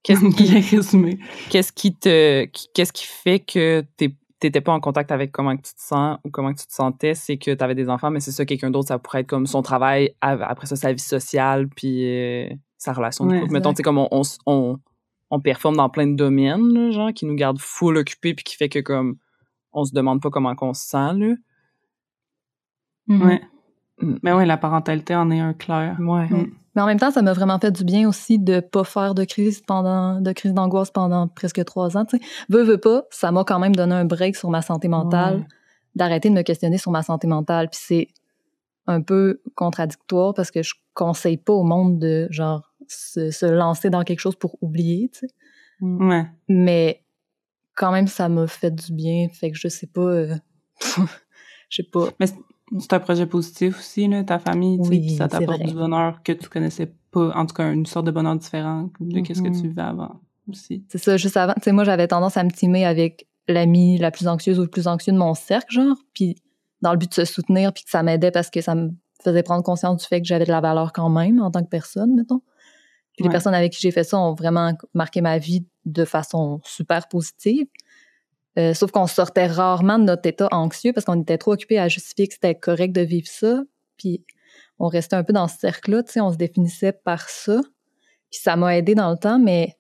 qu'est-ce 0.02 0.20
qui, 0.36 0.76
résumé. 0.76 1.18
qu'est-ce 1.50 1.72
qui 1.72 1.94
te, 1.94 2.44
qu'est-ce 2.74 2.92
qui 2.92 3.06
fait 3.06 3.38
que 3.40 3.84
t'es- 3.96 4.14
t'étais 4.40 4.60
pas 4.60 4.72
en 4.72 4.80
contact 4.80 5.12
avec 5.12 5.30
comment 5.32 5.56
que 5.56 5.62
tu 5.62 5.74
te 5.74 5.80
sens 5.80 6.18
ou 6.24 6.30
comment 6.30 6.52
que 6.52 6.60
tu 6.60 6.66
te 6.66 6.72
sentais, 6.72 7.14
c'est 7.14 7.36
que 7.36 7.52
t'avais 7.52 7.74
des 7.74 7.88
enfants, 7.88 8.10
mais 8.10 8.20
c'est 8.20 8.32
ça, 8.32 8.44
quelqu'un 8.46 8.70
d'autre, 8.70 8.88
ça 8.88 8.98
pourrait 8.98 9.20
être 9.20 9.26
comme 9.28 9.46
son 9.46 9.62
travail, 9.62 10.14
av- 10.22 10.42
après 10.42 10.66
ça, 10.66 10.76
sa 10.76 10.92
vie 10.92 10.98
sociale, 10.98 11.68
puis 11.68 12.04
euh, 12.08 12.48
sa 12.80 12.92
relation 12.92 13.26
Ouais, 13.26 13.40
couple. 13.40 13.52
Mettons, 13.52 13.70
tu 13.70 13.76
sais, 13.76 13.82
comme 13.82 13.98
on, 13.98 14.08
on, 14.10 14.22
on, 14.46 14.78
on 15.30 15.40
performe 15.40 15.76
dans 15.76 15.88
plein 15.88 16.06
de 16.06 16.16
domaines, 16.16 16.72
là, 16.72 16.90
genre, 16.90 17.12
qui 17.12 17.26
nous 17.26 17.34
gardent 17.34 17.60
full 17.60 17.96
occupés, 17.98 18.34
puis 18.34 18.42
qui 18.42 18.56
fait 18.56 18.68
que, 18.68 18.78
comme, 18.80 19.16
on 19.72 19.84
se 19.84 19.92
demande 19.92 20.20
pas 20.20 20.30
comment 20.30 20.54
qu'on 20.56 20.74
se 20.74 20.86
sent, 20.88 21.12
là. 21.14 21.34
Mhm. 23.06 23.22
Ouais. 23.22 23.40
Mm. 24.00 24.14
Mais 24.22 24.32
ouais, 24.32 24.46
la 24.46 24.56
parentalité 24.56 25.14
en 25.14 25.30
est 25.30 25.40
un 25.40 25.52
clair. 25.52 25.96
Ouais. 26.00 26.26
Mm. 26.28 26.50
Mais 26.74 26.82
en 26.82 26.86
même 26.86 26.98
temps, 26.98 27.10
ça 27.10 27.20
m'a 27.22 27.32
vraiment 27.32 27.58
fait 27.58 27.72
du 27.72 27.84
bien 27.84 28.08
aussi 28.08 28.38
de 28.38 28.60
pas 28.60 28.84
faire 28.84 29.14
de 29.14 29.24
crise 29.24 29.60
pendant, 29.60 30.20
de 30.20 30.32
crise 30.32 30.54
d'angoisse 30.54 30.90
pendant 30.90 31.26
presque 31.28 31.64
trois 31.64 31.96
ans. 31.96 32.04
Tu 32.04 32.16
sais, 32.16 32.24
veux, 32.48 32.62
veux 32.62 32.78
pas, 32.78 33.02
ça 33.10 33.32
m'a 33.32 33.44
quand 33.44 33.58
même 33.58 33.74
donné 33.74 33.94
un 33.94 34.04
break 34.04 34.36
sur 34.36 34.50
ma 34.50 34.62
santé 34.62 34.88
mentale, 34.88 35.38
Ouais. 35.38 35.46
d'arrêter 35.96 36.30
de 36.30 36.34
me 36.34 36.42
questionner 36.42 36.78
sur 36.78 36.92
ma 36.92 37.02
santé 37.02 37.26
mentale. 37.26 37.68
Puis 37.68 37.80
c'est 37.82 38.08
un 38.86 39.02
peu 39.02 39.40
contradictoire 39.56 40.32
parce 40.32 40.50
que 40.50 40.62
je 40.62 40.74
conseille 40.94 41.36
pas 41.36 41.52
au 41.52 41.64
monde 41.64 41.98
de 41.98 42.28
genre 42.30 42.69
se, 42.92 43.30
se 43.30 43.46
lancer 43.46 43.90
dans 43.90 44.02
quelque 44.04 44.20
chose 44.20 44.36
pour 44.36 44.56
oublier. 44.62 45.10
Tu 45.12 45.20
sais. 45.20 45.28
Ouais. 45.80 46.26
Mais 46.48 47.04
quand 47.74 47.92
même, 47.92 48.06
ça 48.06 48.28
m'a 48.28 48.46
fait 48.46 48.70
du 48.74 48.92
bien. 48.92 49.28
Fait 49.32 49.50
que 49.50 49.56
je 49.56 49.68
sais 49.68 49.86
pas, 49.86 50.00
euh, 50.00 50.34
je 51.68 51.76
sais 51.76 51.88
pas. 51.90 52.08
Mais 52.18 52.26
c'est- 52.26 52.92
un 52.92 53.00
projet 53.00 53.26
positif 53.26 53.78
aussi, 53.78 54.06
là, 54.06 54.22
ta 54.22 54.38
famille, 54.38 54.78
tu 54.78 54.84
sais, 54.84 54.90
Oui, 54.90 55.00
puis 55.00 55.16
ça 55.16 55.24
c'est 55.30 55.40
t'apporte 55.40 55.62
du 55.62 55.74
bonheur 55.74 56.22
que 56.22 56.30
tu 56.32 56.48
connaissais 56.48 56.92
pas, 57.10 57.32
en 57.34 57.44
tout 57.44 57.54
cas, 57.54 57.72
une 57.72 57.84
sorte 57.86 58.06
de 58.06 58.12
bonheur 58.12 58.36
différent 58.36 58.90
de 59.00 59.20
qu'est-ce 59.20 59.42
que 59.42 59.48
tu 59.48 59.68
vivais 59.68 59.82
avant 59.82 60.20
aussi. 60.48 60.84
C'est 60.88 60.98
ça, 60.98 61.16
juste 61.16 61.36
avant. 61.36 61.54
Tu 61.54 61.62
sais, 61.62 61.72
moi, 61.72 61.82
j'avais 61.82 62.06
tendance 62.06 62.36
à 62.36 62.44
me 62.44 62.50
timer 62.50 62.84
avec 62.84 63.26
l'amie 63.48 63.98
la 63.98 64.12
plus 64.12 64.28
anxieuse 64.28 64.60
ou 64.60 64.62
le 64.62 64.68
plus 64.68 64.86
anxieux 64.86 65.12
de 65.12 65.18
mon 65.18 65.34
cercle, 65.34 65.72
genre, 65.72 65.96
puis 66.14 66.36
dans 66.80 66.92
le 66.92 66.98
but 66.98 67.08
de 67.10 67.14
se 67.14 67.24
soutenir, 67.24 67.72
puis 67.72 67.82
que 67.82 67.90
ça 67.90 68.04
m'aidait 68.04 68.30
parce 68.30 68.50
que 68.50 68.60
ça 68.60 68.76
me 68.76 68.90
faisait 69.24 69.42
prendre 69.42 69.64
conscience 69.64 70.00
du 70.00 70.06
fait 70.06 70.20
que 70.20 70.26
j'avais 70.28 70.44
de 70.44 70.50
la 70.52 70.60
valeur 70.60 70.92
quand 70.92 71.10
même 71.10 71.40
en 71.42 71.50
tant 71.50 71.62
que 71.64 71.68
personne, 71.68 72.14
mettons. 72.14 72.40
Puis 73.20 73.28
les 73.28 73.32
personnes 73.32 73.52
avec 73.52 73.72
qui 73.72 73.80
j'ai 73.80 73.90
fait 73.90 74.02
ça 74.02 74.18
ont 74.18 74.32
vraiment 74.32 74.72
marqué 74.94 75.20
ma 75.20 75.36
vie 75.36 75.66
de 75.84 76.06
façon 76.06 76.58
super 76.64 77.06
positive. 77.06 77.66
Euh, 78.58 78.72
sauf 78.72 78.90
qu'on 78.92 79.06
sortait 79.06 79.46
rarement 79.46 79.98
de 79.98 80.04
notre 80.04 80.26
état 80.26 80.48
anxieux 80.52 80.94
parce 80.94 81.04
qu'on 81.04 81.20
était 81.20 81.36
trop 81.36 81.52
occupé 81.52 81.78
à 81.78 81.88
justifier 81.88 82.28
que 82.28 82.32
c'était 82.32 82.54
correct 82.54 82.92
de 82.92 83.02
vivre 83.02 83.28
ça. 83.28 83.62
Puis 83.98 84.24
on 84.78 84.88
restait 84.88 85.16
un 85.16 85.22
peu 85.22 85.34
dans 85.34 85.48
ce 85.48 85.58
cercle-là, 85.58 86.02
tu 86.02 86.12
sais, 86.12 86.20
on 86.22 86.32
se 86.32 86.38
définissait 86.38 86.92
par 86.92 87.28
ça. 87.28 87.60
Puis 88.30 88.40
ça 88.40 88.56
m'a 88.56 88.74
aidé 88.74 88.94
dans 88.94 89.10
le 89.10 89.18
temps, 89.18 89.38
mais 89.38 89.76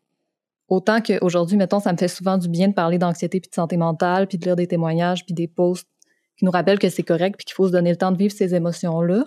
autant 0.68 1.00
qu'aujourd'hui, 1.00 1.56
mettons, 1.56 1.80
ça 1.80 1.94
me 1.94 1.96
fait 1.96 2.08
souvent 2.08 2.36
du 2.36 2.50
bien 2.50 2.68
de 2.68 2.74
parler 2.74 2.98
d'anxiété 2.98 3.40
puis 3.40 3.48
de 3.48 3.54
santé 3.54 3.78
mentale, 3.78 4.26
puis 4.26 4.36
de 4.36 4.44
lire 4.44 4.56
des 4.56 4.66
témoignages, 4.66 5.24
puis 5.24 5.32
des 5.32 5.48
posts 5.48 5.88
qui 6.36 6.44
nous 6.44 6.50
rappellent 6.50 6.78
que 6.78 6.90
c'est 6.90 7.02
correct 7.02 7.36
puis 7.38 7.46
qu'il 7.46 7.54
faut 7.54 7.68
se 7.68 7.72
donner 7.72 7.90
le 7.90 7.96
temps 7.96 8.12
de 8.12 8.18
vivre 8.18 8.34
ces 8.34 8.54
émotions-là. 8.54 9.24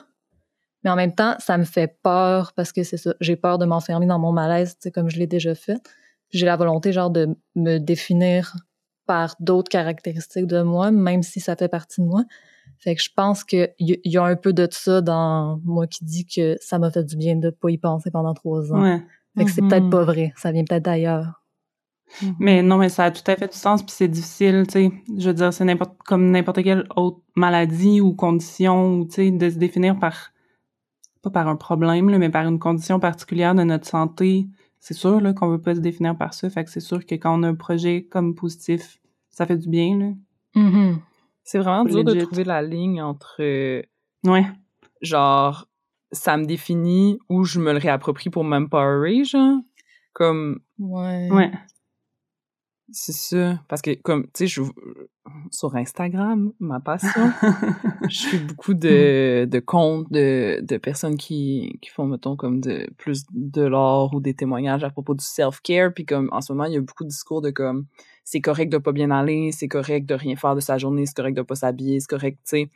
Mais 0.84 0.90
en 0.90 0.96
même 0.96 1.14
temps, 1.16 1.36
ça 1.40 1.58
me 1.58 1.64
fait 1.64 1.98
peur 2.04 2.54
parce 2.54 2.72
que 2.72 2.84
c'est 2.84 2.98
ça, 2.98 3.14
j'ai 3.22 3.36
peur 3.36 3.58
de 3.58 3.66
m'enfermer 3.66 4.06
dans 4.06 4.20
mon 4.20 4.32
malaise, 4.32 4.78
comme 4.94 5.10
je 5.10 5.18
l'ai 5.18 5.28
déjà 5.28 5.56
fait. 5.56 5.78
J'ai 6.32 6.46
la 6.46 6.56
volonté, 6.56 6.92
genre, 6.92 7.10
de 7.12 7.36
me 7.56 7.78
définir 7.78 8.56
par 9.06 9.36
d'autres 9.40 9.70
caractéristiques 9.70 10.48
de 10.48 10.62
moi, 10.62 10.92
même 10.92 11.24
si 11.24 11.40
ça 11.40 11.56
fait 11.56 11.68
partie 11.68 12.02
de 12.02 12.06
moi. 12.08 12.24
Fait 12.80 12.96
que 12.96 13.02
je 13.02 13.10
pense 13.16 13.44
qu'il 13.44 13.74
y, 13.80 14.00
y 14.04 14.18
a 14.18 14.24
un 14.24 14.36
peu 14.36 14.52
de 14.54 14.68
ça 14.72 15.02
dans 15.02 15.60
moi 15.64 15.88
qui 15.88 16.04
dit 16.04 16.26
que 16.26 16.58
ça 16.60 16.80
m'a 16.80 16.90
fait 16.92 17.04
du 17.04 17.16
bien 17.18 17.36
de 17.36 17.50
pas 17.50 17.70
y 17.70 17.78
penser 17.78 18.12
pendant 18.12 18.34
trois 18.34 18.74
ans. 18.74 18.82
Ouais. 18.82 19.02
Fait 19.38 19.46
que 19.46 19.52
c'est 19.52 19.62
Mhm. 19.62 19.70
peut-être 19.70 19.90
pas 19.90 20.04
vrai. 20.04 20.34
Ça 20.36 20.52
vient 20.52 20.64
peut-être 20.64 20.84
d'ailleurs. 20.84 21.44
Mais 22.40 22.62
non, 22.62 22.78
mais 22.78 22.90
ça 22.90 23.06
a 23.06 23.12
tout 23.12 23.24
à 23.32 23.36
fait 23.36 23.48
du 23.52 23.58
sens, 23.58 23.82
puis 23.82 23.94
c'est 23.96 24.08
difficile, 24.08 24.66
tu 24.68 24.74
sais. 24.74 24.92
Je 25.18 25.28
veux 25.30 25.34
dire, 25.34 25.52
c'est 25.54 25.66
n'importe 25.66 25.98
comme 26.06 26.30
n'importe 26.32 26.62
quelle 26.64 26.86
autre 26.96 27.20
maladie 27.36 28.02
ou 28.02 28.14
condition, 28.14 28.96
ou 28.98 29.06
tu 29.06 29.14
sais, 29.14 29.32
de 29.32 29.50
se 29.50 29.58
définir 29.58 29.98
par 29.98 30.32
pas 31.24 31.30
par 31.32 31.48
un 31.48 31.56
problème, 31.56 32.10
là, 32.10 32.20
mais 32.20 32.30
par 32.30 32.46
une 32.48 32.60
condition 32.60 33.00
particulière 33.00 33.56
de 33.56 33.64
notre 33.64 33.88
santé. 33.88 34.46
C'est 34.80 34.94
sûr 34.94 35.22
là 35.22 35.32
qu'on 35.34 35.48
veut 35.48 35.62
pas 35.62 35.74
se 35.76 35.80
définir 35.80 36.18
par 36.18 36.34
ça, 36.34 36.50
fait 36.50 36.66
que 36.66 36.70
c'est 36.70 36.82
sûr 36.82 37.06
que 37.06 37.16
quand 37.16 37.40
on 37.40 37.44
a 37.44 37.48
un 37.48 37.56
projet 37.56 38.04
comme 38.04 38.36
positif, 38.36 39.00
ça 39.30 39.46
fait 39.46 39.58
du 39.58 39.70
bien 39.70 39.98
là. 39.98 40.10
Mhm. 40.62 41.00
C'est 41.46 41.58
vraiment 41.60 41.86
dur 41.86 42.04
de 42.04 42.14
trouver 42.26 42.44
la 42.44 42.62
ligne 42.62 43.02
entre, 43.02 43.38
euh, 43.40 43.82
Ouais. 44.26 44.46
genre, 45.02 45.68
ça 46.12 46.36
me 46.38 46.46
définit 46.46 47.18
ou 47.30 47.46
je 47.46 47.60
me 47.60 47.72
le 47.72 47.80
réapproprie 47.80 48.30
pour 48.30 48.44
m'empowerer, 48.44 49.24
genre. 49.24 49.60
Comme, 50.12 50.60
Ouais. 50.78 51.30
Ouais. 51.32 51.52
C'est 52.96 53.12
ça. 53.12 53.60
Parce 53.68 53.82
que, 53.82 53.96
comme, 53.96 54.26
tu 54.26 54.30
sais, 54.36 54.48
je, 54.48 54.62
sur 55.50 55.76
Instagram, 55.76 56.54
ma 56.60 56.80
passion, 56.80 57.32
je 58.08 58.28
fais 58.28 58.38
beaucoup 58.38 58.76
de, 58.76 59.46
de 59.50 59.60
comptes 59.60 60.12
de, 60.12 60.60
de 60.62 60.78
personnes 60.78 61.18
qui, 61.18 61.80
qui 61.82 61.90
font, 61.90 62.06
mettons, 62.06 62.36
comme 62.36 62.62
de 62.62 62.88
plus 62.98 63.24
de 63.32 63.64
l'or 63.64 64.14
ou 64.14 64.22
des 64.22 64.36
témoignages 64.36 64.84
à 64.84 64.92
propos 64.92 65.16
du 65.16 65.26
self-care. 65.26 65.92
Puis 65.92 66.06
comme, 66.06 66.30
en 66.32 66.42
ce 66.42 66.54
moment, 66.54 66.66
il 66.66 66.74
y 66.74 66.78
a 66.78 66.82
beaucoup 66.82 67.04
de 67.04 67.10
discours 67.10 67.42
de 67.42 67.50
comme, 67.50 67.88
c'est 68.24 68.42
correct 68.42 68.72
de 68.72 68.78
pas 68.78 68.92
bien 68.92 69.10
aller, 69.10 69.52
c'est 69.52 69.68
correct 69.68 70.06
de 70.06 70.14
rien 70.14 70.36
faire 70.36 70.54
de 70.54 70.62
sa 70.62 70.78
journée, 70.78 71.08
c'est 71.08 71.16
correct 71.16 71.36
de 71.36 71.42
pas 71.42 71.56
s'habiller, 71.56 72.00
c'est 72.00 72.10
correct, 72.10 72.38
tu 72.46 72.58
sais. 72.58 72.70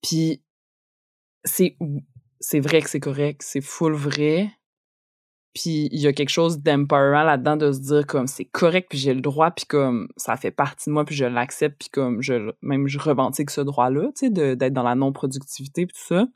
Puis, 0.00 0.42
c'est, 1.42 1.76
c'est 2.38 2.60
vrai 2.60 2.82
que 2.82 2.88
c'est 2.88 3.00
correct, 3.00 3.42
c'est 3.42 3.60
full 3.60 3.94
vrai, 3.94 4.48
puis 5.56 5.88
il 5.90 5.98
y 5.98 6.06
a 6.06 6.12
quelque 6.12 6.28
chose 6.28 6.58
d'empowerant 6.58 7.22
là-dedans 7.22 7.56
de 7.56 7.72
se 7.72 7.80
dire 7.80 8.06
comme 8.06 8.26
c'est 8.26 8.44
correct 8.44 8.88
puis 8.90 8.98
j'ai 8.98 9.14
le 9.14 9.22
droit 9.22 9.50
puis 9.50 9.64
comme 9.64 10.06
ça 10.18 10.36
fait 10.36 10.50
partie 10.50 10.90
de 10.90 10.92
moi 10.92 11.06
puis 11.06 11.14
je 11.14 11.24
l'accepte 11.24 11.78
puis 11.78 11.88
comme 11.88 12.20
je 12.20 12.52
même 12.60 12.86
je 12.88 12.98
revendique 12.98 13.48
ce 13.48 13.62
droit-là, 13.62 14.10
tu 14.14 14.26
sais 14.26 14.30
d'être 14.30 14.74
dans 14.74 14.82
la 14.82 14.94
non-productivité 14.94 15.86
puis 15.86 15.96
tout 15.96 16.14
ça. 16.14 16.26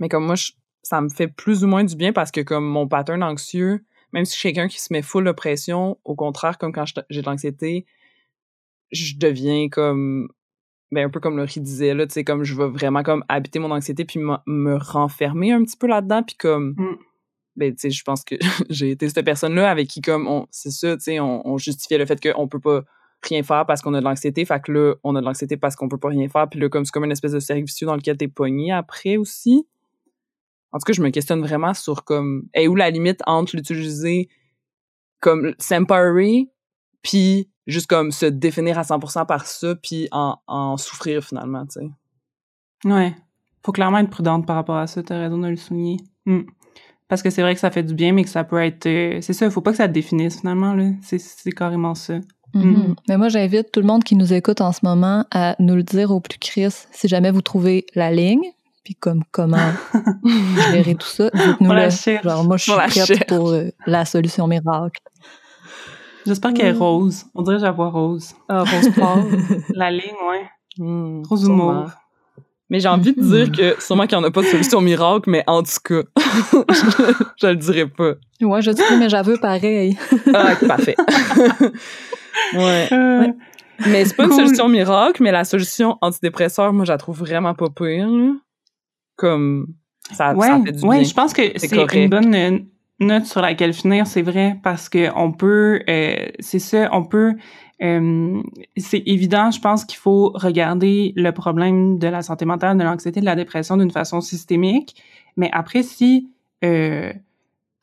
Mais 0.00 0.08
comme 0.08 0.26
moi 0.26 0.34
ça 0.82 1.00
me 1.00 1.08
fait 1.08 1.28
plus 1.28 1.62
ou 1.62 1.68
moins 1.68 1.84
du 1.84 1.94
bien 1.94 2.12
parce 2.12 2.32
que 2.32 2.40
comme 2.40 2.66
mon 2.66 2.88
pattern 2.88 3.22
anxieux, 3.22 3.84
même 4.12 4.24
si 4.24 4.34
je 4.34 4.40
suis 4.40 4.52
quelqu'un 4.52 4.66
qui 4.66 4.80
se 4.80 4.92
met 4.92 5.02
full 5.02 5.24
de 5.24 5.30
pression, 5.30 5.96
au 6.02 6.16
contraire 6.16 6.58
comme 6.58 6.72
quand 6.72 6.84
j'ai 7.08 7.20
de 7.20 7.26
l'anxiété, 7.26 7.86
je 8.90 9.14
deviens 9.18 9.68
comme 9.68 10.30
ben 10.90 11.06
un 11.06 11.10
peu 11.10 11.20
comme 11.20 11.36
Laurie 11.36 11.60
disait 11.60 11.94
là, 11.94 12.08
tu 12.08 12.14
sais 12.14 12.24
comme 12.24 12.42
je 12.42 12.56
veux 12.56 12.66
vraiment 12.66 13.04
comme 13.04 13.24
habiter 13.28 13.60
mon 13.60 13.70
anxiété 13.70 14.04
puis 14.04 14.18
me 14.18 14.74
renfermer 14.74 15.52
un 15.52 15.62
petit 15.62 15.76
peu 15.76 15.86
là-dedans 15.86 16.24
puis 16.24 16.34
comme 16.34 16.74
mm 16.76 16.96
ben 17.56 17.72
tu 17.72 17.80
sais 17.80 17.90
je 17.90 18.04
pense 18.04 18.24
que 18.24 18.34
j'ai 18.70 18.90
été 18.90 19.08
cette 19.08 19.24
personne 19.24 19.54
là 19.54 19.70
avec 19.70 19.88
qui 19.88 20.00
comme 20.00 20.26
on 20.26 20.46
c'est 20.50 20.70
ça 20.70 20.96
tu 20.96 21.02
sais 21.02 21.20
on, 21.20 21.46
on, 21.46 21.58
justifiait 21.58 21.98
le 21.98 22.06
fait 22.06 22.20
qu'on 22.20 22.48
peut 22.48 22.60
pas 22.60 22.82
rien 23.22 23.42
faire 23.42 23.66
parce 23.66 23.82
qu'on 23.82 23.94
a 23.94 24.00
de 24.00 24.04
l'anxiété. 24.04 24.44
Fait 24.44 24.62
que 24.62 24.72
là 24.72 24.94
on 25.02 25.16
a 25.16 25.20
de 25.20 25.26
l'anxiété 25.26 25.56
parce 25.56 25.76
qu'on 25.76 25.88
peut 25.88 25.98
pas 25.98 26.08
rien 26.08 26.28
faire. 26.28 26.48
Puis 26.48 26.60
là 26.60 26.68
comme 26.68 26.84
c'est 26.84 26.92
comme 26.92 27.04
une 27.04 27.12
espèce 27.12 27.32
de 27.32 27.40
cercle 27.40 27.64
vicieux 27.64 27.86
dans 27.86 27.96
lequel 27.96 28.16
t'es 28.16 28.28
pogné 28.28 28.72
après 28.72 29.16
aussi. 29.16 29.66
En 30.72 30.78
tout 30.78 30.84
cas 30.84 30.92
je 30.92 31.02
me 31.02 31.10
questionne 31.10 31.40
vraiment 31.40 31.74
sur 31.74 32.04
comme 32.04 32.48
et 32.54 32.68
où 32.68 32.74
la 32.74 32.90
limite 32.90 33.20
entre 33.26 33.56
l'utiliser 33.56 34.28
comme 35.20 35.54
s'empowerer 35.58 36.48
puis 37.02 37.48
juste 37.66 37.88
comme 37.88 38.12
se 38.12 38.26
définir 38.26 38.78
à 38.78 38.82
100% 38.82 39.26
par 39.26 39.46
ça 39.46 39.74
puis 39.76 40.08
en, 40.12 40.36
en 40.46 40.76
souffrir 40.76 41.24
finalement 41.24 41.66
tu 41.66 41.80
sais. 41.80 41.88
Ouais. 42.84 43.14
Faut 43.64 43.72
clairement 43.72 43.98
être 43.98 44.10
prudente 44.10 44.46
par 44.46 44.54
rapport 44.54 44.76
à 44.76 44.86
ça. 44.86 45.02
T'as 45.02 45.18
raison 45.18 45.38
de 45.38 45.48
le 45.48 45.56
souligner. 45.56 45.96
Hmm. 46.24 46.42
Parce 47.08 47.22
que 47.22 47.30
c'est 47.30 47.42
vrai 47.42 47.54
que 47.54 47.60
ça 47.60 47.70
fait 47.70 47.84
du 47.84 47.94
bien, 47.94 48.12
mais 48.12 48.24
que 48.24 48.30
ça 48.30 48.44
peut 48.44 48.62
être... 48.62 48.86
Euh, 48.86 49.18
c'est 49.20 49.32
ça, 49.32 49.44
il 49.46 49.52
faut 49.52 49.60
pas 49.60 49.70
que 49.70 49.76
ça 49.76 49.86
te 49.86 49.92
définisse, 49.92 50.40
finalement, 50.40 50.74
là. 50.74 50.90
C'est 51.02 51.52
carrément 51.52 51.94
ça. 51.94 52.14
Mm-hmm. 52.54 52.88
Mm. 52.88 52.94
Mais 53.08 53.16
moi, 53.16 53.28
j'invite 53.28 53.70
tout 53.70 53.80
le 53.80 53.86
monde 53.86 54.02
qui 54.02 54.16
nous 54.16 54.32
écoute 54.32 54.60
en 54.60 54.72
ce 54.72 54.80
moment 54.82 55.24
à 55.30 55.54
nous 55.58 55.76
le 55.76 55.82
dire 55.82 56.10
au 56.10 56.20
plus 56.20 56.38
Chris 56.38 56.74
si 56.90 57.08
jamais 57.08 57.30
vous 57.30 57.42
trouvez 57.42 57.86
la 57.94 58.10
ligne, 58.10 58.52
puis 58.84 58.94
comme 58.94 59.22
comment 59.30 59.72
gérer 60.72 60.94
tout 60.94 61.06
ça, 61.06 61.30
dites-nous. 61.32 61.70
Genre, 62.22 62.44
moi, 62.44 62.56
je 62.56 62.62
suis 62.62 62.72
prête 62.72 63.26
pour 63.28 63.50
euh, 63.50 63.68
la 63.86 64.04
solution 64.04 64.46
miracle. 64.46 65.00
J'espère 66.26 66.54
qu'elle 66.54 66.66
est 66.66 66.72
mm. 66.72 66.82
rose. 66.82 67.24
On 67.34 67.42
dirait 67.42 67.56
que 67.56 67.62
j'ai 67.62 67.70
rose. 67.70 68.34
Ah, 68.48 68.64
rose 68.64 68.90
pâle. 68.96 69.24
la 69.74 69.90
ligne, 69.90 70.02
ouais. 70.28 70.48
Mm, 70.78 71.22
rose 71.28 71.48
ou 71.48 71.52
mauve. 71.52 71.92
Mais 72.68 72.80
j'ai 72.80 72.88
envie 72.88 73.12
de 73.12 73.22
dire 73.22 73.52
que 73.52 73.80
sûrement 73.80 74.06
qu'il 74.06 74.18
n'y 74.18 74.24
en 74.24 74.26
a 74.26 74.30
pas 74.30 74.42
de 74.42 74.46
solution 74.46 74.80
miracle, 74.80 75.30
mais 75.30 75.44
en 75.46 75.62
tout 75.62 75.70
cas, 75.84 76.02
je, 77.40 77.46
le 77.46 77.56
dirais 77.56 77.86
pas. 77.86 78.14
Ouais, 78.40 78.60
je 78.60 78.72
dis 78.72 78.82
mais 78.98 79.08
j'avoue 79.08 79.38
pareil. 79.38 79.96
ah, 80.34 80.54
parfait. 80.66 80.96
ouais. 82.54 82.88
Euh, 82.92 83.28
mais 83.86 84.04
c'est 84.04 84.16
pas 84.16 84.24
une 84.24 84.32
solution 84.32 84.68
miracle, 84.68 85.22
mais 85.22 85.30
la 85.30 85.44
solution 85.44 85.96
antidépresseur, 86.00 86.72
moi, 86.72 86.84
je 86.84 86.92
la 86.92 86.98
trouve 86.98 87.18
vraiment 87.18 87.54
pas 87.54 87.68
pire. 87.70 88.08
Comme 89.14 89.68
ça, 90.12 90.34
ouais, 90.34 90.48
ça 90.48 90.60
fait 90.64 90.72
du 90.72 90.84
ouais, 90.84 91.04
je 91.04 91.14
pense 91.14 91.32
que 91.32 91.42
c'est 91.56 91.94
une 91.94 92.08
bonne 92.08 92.66
note 92.98 93.26
sur 93.26 93.40
laquelle 93.42 93.72
finir, 93.72 94.06
c'est 94.06 94.22
vrai, 94.22 94.58
parce 94.62 94.88
que 94.88 95.08
on 95.16 95.32
peut, 95.32 95.82
euh, 95.88 96.28
c'est 96.40 96.58
ça, 96.58 96.88
on 96.92 97.04
peut 97.04 97.34
euh, 97.82 98.42
c'est 98.76 99.02
évident, 99.06 99.50
je 99.50 99.60
pense 99.60 99.84
qu'il 99.84 99.98
faut 99.98 100.30
regarder 100.34 101.12
le 101.16 101.30
problème 101.32 101.98
de 101.98 102.06
la 102.06 102.22
santé 102.22 102.44
mentale, 102.44 102.78
de 102.78 102.82
l'anxiété, 102.82 103.20
de 103.20 103.26
la 103.26 103.36
dépression 103.36 103.76
d'une 103.76 103.90
façon 103.90 104.20
systémique. 104.20 105.02
Mais 105.36 105.50
après, 105.52 105.82
si, 105.82 106.30
euh, 106.64 107.12
tu 107.12 107.20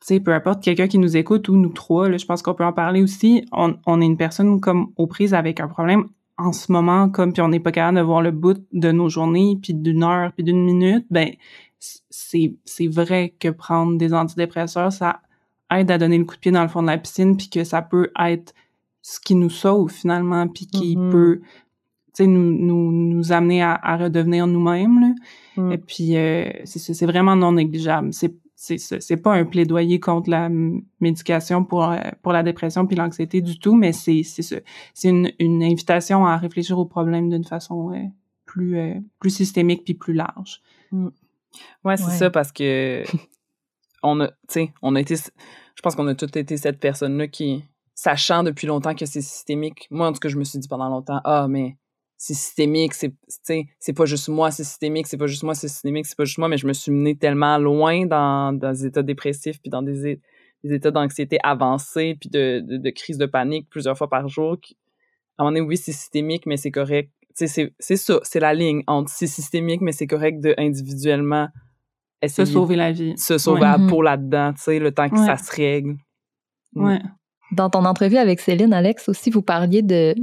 sais, 0.00 0.20
peu 0.20 0.34
importe 0.34 0.62
quelqu'un 0.62 0.88
qui 0.88 0.98
nous 0.98 1.16
écoute 1.16 1.48
ou 1.48 1.56
nous 1.56 1.72
trois, 1.72 2.08
là, 2.08 2.16
je 2.16 2.26
pense 2.26 2.42
qu'on 2.42 2.54
peut 2.54 2.64
en 2.64 2.72
parler 2.72 3.02
aussi. 3.02 3.46
On, 3.52 4.00
est 4.00 4.04
une 4.04 4.16
personne 4.16 4.60
comme 4.60 4.92
aux 4.96 5.06
prises 5.06 5.34
avec 5.34 5.60
un 5.60 5.68
problème 5.68 6.08
en 6.36 6.52
ce 6.52 6.72
moment, 6.72 7.08
comme 7.08 7.32
puis 7.32 7.42
on 7.42 7.48
n'est 7.48 7.60
pas 7.60 7.70
capable 7.70 7.98
de 7.98 8.02
voir 8.02 8.20
le 8.20 8.32
bout 8.32 8.60
de 8.72 8.90
nos 8.90 9.08
journées, 9.08 9.56
puis 9.62 9.72
d'une 9.72 10.02
heure, 10.02 10.32
puis 10.32 10.42
d'une 10.42 10.64
minute. 10.64 11.06
Ben, 11.10 11.30
c'est 11.78 12.54
c'est 12.64 12.88
vrai 12.88 13.34
que 13.38 13.48
prendre 13.48 13.96
des 13.96 14.12
antidépresseurs, 14.12 14.90
ça 14.90 15.20
aide 15.70 15.90
à 15.92 15.98
donner 15.98 16.18
le 16.18 16.24
coup 16.24 16.34
de 16.34 16.40
pied 16.40 16.50
dans 16.50 16.62
le 16.62 16.68
fond 16.68 16.82
de 16.82 16.88
la 16.88 16.98
piscine, 16.98 17.36
puis 17.36 17.48
que 17.48 17.62
ça 17.62 17.82
peut 17.82 18.10
être 18.18 18.52
ce 19.06 19.20
qui 19.20 19.34
nous 19.34 19.50
sauve 19.50 19.90
finalement, 19.90 20.48
puis 20.48 20.66
qui 20.66 20.96
mm-hmm. 20.96 21.10
peut 21.10 21.40
nous, 22.20 22.52
nous, 22.52 22.90
nous 22.90 23.32
amener 23.32 23.62
à, 23.62 23.78
à 23.82 23.98
redevenir 23.98 24.46
nous-mêmes. 24.46 25.14
Mm. 25.58 25.72
Et 25.72 25.78
puis, 25.78 26.16
euh, 26.16 26.50
c'est 26.64 27.04
vraiment 27.04 27.36
non 27.36 27.52
négligeable. 27.52 28.12
C'est 28.54 29.16
pas 29.18 29.34
un 29.34 29.44
plaidoyer 29.44 30.00
contre 30.00 30.30
la 30.30 30.48
médication 31.00 31.64
pour 31.64 31.84
euh, 31.84 31.98
pour 32.22 32.32
la 32.32 32.42
dépression 32.42 32.86
puis 32.86 32.96
l'anxiété 32.96 33.42
du 33.42 33.58
tout, 33.58 33.74
mais 33.74 33.92
c'est 33.92 34.22
une, 35.04 35.30
une 35.38 35.62
invitation 35.62 36.24
à 36.24 36.38
réfléchir 36.38 36.78
au 36.78 36.86
problème 36.86 37.28
d'une 37.28 37.44
façon 37.44 37.92
euh, 37.92 37.98
plus 38.46 38.78
euh, 38.78 38.94
plus 39.20 39.30
systémique 39.30 39.84
puis 39.84 39.92
plus 39.92 40.14
large. 40.14 40.62
Mm. 40.92 41.08
Ouais, 41.84 41.98
c'est 41.98 42.10
ça 42.10 42.30
parce 42.30 42.52
que 42.52 43.02
on 44.02 44.20
a 44.20 44.28
tu 44.28 44.34
sais, 44.48 44.72
on 44.80 44.94
a 44.94 45.00
été 45.00 45.16
je 45.16 45.82
pense 45.82 45.94
qu'on 45.94 46.06
a 46.06 46.14
tous 46.14 46.38
été 46.38 46.56
cette 46.56 46.80
personne 46.80 47.18
là 47.18 47.28
qui 47.28 47.64
sachant 47.94 48.42
depuis 48.42 48.66
longtemps 48.66 48.94
que 48.94 49.06
c'est 49.06 49.22
systémique. 49.22 49.86
Moi, 49.90 50.06
en 50.06 50.12
tout 50.12 50.20
cas, 50.20 50.28
je 50.28 50.36
me 50.36 50.44
suis 50.44 50.58
dit 50.58 50.68
pendant 50.68 50.88
longtemps, 50.88 51.20
ah, 51.24 51.46
mais 51.48 51.76
c'est 52.16 52.34
systémique, 52.34 52.94
c'est, 52.94 53.12
c'est 53.78 53.92
pas 53.92 54.06
juste 54.06 54.28
moi, 54.28 54.50
c'est 54.50 54.64
systémique, 54.64 55.06
c'est 55.06 55.16
pas 55.16 55.26
juste 55.26 55.42
moi, 55.42 55.54
c'est 55.54 55.68
systémique, 55.68 56.06
c'est 56.06 56.16
pas 56.16 56.24
juste 56.24 56.38
moi, 56.38 56.48
mais 56.48 56.56
je 56.56 56.66
me 56.66 56.72
suis 56.72 56.90
menée 56.90 57.16
tellement 57.16 57.58
loin 57.58 58.06
dans, 58.06 58.52
dans 58.52 58.72
des 58.72 58.86
états 58.86 59.02
dépressifs 59.02 59.60
puis 59.60 59.70
dans 59.70 59.82
des, 59.82 60.20
des 60.62 60.72
états 60.72 60.90
d'anxiété 60.90 61.38
avancés 61.42 62.16
puis 62.18 62.30
de, 62.30 62.60
de, 62.60 62.78
de, 62.78 62.90
crise 62.90 63.18
de 63.18 63.26
panique 63.26 63.68
plusieurs 63.68 63.98
fois 63.98 64.08
par 64.08 64.28
jour. 64.28 64.56
À 65.36 65.42
un 65.42 65.44
moment 65.44 65.56
donné, 65.56 65.60
oui, 65.66 65.76
c'est 65.76 65.92
systémique, 65.92 66.46
mais 66.46 66.56
c'est 66.56 66.70
correct. 66.70 67.10
C'est, 67.34 67.74
c'est 67.78 67.96
ça, 67.96 68.20
c'est 68.22 68.40
la 68.40 68.54
ligne 68.54 68.84
entre 68.86 69.10
c'est 69.10 69.26
systémique, 69.26 69.80
mais 69.80 69.90
c'est 69.90 70.06
correct 70.06 70.40
de 70.40 70.54
individuellement 70.56 71.48
essayer 72.22 72.46
se 72.46 72.52
sauver 72.52 72.76
la 72.76 72.92
vie. 72.92 73.18
Se 73.18 73.38
sauver 73.38 73.62
la 73.62 73.78
peau 73.78 74.02
là-dedans, 74.02 74.52
tu 74.54 74.62
sais, 74.62 74.78
le 74.78 74.92
temps 74.92 75.10
que 75.10 75.18
ça 75.18 75.36
se 75.36 75.54
règle. 75.54 75.96
Ouais. 76.74 77.00
Dans 77.54 77.70
ton 77.70 77.84
entrevue 77.84 78.16
avec 78.16 78.40
Céline, 78.40 78.72
Alex, 78.72 79.08
aussi, 79.08 79.30
vous 79.30 79.42
parliez 79.42 79.82
de, 79.82 80.14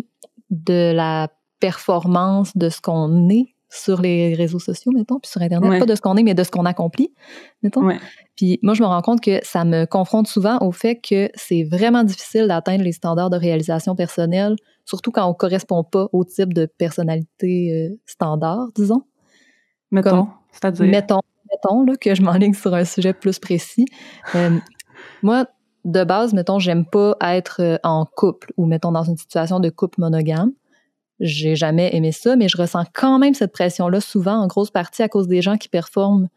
de 0.49 0.93
la 0.93 1.29
performance 1.59 2.55
de 2.57 2.69
ce 2.69 2.81
qu'on 2.81 3.29
est 3.29 3.55
sur 3.69 4.01
les 4.01 4.35
réseaux 4.35 4.59
sociaux, 4.59 4.91
mettons, 4.93 5.19
puis 5.19 5.31
sur 5.31 5.41
Internet. 5.41 5.79
Pas 5.79 5.85
de 5.85 5.95
ce 5.95 6.01
qu'on 6.01 6.17
est, 6.17 6.23
mais 6.23 6.33
de 6.33 6.43
ce 6.43 6.51
qu'on 6.51 6.65
accomplit, 6.65 7.13
mettons. 7.63 7.87
Puis 8.35 8.59
moi, 8.61 8.73
je 8.73 8.81
me 8.81 8.87
rends 8.87 9.01
compte 9.01 9.21
que 9.21 9.39
ça 9.43 9.63
me 9.63 9.85
confronte 9.85 10.27
souvent 10.27 10.57
au 10.59 10.71
fait 10.71 10.99
que 10.99 11.29
c'est 11.35 11.63
vraiment 11.63 12.03
difficile 12.03 12.47
d'atteindre 12.47 12.83
les 12.83 12.91
standards 12.91 13.29
de 13.29 13.37
réalisation 13.37 13.95
personnelle, 13.95 14.55
surtout 14.83 15.11
quand 15.11 15.25
on 15.25 15.33
correspond 15.33 15.85
pas 15.85 16.07
au 16.11 16.25
type 16.25 16.53
de 16.53 16.65
personnalité 16.65 17.71
euh, 17.71 17.97
standard, 18.05 18.67
disons. 18.75 19.03
Mettons, 19.91 20.27
c'est-à-dire? 20.51 20.87
Mettons, 20.87 21.21
mettons 21.49 21.83
là, 21.83 21.95
que 21.95 22.13
je 22.13 22.21
m'enligne 22.21 22.53
sur 22.53 22.73
un 22.73 22.85
sujet 22.85 23.13
plus 23.13 23.39
précis. 23.39 23.85
Euh, 24.35 24.57
moi, 25.21 25.45
de 25.85 26.03
base, 26.03 26.33
mettons, 26.33 26.59
j'aime 26.59 26.85
pas 26.85 27.15
être 27.21 27.61
euh, 27.61 27.77
en 27.83 28.05
couple 28.05 28.53
ou 28.57 28.65
mettons 28.65 28.91
dans 28.91 29.03
une 29.03 29.17
situation 29.17 29.59
de 29.59 29.69
couple 29.69 29.99
monogame. 29.99 30.51
J'ai 31.19 31.55
jamais 31.55 31.95
aimé 31.95 32.11
ça, 32.11 32.35
mais 32.35 32.47
je 32.47 32.57
ressens 32.57 32.85
quand 32.93 33.19
même 33.19 33.33
cette 33.33 33.51
pression-là 33.51 34.01
souvent, 34.01 34.37
en 34.37 34.47
grosse 34.47 34.71
partie 34.71 35.03
à 35.03 35.09
cause 35.09 35.27
des 35.27 35.41
gens 35.41 35.57
qui 35.57 35.69
performent 35.69 36.27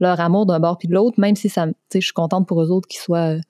leur 0.00 0.20
amour 0.20 0.46
d'un 0.46 0.58
bord 0.58 0.78
puis 0.78 0.88
de 0.88 0.94
l'autre, 0.94 1.20
même 1.20 1.36
si 1.36 1.48
ça, 1.48 1.66
je 1.94 2.00
suis 2.00 2.12
contente 2.12 2.46
pour 2.48 2.60
eux 2.62 2.70
autres 2.70 2.88
qu'ils 2.88 3.00
soient 3.00 3.36
euh, 3.36 3.40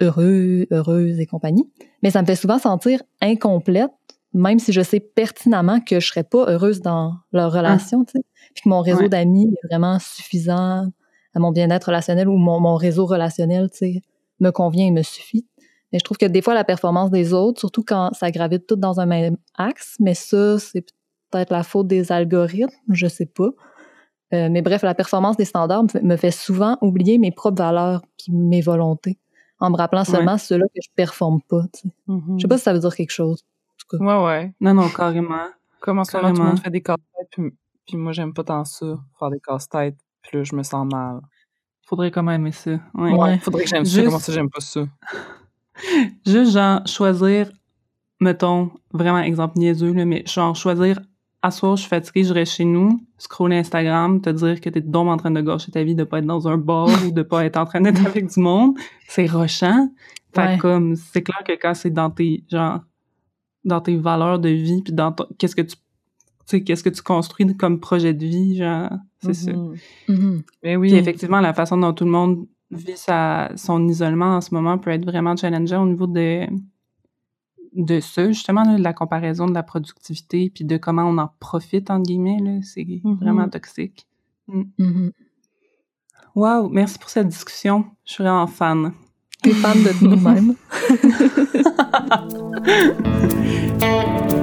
heureux, 0.00 0.66
heureuses 0.70 1.20
et 1.20 1.26
compagnie. 1.26 1.70
Mais 2.02 2.10
ça 2.10 2.22
me 2.22 2.26
fait 2.26 2.36
souvent 2.36 2.58
sentir 2.58 3.02
incomplète, 3.20 3.90
même 4.32 4.58
si 4.58 4.72
je 4.72 4.80
sais 4.80 5.00
pertinemment 5.00 5.80
que 5.80 6.00
je 6.00 6.06
serais 6.06 6.24
pas 6.24 6.50
heureuse 6.50 6.80
dans 6.80 7.14
leur 7.32 7.52
relation, 7.52 8.04
tu 8.04 8.12
sais, 8.12 8.24
puis 8.54 8.64
que 8.64 8.68
mon 8.70 8.80
réseau 8.80 9.08
d'amis 9.08 9.52
est 9.52 9.66
vraiment 9.68 9.98
suffisant 9.98 10.86
à 11.34 11.38
mon 11.38 11.50
bien-être 11.50 11.84
relationnel 11.84 12.28
ou 12.28 12.36
mon, 12.38 12.58
mon 12.58 12.76
réseau 12.76 13.04
relationnel, 13.04 13.70
tu 13.70 13.76
sais 13.76 14.02
me 14.42 14.50
convient 14.50 14.86
et 14.86 14.90
me 14.90 15.02
suffit. 15.02 15.46
Mais 15.92 15.98
je 15.98 16.04
trouve 16.04 16.16
que 16.16 16.26
des 16.26 16.42
fois, 16.42 16.54
la 16.54 16.64
performance 16.64 17.10
des 17.10 17.32
autres, 17.32 17.60
surtout 17.60 17.84
quand 17.86 18.12
ça 18.14 18.30
gravite 18.30 18.66
tout 18.66 18.76
dans 18.76 19.00
un 19.00 19.06
même 19.06 19.36
axe, 19.56 19.96
mais 20.00 20.14
ça, 20.14 20.58
c'est 20.58 20.86
peut-être 21.30 21.50
la 21.50 21.62
faute 21.62 21.86
des 21.86 22.12
algorithmes, 22.12 22.70
je 22.90 23.06
sais 23.06 23.26
pas. 23.26 23.50
Euh, 24.34 24.48
mais 24.50 24.62
bref, 24.62 24.82
la 24.82 24.94
performance 24.94 25.36
des 25.36 25.44
standards 25.44 25.84
me 26.02 26.16
fait 26.16 26.30
souvent 26.30 26.78
oublier 26.80 27.18
mes 27.18 27.30
propres 27.30 27.58
valeurs 27.58 28.02
puis 28.18 28.32
mes 28.32 28.62
volontés. 28.62 29.18
en 29.60 29.70
me 29.70 29.76
rappelant 29.76 30.04
seulement 30.04 30.38
ceux-là 30.38 30.64
que 30.74 30.80
je 30.82 30.88
performe 30.96 31.40
pas. 31.48 31.62
Tu 31.72 31.82
sais. 31.82 31.94
Mhm. 32.08 32.38
Je 32.38 32.42
sais 32.42 32.48
pas 32.48 32.58
si 32.58 32.64
ça 32.64 32.72
veut 32.72 32.80
dire 32.80 32.94
quelque 32.96 33.10
chose. 33.12 33.44
En 33.68 33.74
tout 33.78 33.96
cas. 33.96 34.04
Ouais, 34.04 34.26
ouais. 34.26 34.54
Non, 34.60 34.74
non, 34.74 34.88
carrément. 34.88 35.46
Comment 35.80 36.04
ça, 36.04 36.20
tout 36.20 36.26
le 36.26 36.32
monde 36.32 36.58
fait 36.58 36.70
des 36.70 36.80
casse-têtes, 36.80 37.28
puis, 37.30 37.52
puis 37.86 37.96
moi, 37.96 38.12
j'aime 38.12 38.32
pas 38.32 38.44
tant 38.44 38.64
ça, 38.64 38.86
faire 39.18 39.30
des 39.30 39.40
casse-têtes, 39.40 39.98
puis 40.22 40.38
là, 40.38 40.44
je 40.44 40.56
me 40.56 40.62
sens 40.62 40.86
mal. 40.90 41.20
Faudrait 41.86 42.10
quand 42.10 42.22
même 42.22 42.40
aimer 42.42 42.52
ça. 42.52 42.78
Ouais. 42.94 43.12
Ouais. 43.12 43.38
Faudrait 43.38 43.64
que 43.64 43.68
j'aime 43.70 43.84
ça. 43.84 43.90
Juste- 43.92 44.04
Comment 44.06 44.18
ça, 44.18 44.32
j'aime 44.32 44.50
pas 44.50 44.60
ça? 44.60 44.80
Juste, 46.26 46.52
genre, 46.52 46.86
choisir, 46.86 47.50
mettons, 48.20 48.70
vraiment 48.92 49.18
exemple 49.20 49.58
niaiseux, 49.58 49.92
là, 49.92 50.04
mais 50.04 50.22
genre, 50.26 50.54
choisir, 50.54 51.00
à 51.42 51.50
soir, 51.50 51.76
je 51.76 51.80
suis 51.82 51.88
fatiguée, 51.88 52.24
je 52.24 52.32
reste 52.32 52.52
chez 52.52 52.64
nous, 52.64 53.04
scroller 53.18 53.56
Instagram, 53.56 54.20
te 54.20 54.30
dire 54.30 54.60
que 54.60 54.70
t'es 54.70 54.80
donc 54.80 55.08
en 55.08 55.16
train 55.16 55.30
de 55.32 55.40
gâcher 55.40 55.72
ta 55.72 55.82
vie, 55.82 55.94
de 55.96 56.04
pas 56.04 56.18
être 56.18 56.26
dans 56.26 56.46
un 56.46 56.56
bar 56.56 56.86
ou 57.04 57.10
de 57.10 57.22
pas 57.22 57.44
être 57.44 57.56
en 57.56 57.64
train 57.64 57.80
d'être 57.80 58.04
avec 58.06 58.26
du 58.32 58.40
monde, 58.40 58.76
c'est 59.08 59.26
rochant. 59.26 59.90
Fait 60.34 60.46
Ouais. 60.46 60.58
comme, 60.58 60.94
c'est 60.96 61.22
clair 61.22 61.42
que 61.44 61.52
quand 61.60 61.74
c'est 61.74 61.90
dans 61.90 62.10
tes, 62.10 62.44
genre, 62.50 62.80
dans 63.64 63.80
tes 63.80 63.96
valeurs 63.96 64.38
de 64.38 64.48
vie, 64.50 64.82
puis 64.82 64.92
dans 64.92 65.12
ton- 65.12 65.26
qu'est-ce 65.38 65.56
que 65.56 65.62
tu, 65.62 65.74
tu 65.76 65.80
sais, 66.46 66.62
qu'est-ce 66.62 66.82
que 66.84 66.88
tu 66.90 67.02
construis 67.02 67.56
comme 67.56 67.80
projet 67.80 68.14
de 68.14 68.24
vie, 68.24 68.56
genre, 68.56 68.90
c'est 69.22 69.34
ça. 69.34 69.52
Mhm. 69.52 69.76
Mhm. 70.08 70.42
Mais 70.62 70.76
oui. 70.76 70.88
Puis 70.88 70.96
effectivement, 70.98 71.40
la 71.40 71.54
façon 71.54 71.76
dont 71.76 71.92
tout 71.92 72.04
le 72.04 72.10
monde 72.10 72.46
vit 72.70 72.96
sa, 72.96 73.50
son 73.56 73.86
isolement 73.88 74.36
en 74.36 74.40
ce 74.40 74.54
moment 74.54 74.78
peut 74.78 74.90
être 74.90 75.04
vraiment 75.04 75.36
challengeant 75.36 75.82
au 75.82 75.86
niveau 75.86 76.06
de, 76.06 76.46
de 77.74 78.00
ça, 78.00 78.26
justement, 78.28 78.64
là, 78.64 78.76
de 78.78 78.82
la 78.82 78.92
comparaison 78.92 79.46
de 79.46 79.54
la 79.54 79.62
productivité, 79.62 80.50
puis 80.54 80.64
de 80.64 80.76
comment 80.78 81.04
on 81.04 81.18
en 81.18 81.30
profite, 81.40 81.90
entre 81.90 82.04
guillemets, 82.04 82.60
c'est 82.62 82.86
Mhm. 83.04 83.14
vraiment 83.20 83.48
toxique. 83.48 84.06
Mhm. 84.48 85.12
Wow, 86.34 86.68
merci 86.70 86.98
pour 86.98 87.10
cette 87.10 87.28
discussion. 87.28 87.84
Je 88.06 88.12
suis 88.14 88.24
vraiment 88.24 88.46
fan. 88.46 88.92
T'es 89.42 89.52
fan 89.52 89.76
de 89.82 90.06
nous-mêmes. 90.06 90.54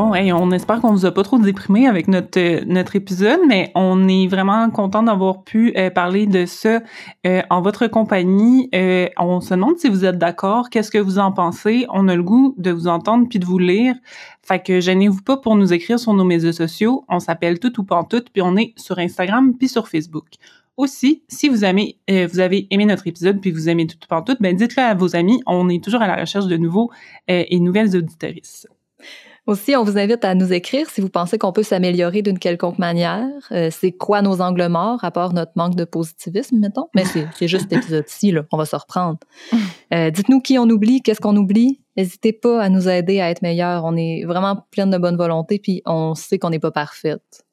Bon, 0.00 0.14
hey, 0.14 0.32
on 0.32 0.50
espère 0.50 0.80
qu'on 0.80 0.92
vous 0.92 1.04
a 1.04 1.12
pas 1.12 1.24
trop 1.24 1.38
déprimé 1.38 1.86
avec 1.86 2.08
notre 2.08 2.40
euh, 2.40 2.64
notre 2.66 2.96
épisode, 2.96 3.40
mais 3.46 3.70
on 3.74 4.08
est 4.08 4.28
vraiment 4.28 4.70
content 4.70 5.02
d'avoir 5.02 5.44
pu 5.44 5.74
euh, 5.76 5.90
parler 5.90 6.24
de 6.24 6.46
ça 6.46 6.80
euh, 7.26 7.42
en 7.50 7.60
votre 7.60 7.86
compagnie. 7.86 8.70
On 9.18 9.42
se 9.42 9.52
demande 9.52 9.76
si 9.76 9.90
vous 9.90 10.06
êtes 10.06 10.16
d'accord, 10.16 10.70
qu'est-ce 10.70 10.90
que 10.90 10.96
vous 10.96 11.18
en 11.18 11.32
pensez? 11.32 11.84
On 11.90 12.08
a 12.08 12.16
le 12.16 12.22
goût 12.22 12.54
de 12.56 12.70
vous 12.70 12.88
entendre 12.88 13.28
puis 13.28 13.38
de 13.38 13.44
vous 13.44 13.58
lire. 13.58 13.94
Fait 14.42 14.58
que 14.58 14.80
gênez-vous 14.80 15.20
pas 15.20 15.36
pour 15.36 15.54
nous 15.54 15.74
écrire 15.74 16.00
sur 16.00 16.14
nos 16.14 16.24
médias 16.24 16.52
sociaux. 16.52 17.04
On 17.10 17.20
s'appelle 17.20 17.58
Tout 17.58 17.78
ou 17.78 17.84
Pantoute, 17.84 18.30
puis 18.32 18.40
on 18.40 18.56
est 18.56 18.72
sur 18.78 18.98
Instagram 18.98 19.52
puis 19.54 19.68
sur 19.68 19.86
Facebook. 19.86 20.28
Aussi, 20.78 21.24
si 21.28 21.50
vous 21.50 21.62
aimez, 21.62 21.98
vous 22.08 22.40
avez 22.40 22.68
aimé 22.70 22.86
notre 22.86 23.06
épisode 23.06 23.38
puis 23.42 23.50
vous 23.50 23.68
aimez 23.68 23.86
Tout 23.86 23.98
ou 24.02 24.08
Pantoute, 24.08 24.38
ben 24.40 24.56
dites-le 24.56 24.82
à 24.82 24.94
vos 24.94 25.14
amis. 25.14 25.42
On 25.44 25.68
est 25.68 25.84
toujours 25.84 26.00
à 26.00 26.06
la 26.06 26.16
recherche 26.16 26.46
de 26.46 26.56
nouveaux 26.56 26.90
et 27.28 27.60
nouvelles 27.60 27.94
auditrices. 27.94 28.66
Aussi, 29.46 29.74
on 29.74 29.82
vous 29.84 29.98
invite 29.98 30.24
à 30.24 30.34
nous 30.34 30.52
écrire 30.52 30.88
si 30.90 31.00
vous 31.00 31.08
pensez 31.08 31.38
qu'on 31.38 31.52
peut 31.52 31.62
s'améliorer 31.62 32.22
d'une 32.22 32.38
quelconque 32.38 32.78
manière. 32.78 33.26
Euh, 33.52 33.68
c'est 33.72 33.90
quoi 33.90 34.22
nos 34.22 34.40
angles 34.40 34.68
morts, 34.68 35.02
à 35.02 35.10
part 35.10 35.32
notre 35.32 35.52
manque 35.56 35.74
de 35.74 35.84
positivisme, 35.84 36.58
mettons? 36.58 36.88
Mais 36.94 37.04
c'est 37.04 37.48
juste 37.48 37.68
cet 37.70 37.72
épisode-ci, 37.82 38.32
là. 38.32 38.42
On 38.52 38.56
va 38.56 38.64
se 38.66 38.76
reprendre. 38.76 39.18
Euh, 39.92 40.10
Dites-nous 40.10 40.40
qui 40.40 40.56
on 40.56 40.68
oublie, 40.70 41.02
qu'est-ce 41.02 41.20
qu'on 41.20 41.36
oublie. 41.36 41.80
N'hésitez 41.96 42.32
pas 42.32 42.62
à 42.62 42.68
nous 42.68 42.88
aider 42.88 43.20
à 43.20 43.28
être 43.28 43.42
meilleurs. 43.42 43.84
On 43.84 43.96
est 43.96 44.22
vraiment 44.24 44.64
pleine 44.70 44.88
de 44.90 44.98
bonne 44.98 45.16
volonté, 45.16 45.58
puis 45.58 45.82
on 45.84 46.14
sait 46.14 46.38
qu'on 46.38 46.50
n'est 46.50 46.60
pas 46.60 46.70
parfaite. 46.70 47.44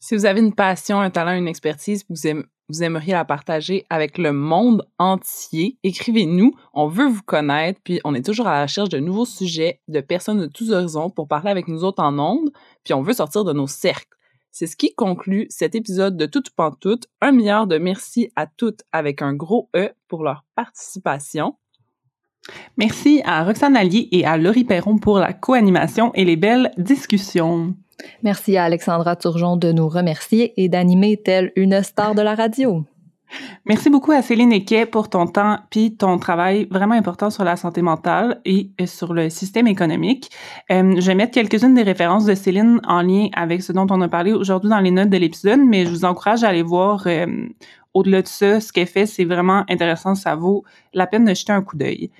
Si 0.00 0.16
vous 0.16 0.24
avez 0.24 0.40
une 0.40 0.54
passion, 0.54 0.98
un 0.98 1.10
talent, 1.10 1.32
une 1.34 1.48
expertise, 1.48 2.06
vous, 2.08 2.26
aim- 2.26 2.44
vous 2.68 2.82
aimeriez 2.82 3.12
la 3.12 3.24
partager 3.24 3.84
avec 3.90 4.18
le 4.18 4.32
monde 4.32 4.86
entier, 4.98 5.78
écrivez-nous. 5.82 6.52
On 6.72 6.88
veut 6.88 7.08
vous 7.08 7.22
connaître, 7.22 7.80
puis 7.84 8.00
on 8.04 8.14
est 8.14 8.24
toujours 8.24 8.46
à 8.46 8.52
la 8.52 8.62
recherche 8.62 8.88
de 8.88 8.98
nouveaux 8.98 9.26
sujets, 9.26 9.80
de 9.88 10.00
personnes 10.00 10.40
de 10.40 10.46
tous 10.46 10.72
horizons 10.72 11.10
pour 11.10 11.28
parler 11.28 11.50
avec 11.50 11.68
nous 11.68 11.84
autres 11.84 12.02
en 12.02 12.18
ondes, 12.18 12.50
puis 12.84 12.94
on 12.94 13.02
veut 13.02 13.12
sortir 13.12 13.44
de 13.44 13.52
nos 13.52 13.66
cercles. 13.66 14.16
C'est 14.50 14.66
ce 14.66 14.76
qui 14.76 14.94
conclut 14.94 15.46
cet 15.48 15.74
épisode 15.74 16.16
de 16.16 16.26
Tout 16.26 16.40
ou 16.46 16.52
Pantoute. 16.54 17.06
Un 17.22 17.32
milliard 17.32 17.66
de 17.66 17.78
merci 17.78 18.30
à 18.36 18.46
toutes 18.46 18.82
avec 18.92 19.22
un 19.22 19.32
gros 19.32 19.70
E 19.74 19.90
pour 20.08 20.22
leur 20.22 20.44
participation. 20.54 21.56
Merci 22.76 23.22
à 23.24 23.44
Roxane 23.44 23.76
Allier 23.76 24.08
et 24.12 24.26
à 24.26 24.36
Laurie 24.36 24.64
Perron 24.64 24.98
pour 24.98 25.18
la 25.18 25.32
co-animation 25.32 26.12
et 26.14 26.24
les 26.24 26.36
belles 26.36 26.70
discussions. 26.76 27.74
Merci 28.22 28.56
à 28.56 28.64
Alexandra 28.64 29.16
Turgeon 29.16 29.56
de 29.56 29.72
nous 29.72 29.88
remercier 29.88 30.52
et 30.56 30.68
d'animer 30.68 31.16
telle 31.16 31.52
une 31.56 31.82
star 31.82 32.14
de 32.14 32.22
la 32.22 32.34
radio. 32.34 32.84
Merci 33.64 33.90
beaucoup 33.90 34.12
à 34.12 34.22
Céline 34.22 34.52
Equet 34.52 34.86
pour 34.86 35.08
ton 35.08 35.26
temps 35.26 35.58
puis 35.70 35.96
ton 35.96 36.18
travail 36.18 36.66
vraiment 36.70 36.94
important 36.94 37.30
sur 37.30 37.44
la 37.44 37.56
santé 37.56 37.82
mentale 37.82 38.40
et 38.44 38.70
sur 38.86 39.14
le 39.14 39.30
système 39.30 39.66
économique. 39.66 40.30
Euh, 40.70 40.94
je 40.98 41.06
vais 41.06 41.14
mettre 41.14 41.32
quelques-unes 41.32 41.74
des 41.74 41.82
références 41.82 42.24
de 42.24 42.34
Céline 42.34 42.80
en 42.86 43.02
lien 43.02 43.28
avec 43.34 43.62
ce 43.62 43.72
dont 43.72 43.86
on 43.90 44.00
a 44.00 44.08
parlé 44.08 44.32
aujourd'hui 44.32 44.70
dans 44.70 44.80
les 44.80 44.90
notes 44.90 45.10
de 45.10 45.16
l'épisode, 45.16 45.60
mais 45.64 45.86
je 45.86 45.90
vous 45.90 46.04
encourage 46.04 46.44
à 46.44 46.48
aller 46.48 46.62
voir 46.62 47.04
euh, 47.06 47.26
au-delà 47.94 48.22
de 48.22 48.28
ça, 48.28 48.60
ce 48.60 48.72
qu'elle 48.72 48.86
fait, 48.86 49.06
c'est 49.06 49.24
vraiment 49.24 49.64
intéressant, 49.68 50.14
ça 50.14 50.34
vaut 50.34 50.64
la 50.94 51.06
peine 51.06 51.24
de 51.24 51.34
jeter 51.34 51.52
un 51.52 51.62
coup 51.62 51.76
d'œil. 51.76 52.10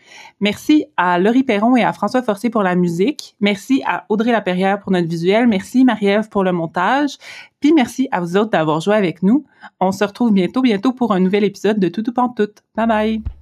Merci 0.40 0.86
à 0.96 1.18
Laurie 1.18 1.44
Perron 1.44 1.76
et 1.76 1.82
à 1.82 1.92
François 1.92 2.22
Forcier 2.22 2.50
pour 2.50 2.62
la 2.62 2.74
musique. 2.74 3.36
Merci 3.40 3.82
à 3.86 4.04
Audrey 4.08 4.32
Laperrière 4.32 4.80
pour 4.80 4.92
notre 4.92 5.08
visuel. 5.08 5.46
Merci 5.46 5.84
Marie-Ève 5.84 6.28
pour 6.28 6.44
le 6.44 6.52
montage. 6.52 7.16
Puis 7.60 7.72
merci 7.72 8.08
à 8.10 8.20
vous 8.20 8.36
autres 8.36 8.50
d'avoir 8.50 8.80
joué 8.80 8.96
avec 8.96 9.22
nous. 9.22 9.44
On 9.80 9.92
se 9.92 10.04
retrouve 10.04 10.32
bientôt, 10.32 10.62
bientôt 10.62 10.92
pour 10.92 11.12
un 11.12 11.20
nouvel 11.20 11.44
épisode 11.44 11.78
de 11.78 11.88
Tout 11.88 12.08
ou 12.08 12.12
Pantoute. 12.12 12.62
Bye 12.74 12.86
bye! 12.86 13.41